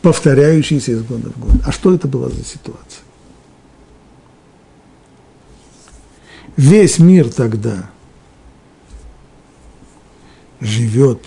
повторяющейся 0.08 0.94
из 0.94 1.04
года 1.04 1.30
в 1.30 1.38
год. 1.38 1.62
А 1.66 1.72
что 1.72 1.94
это 1.94 2.08
была 2.08 2.30
за 2.30 2.44
ситуация? 2.44 3.04
Весь 6.56 6.98
мир 7.00 7.32
тогда– 7.32 7.90
живет 10.60 11.22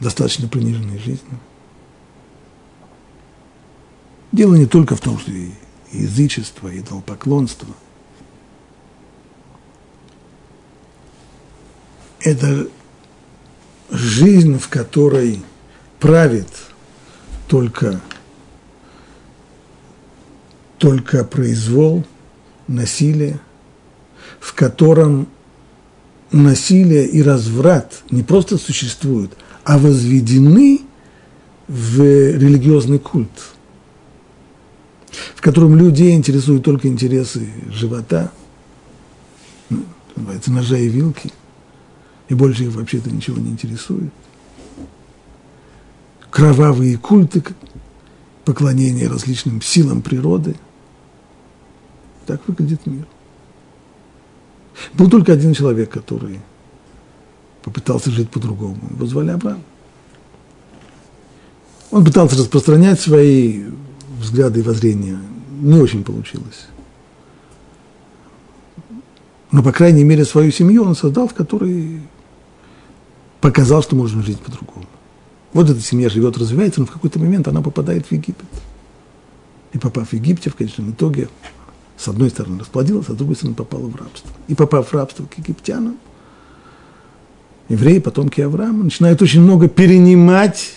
достаточно 0.00 0.48
приниженной 0.48 0.98
жизнью. 0.98 1.38
Дело 4.32 4.54
не 4.54 4.66
только 4.66 4.96
в 4.96 5.00
том, 5.00 5.18
что 5.18 5.30
и 5.30 5.50
язычество, 5.92 6.68
и 6.68 6.80
идолопоклонство. 6.80 7.68
Это 12.20 12.68
жизнь, 13.90 14.58
в 14.58 14.68
которой 14.68 15.42
правит 16.02 16.48
только, 17.46 18.00
только 20.78 21.22
произвол, 21.22 22.04
насилие, 22.66 23.38
в 24.40 24.52
котором 24.54 25.28
насилие 26.32 27.06
и 27.06 27.22
разврат 27.22 28.02
не 28.10 28.24
просто 28.24 28.58
существуют, 28.58 29.36
а 29.62 29.78
возведены 29.78 30.80
в 31.68 32.00
религиозный 32.02 32.98
культ, 32.98 33.54
в 35.36 35.40
котором 35.40 35.76
людей 35.76 36.16
интересуют 36.16 36.64
только 36.64 36.88
интересы 36.88 37.48
живота, 37.70 38.32
ну, 39.70 39.84
называется, 40.16 40.50
ножа 40.50 40.78
и 40.78 40.88
вилки, 40.88 41.30
и 42.28 42.34
больше 42.34 42.64
их 42.64 42.72
вообще-то 42.72 43.08
ничего 43.08 43.38
не 43.38 43.50
интересует. 43.50 44.12
Кровавые 46.32 46.96
культы, 46.96 47.44
поклонение 48.46 49.06
различным 49.06 49.60
силам 49.60 50.00
природы. 50.00 50.56
Так 52.26 52.40
выглядит 52.48 52.86
мир. 52.86 53.06
Был 54.94 55.10
только 55.10 55.34
один 55.34 55.52
человек, 55.52 55.90
который 55.90 56.40
попытался 57.62 58.10
жить 58.10 58.30
по-другому. 58.30 58.78
Его 58.90 59.04
звали 59.04 59.28
Авраам. 59.28 59.62
Он 61.90 62.02
пытался 62.02 62.38
распространять 62.38 62.98
свои 62.98 63.64
взгляды 64.18 64.60
и 64.60 64.62
воззрения. 64.62 65.20
Не 65.60 65.78
очень 65.78 66.02
получилось. 66.02 66.66
Но, 69.50 69.62
по 69.62 69.70
крайней 69.70 70.04
мере, 70.04 70.24
свою 70.24 70.50
семью 70.50 70.84
он 70.84 70.96
создал, 70.96 71.28
в 71.28 71.34
которой 71.34 72.00
показал, 73.42 73.82
что 73.82 73.96
можно 73.96 74.22
жить 74.22 74.40
по-другому. 74.40 74.86
Вот 75.52 75.68
эта 75.68 75.80
семья 75.80 76.08
живет, 76.08 76.38
развивается, 76.38 76.80
но 76.80 76.86
в 76.86 76.90
какой-то 76.90 77.18
момент 77.18 77.46
она 77.48 77.60
попадает 77.60 78.06
в 78.06 78.12
Египет. 78.12 78.48
И 79.72 79.78
попав 79.78 80.08
в 80.08 80.12
Египте, 80.12 80.50
в 80.50 80.54
конечном 80.54 80.92
итоге, 80.92 81.28
с 81.96 82.08
одной 82.08 82.30
стороны 82.30 82.58
расплодилась, 82.58 83.08
а 83.08 83.12
с 83.12 83.16
другой 83.16 83.36
стороны 83.36 83.54
попала 83.54 83.86
в 83.86 83.96
рабство. 83.96 84.30
И 84.48 84.54
попав 84.54 84.88
в 84.88 84.92
рабство 84.94 85.24
к 85.24 85.38
египтянам, 85.38 85.98
евреи, 87.68 87.98
потомки 87.98 88.40
Авраама, 88.40 88.84
начинают 88.84 89.22
очень 89.22 89.40
много 89.40 89.68
перенимать 89.68 90.74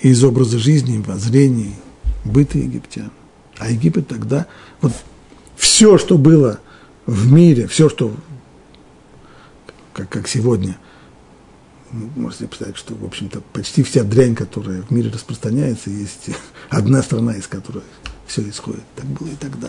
из 0.00 0.22
образа 0.22 0.58
жизни, 0.58 1.02
воззрений, 1.04 1.74
быта 2.24 2.58
египтян. 2.58 3.10
А 3.58 3.70
Египет 3.70 4.06
тогда, 4.08 4.46
вот 4.80 4.92
все, 5.56 5.98
что 5.98 6.18
было 6.18 6.60
в 7.06 7.32
мире, 7.32 7.66
все, 7.66 7.88
что, 7.88 8.14
как, 9.92 10.08
как 10.08 10.28
сегодня, 10.28 10.76
можете 12.16 12.46
представить, 12.46 12.76
что, 12.76 12.94
в 12.94 13.04
общем-то, 13.04 13.40
почти 13.52 13.82
вся 13.82 14.02
дрянь, 14.04 14.34
которая 14.34 14.82
в 14.82 14.90
мире 14.90 15.10
распространяется, 15.10 15.90
есть 15.90 16.30
одна 16.70 17.02
страна, 17.02 17.34
из 17.34 17.46
которой 17.46 17.82
все 18.26 18.48
исходит. 18.48 18.84
Так 18.96 19.06
было 19.06 19.28
и 19.28 19.36
тогда. 19.36 19.68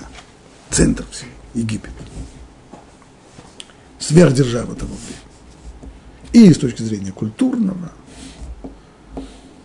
центр 0.70 1.06
всего, 1.12 1.30
Египет. 1.54 1.92
Сверхдержава 4.00 4.76
того 4.76 4.94
времени. 4.96 6.50
И 6.50 6.54
с 6.54 6.58
точки 6.58 6.82
зрения 6.82 7.12
культурного, 7.12 7.92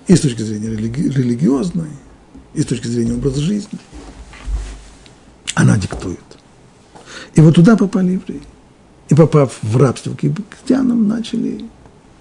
и 0.06 0.14
с 0.14 0.20
точки 0.20 0.42
зрения 0.42 0.68
религи- 0.68 1.08
религиозной, 1.08 1.90
и 2.54 2.62
с 2.62 2.66
точки 2.66 2.86
зрения 2.86 3.14
образа 3.14 3.40
жизни. 3.40 3.78
Она 5.54 5.76
диктует. 5.76 6.18
И 7.34 7.40
вот 7.40 7.54
туда 7.54 7.76
попали 7.76 8.12
евреи. 8.12 8.42
И 9.08 9.14
попав 9.14 9.58
в 9.62 9.76
рабство 9.76 10.14
к 10.14 10.22
египтянам, 10.22 11.08
начали 11.08 11.64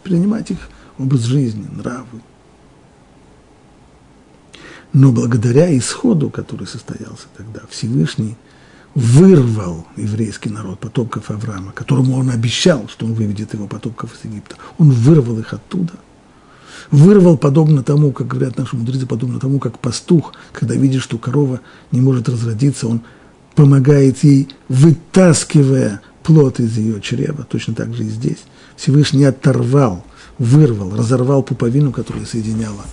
принимать 0.03 0.51
их 0.51 0.69
образ 0.97 1.21
жизни, 1.21 1.67
нравы. 1.71 2.21
Но 4.91 5.11
благодаря 5.11 5.75
исходу, 5.77 6.29
который 6.29 6.67
состоялся 6.67 7.27
тогда, 7.37 7.61
Всевышний 7.69 8.35
вырвал 8.95 9.85
еврейский 9.95 10.49
народ, 10.49 10.79
потомков 10.79 11.29
Авраама, 11.29 11.71
которому 11.71 12.17
он 12.17 12.29
обещал, 12.29 12.87
что 12.89 13.05
он 13.05 13.13
выведет 13.13 13.53
его 13.53 13.67
потомков 13.67 14.15
из 14.15 14.29
Египта. 14.29 14.55
Он 14.77 14.89
вырвал 14.91 15.39
их 15.39 15.53
оттуда. 15.53 15.93
Вырвал 16.89 17.37
подобно 17.37 17.83
тому, 17.83 18.11
как 18.11 18.27
говорят 18.27 18.57
наши 18.57 18.75
мудрецы, 18.75 19.05
подобно 19.05 19.39
тому, 19.39 19.59
как 19.59 19.77
пастух, 19.77 20.33
когда 20.53 20.73
видит, 20.73 21.03
что 21.03 21.19
корова 21.19 21.61
не 21.91 22.01
может 22.01 22.27
разродиться, 22.27 22.87
он 22.87 23.01
помогает 23.53 24.23
ей, 24.23 24.49
вытаскивая 24.69 26.01
плод 26.23 26.59
из 26.59 26.77
ее 26.77 26.99
чрева. 26.99 27.45
Точно 27.47 27.75
так 27.75 27.93
же 27.93 28.05
и 28.05 28.09
здесь. 28.09 28.39
Всевышний 28.79 29.25
оторвал, 29.25 30.05
вырвал, 30.37 30.95
разорвал 30.95 31.43
пуповину, 31.43 31.91
которая 31.91 32.25
соединяла 32.25 32.85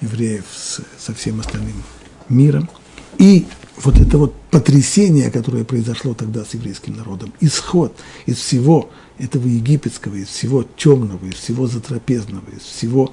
евреев 0.00 0.44
с, 0.54 0.80
со 0.98 1.14
всем 1.14 1.40
остальным 1.40 1.82
миром. 2.28 2.70
И 3.18 3.46
вот 3.82 3.98
это 3.98 4.18
вот 4.18 4.34
потрясение, 4.52 5.32
которое 5.32 5.64
произошло 5.64 6.14
тогда 6.14 6.44
с 6.44 6.54
еврейским 6.54 6.96
народом, 6.96 7.32
исход 7.40 7.96
из 8.26 8.36
всего 8.36 8.88
этого 9.18 9.48
египетского, 9.48 10.14
из 10.14 10.28
всего 10.28 10.62
темного, 10.62 11.24
из 11.26 11.34
всего 11.34 11.66
затрапезного, 11.66 12.48
из 12.56 12.62
всего, 12.62 13.12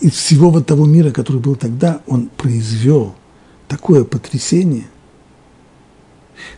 из 0.00 0.12
всего 0.12 0.50
вот 0.50 0.66
того 0.66 0.84
мира, 0.84 1.12
который 1.12 1.40
был 1.40 1.56
тогда, 1.56 2.02
он 2.06 2.26
произвел 2.28 3.14
такое 3.68 4.04
потрясение, 4.04 4.86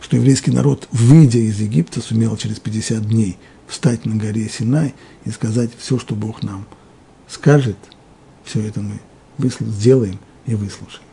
что 0.01 0.17
еврейский 0.17 0.51
народ, 0.51 0.87
выйдя 0.91 1.39
из 1.39 1.59
Египта, 1.61 2.01
сумел 2.01 2.35
через 2.35 2.59
50 2.59 3.07
дней 3.07 3.37
встать 3.73 4.05
на 4.05 4.15
горе 4.15 4.47
Синай 4.47 4.93
и 5.25 5.31
сказать 5.31 5.71
все, 5.77 5.97
что 5.97 6.13
Бог 6.13 6.43
нам 6.43 6.65
скажет, 7.27 7.77
все 8.43 8.61
это 8.61 8.81
мы 8.81 8.99
сделаем 9.39 10.19
и 10.45 10.53
выслушаем. 10.53 11.03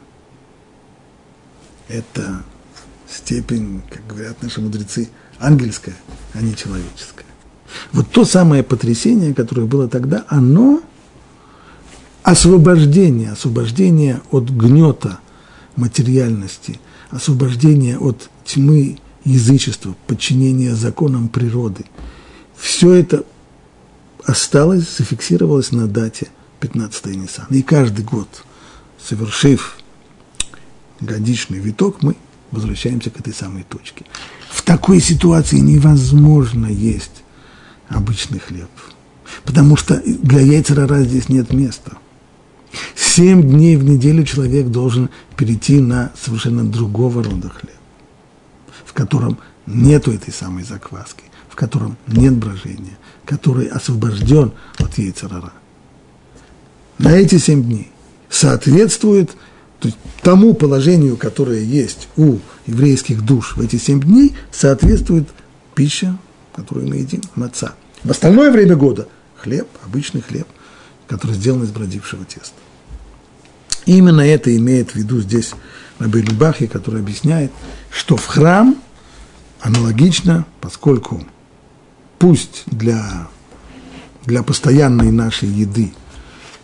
Это 1.89 2.43
степень, 3.09 3.83
как 3.91 4.07
говорят 4.07 4.43
наши 4.43 4.61
мудрецы, 4.61 5.09
ангельская, 5.39 5.97
а 6.35 6.43
не 6.43 6.55
человеческая. 6.55 7.25
Вот 7.93 8.11
то 8.11 8.27
самое 8.27 8.63
потрясение, 8.63 9.33
которое 9.33 9.65
было 9.65 9.89
тогда, 9.89 10.27
оно 10.29 10.83
освобождение, 12.23 13.33
освобождение 13.33 14.21
от 14.31 14.51
гнета 14.51 15.19
материальности, 15.77 16.79
освобождение 17.11 17.99
от 17.99 18.29
тьмы 18.45 18.99
язычества, 19.25 19.97
подчинение 20.07 20.75
законам 20.75 21.29
природы. 21.29 21.87
Все 22.61 22.93
это 22.93 23.25
осталось, 24.25 24.97
зафиксировалось 24.99 25.73
на 25.73 25.87
дате 25.87 26.29
15 26.61 27.07
Ниссана. 27.07 27.49
И 27.51 27.63
каждый 27.63 28.05
год, 28.05 28.45
совершив 29.03 29.79
годичный 31.01 31.59
виток, 31.59 32.03
мы 32.03 32.17
возвращаемся 32.51 33.11
к 33.11 33.19
этой 33.19 33.33
самой 33.33 33.63
точке. 33.63 34.05
В 34.51 34.63
такой 34.63 35.01
ситуации 35.01 35.59
невозможно 35.59 36.67
есть 36.67 37.23
обычный 37.89 38.41
хлеб, 38.41 38.69
потому 39.45 39.77
что 39.77 40.01
для 40.05 40.41
яйцерара 40.41 41.03
здесь 41.03 41.29
нет 41.29 41.53
места. 41.53 41.93
Семь 42.95 43.43
дней 43.43 43.77
в 43.77 43.85
неделю 43.85 44.25
человек 44.25 44.67
должен 44.67 45.09
перейти 45.37 45.81
на 45.81 46.13
совершенно 46.21 46.65
другого 46.65 47.25
рода 47.25 47.49
хлеб, 47.49 47.75
в 48.85 48.93
котором 48.93 49.39
нету 49.67 50.13
этой 50.13 50.33
самой 50.33 50.63
закваски, 50.63 51.25
котором 51.61 51.97
нет 52.07 52.35
брожения, 52.35 52.97
который 53.25 53.67
освобожден 53.67 54.53
от 54.79 54.99
яйцерара. 54.99 55.53
На 56.99 57.13
эти 57.13 57.39
семь 57.39 57.63
дней 57.63 57.93
соответствует– 58.29 59.31
то 59.81 59.89
есть 59.89 59.99
тому 60.23 60.53
положению, 60.55 61.17
которое 61.17 61.63
есть 61.63 62.09
у 62.17 62.39
еврейских 62.67 63.25
душ 63.25 63.57
в 63.57 63.61
эти 63.63 63.77
семь 63.77 64.01
дней, 64.01 64.35
соответствует 64.53 65.29
пища, 65.75 66.19
которую 66.55 66.87
мы 66.87 66.97
едим, 66.97 67.23
маца. 67.35 67.75
В 68.05 68.11
остальное 68.11 68.51
время 68.51 68.77
года 68.77 69.09
хлеб, 69.37 69.67
обычный 69.85 70.21
хлеб, 70.21 70.47
который 71.09 71.35
сделан 71.35 71.65
из 71.65 71.71
бродившего 71.71 72.27
теста. 72.27 72.55
Именно 73.87 74.21
это 74.21 74.55
имеет 74.55 74.91
в 74.91 74.97
виду 74.97 75.21
здесь 75.21 75.53
Рабин 75.99 76.37
Бахи, 76.37 76.67
который 76.67 77.01
объясняет, 77.01 77.51
что 77.91 78.19
в 78.19 78.27
храм 78.27 78.77
аналогично, 79.61 80.45
поскольку 80.61 81.27
пусть 82.21 82.65
для, 82.67 83.29
для 84.27 84.45
постоянной 84.45 85.11
нашей 85.11 85.49
еды 85.49 85.93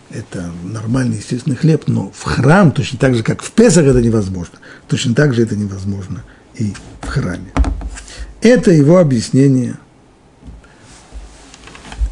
это 0.09 0.49
нормальный, 0.63 1.17
естественный 1.17 1.57
хлеб, 1.57 1.83
но 1.87 2.11
в 2.11 2.23
храм, 2.23 2.71
точно 2.71 2.97
так 2.97 3.15
же, 3.15 3.23
как 3.23 3.41
в 3.41 3.51
Песах 3.51 3.85
это 3.85 4.01
невозможно, 4.01 4.59
точно 4.87 5.13
так 5.13 5.33
же 5.33 5.41
это 5.41 5.57
невозможно 5.57 6.23
и 6.55 6.73
в 7.01 7.07
храме. 7.07 7.51
Это 8.41 8.71
его 8.71 8.99
объяснение 8.99 9.77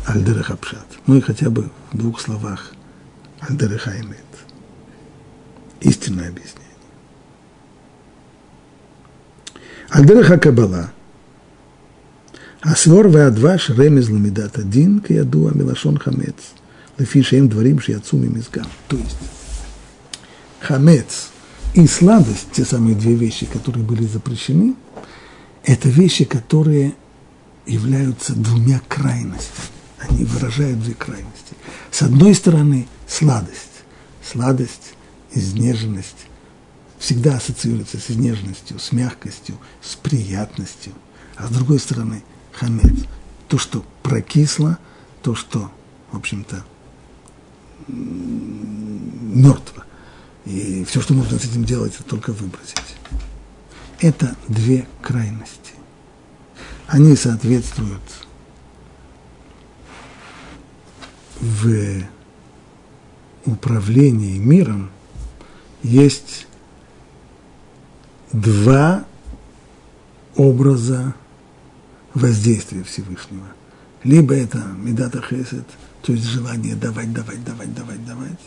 Альдерех 0.08 0.50
Апшат. 0.50 0.88
Ну 1.06 1.18
и 1.18 1.22
хотя 1.22 1.50
бы 1.50 1.70
в 1.94 1.98
двух 1.98 2.20
словах 2.20 2.72
Альдерех 3.40 3.88
Аймет. 3.88 4.18
Истинное 5.82 6.30
объяснение. 6.30 6.66
Альдерех 9.90 10.32
Асвор 12.66 13.10
веадваш 13.10 13.70
ремез 13.70 14.10
ламидат 14.10 14.58
один, 14.58 15.00
киядуа 15.00 15.52
милашон 15.54 15.98
хамец– 15.98 16.36
лефишем 16.98 17.48
дворим 17.48 17.80
шияцуми 17.80 18.28
мизгам. 18.28 18.66
То 18.88 18.98
есть 18.98 19.18
хамец 20.60 21.30
и 21.76 21.86
сладость, 21.86 22.48
те 22.54 22.66
самые 22.66 22.96
две 22.96 23.14
вещи, 23.14 23.46
которые 23.46 23.84
были 23.84 24.06
запрещены, 24.06 24.76
это 25.64 25.90
вещи, 25.90 26.26
которые 26.26 26.96
являются 27.68 28.34
двумя 28.34 28.82
крайностями. 28.88 29.70
Они 30.00 30.24
выражают 30.26 30.82
две 30.82 30.96
крайности. 30.96 31.56
С 31.92 32.02
одной 32.02 32.34
стороны, 32.34 32.88
сладость. 33.08 33.84
Сладость, 34.24 34.96
изнеженность 35.34 36.28
всегда 36.98 37.38
ассоциируется 37.38 38.00
с 38.00 38.10
изнеженностью, 38.10 38.80
с 38.80 38.92
мягкостью, 38.92 39.58
с 39.82 39.96
приятностью. 39.96 40.94
А 41.36 41.48
с 41.48 41.50
другой 41.52 41.80
стороны, 41.80 42.24
хамец. 42.56 43.06
То, 43.48 43.58
что 43.58 43.86
прокисло, 44.02 44.80
то, 45.22 45.36
что, 45.36 45.72
в 46.12 46.18
общем-то, 46.18 46.64
мертво. 47.88 49.84
И 50.46 50.84
все, 50.86 51.02
что 51.02 51.14
можно 51.14 51.38
с 51.38 51.46
этим 51.46 51.64
делать, 51.64 51.94
это 51.96 52.04
только 52.04 52.32
выбросить. 52.32 52.78
Это 54.00 54.36
две 54.48 54.88
крайности. 55.02 55.74
Они 56.88 57.16
соответствуют 57.16 58.02
в 61.40 62.04
управлении 63.46 64.38
миром 64.38 64.90
есть 65.84 66.48
два 68.32 69.06
образа 70.36 71.14
воздействия 72.16 72.84
Всевышнего. 72.84 73.46
Либо 74.04 74.34
это 74.34 74.58
Медата 74.58 75.22
Хесед– 75.22 75.68
то 76.06 76.14
есть 76.14 76.26
желание 76.26 76.76
давать, 76.76 77.12
давать, 77.12 77.44
давать, 77.44 77.74
давать, 77.74 78.06
давать. 78.06 78.40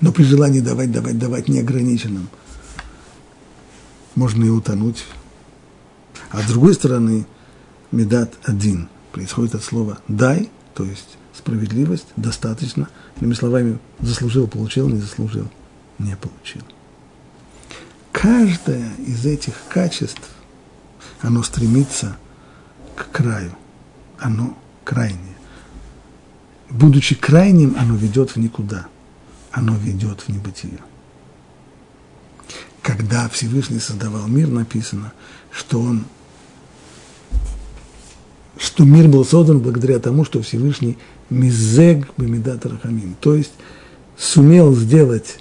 Но 0.00 0.10
при 0.10 0.24
желании 0.24 0.58
давать, 0.58 0.90
давать, 0.90 1.18
давать 1.18 1.46
неограниченном 1.46 2.28
можно 4.16 4.44
и 4.44 4.48
утонуть. 4.48 5.04
А 6.30 6.42
с 6.42 6.46
другой 6.46 6.74
стороны, 6.74 7.26
медат 7.92 8.34
один 8.42 8.88
происходит 9.12 9.54
от 9.54 9.62
слова 9.62 9.98
дай, 10.08 10.50
то 10.74 10.82
есть 10.82 11.16
справедливость, 11.32 12.08
достаточно. 12.16 12.88
Иными 13.20 13.34
словами, 13.34 13.78
заслужил, 14.00 14.48
получил, 14.48 14.88
не 14.88 15.00
заслужил, 15.00 15.48
не 16.00 16.16
получил. 16.16 16.62
Каждое 18.10 18.90
из 18.98 19.24
этих 19.24 19.54
качеств, 19.68 20.28
оно 21.20 21.44
стремится 21.44 22.16
к 22.94 23.10
краю, 23.10 23.52
оно 24.18 24.56
крайнее 24.84 25.34
будучи 26.74 27.14
крайним, 27.14 27.76
оно 27.78 27.94
ведет 27.96 28.30
в 28.30 28.36
никуда. 28.36 28.86
Оно 29.52 29.76
ведет 29.76 30.20
в 30.20 30.28
небытие. 30.28 30.78
когда 32.82 33.30
Всевышний 33.30 33.78
создавал 33.78 34.26
мир, 34.26 34.48
написано, 34.48 35.14
что 35.50 35.80
он 35.80 36.04
что 38.58 38.84
мир 38.84 39.08
был 39.08 39.24
создан 39.24 39.60
благодаря 39.60 39.98
тому, 39.98 40.24
что 40.24 40.42
Всевышний 40.42 40.98
мизег 41.30 42.06
бамидат 42.18 42.66
рахамим, 42.66 43.16
то 43.20 43.34
есть 43.34 43.52
сумел 44.18 44.74
сделать, 44.76 45.38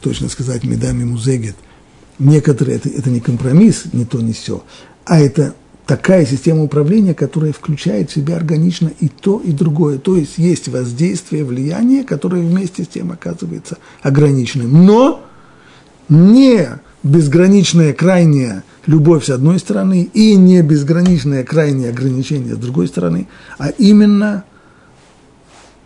точно 0.00 0.30
сказать, 0.30 0.64
медами 0.64 1.04
музегет, 1.04 1.56
некоторые, 2.20 2.76
это, 2.76 2.88
это 2.88 3.10
не 3.10 3.20
компромисс, 3.20 3.86
не 3.92 4.04
то, 4.04 4.20
не 4.20 4.32
все, 4.32 4.62
а 5.04 5.18
это 5.18 5.54
такая 5.86 6.24
система 6.24 6.62
управления, 6.62 7.14
которая 7.14 7.52
включает 7.52 8.10
в 8.10 8.14
себя 8.14 8.36
органично 8.36 8.92
и 9.00 9.08
то, 9.08 9.40
и 9.40 9.50
другое. 9.50 9.98
То 9.98 10.16
есть 10.16 10.38
есть 10.38 10.68
воздействие, 10.68 11.44
влияние, 11.44 12.04
которое 12.04 12.42
вместе 12.42 12.84
с 12.84 12.86
тем 12.86 13.10
оказывается 13.10 13.76
ограниченным. 14.00 14.86
Но 14.86 15.26
не 16.08 16.68
безграничная 17.02 17.92
крайняя 17.92 18.62
любовь 18.86 19.24
с 19.24 19.30
одной 19.30 19.58
стороны 19.58 20.08
и 20.14 20.36
не 20.36 20.62
безграничное 20.62 21.42
крайнее 21.42 21.90
ограничение 21.90 22.54
с 22.54 22.58
другой 22.58 22.86
стороны, 22.86 23.26
а 23.58 23.70
именно 23.70 24.44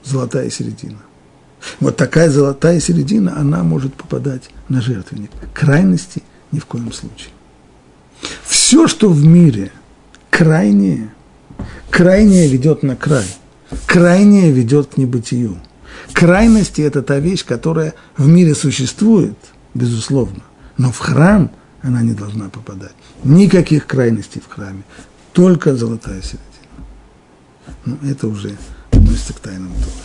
золотая 0.05 0.51
середина. 0.51 0.99
Вот 1.81 1.97
такая 1.97 2.31
золотая 2.31 2.81
середина, 2.81 3.39
она 3.39 3.63
может 3.63 3.95
попадать 3.95 4.51
на 4.69 4.81
жертвенник. 4.81 5.31
Крайности 5.53 6.23
ни 6.53 6.59
в 6.59 6.67
коем 6.67 6.93
случае. 6.93 7.31
Все, 8.45 8.89
что 8.89 9.09
в 9.09 9.25
мире 9.25 9.71
крайнее, 10.31 11.11
крайнее 11.91 12.49
ведет 12.49 12.83
на 12.83 12.97
край, 12.97 13.27
крайнее 13.87 14.51
ведет 14.51 14.95
к 14.95 14.97
небытию. 14.97 15.59
Крайности– 16.13 16.81
это 16.83 17.03
та 17.03 17.19
вещь, 17.19 17.45
которая 17.45 17.95
в 18.17 18.27
мире 18.27 18.55
существует, 18.55 19.37
безусловно, 19.75 20.43
но 20.77 20.91
в 20.91 20.99
храм 20.99 21.51
она 21.83 22.03
не 22.03 22.15
должна 22.15 22.49
попадать. 22.49 22.95
Никаких 23.23 23.87
крайностей 23.87 24.41
в 24.41 24.53
храме, 24.53 24.83
только 25.33 25.77
золотая 25.77 26.21
середина. 26.23 26.45
Ну, 27.85 27.99
это 28.09 28.29
уже 28.29 28.57
относится 28.91 29.35
к 29.35 29.41
тайному 29.41 29.75
тоже. 29.75 30.04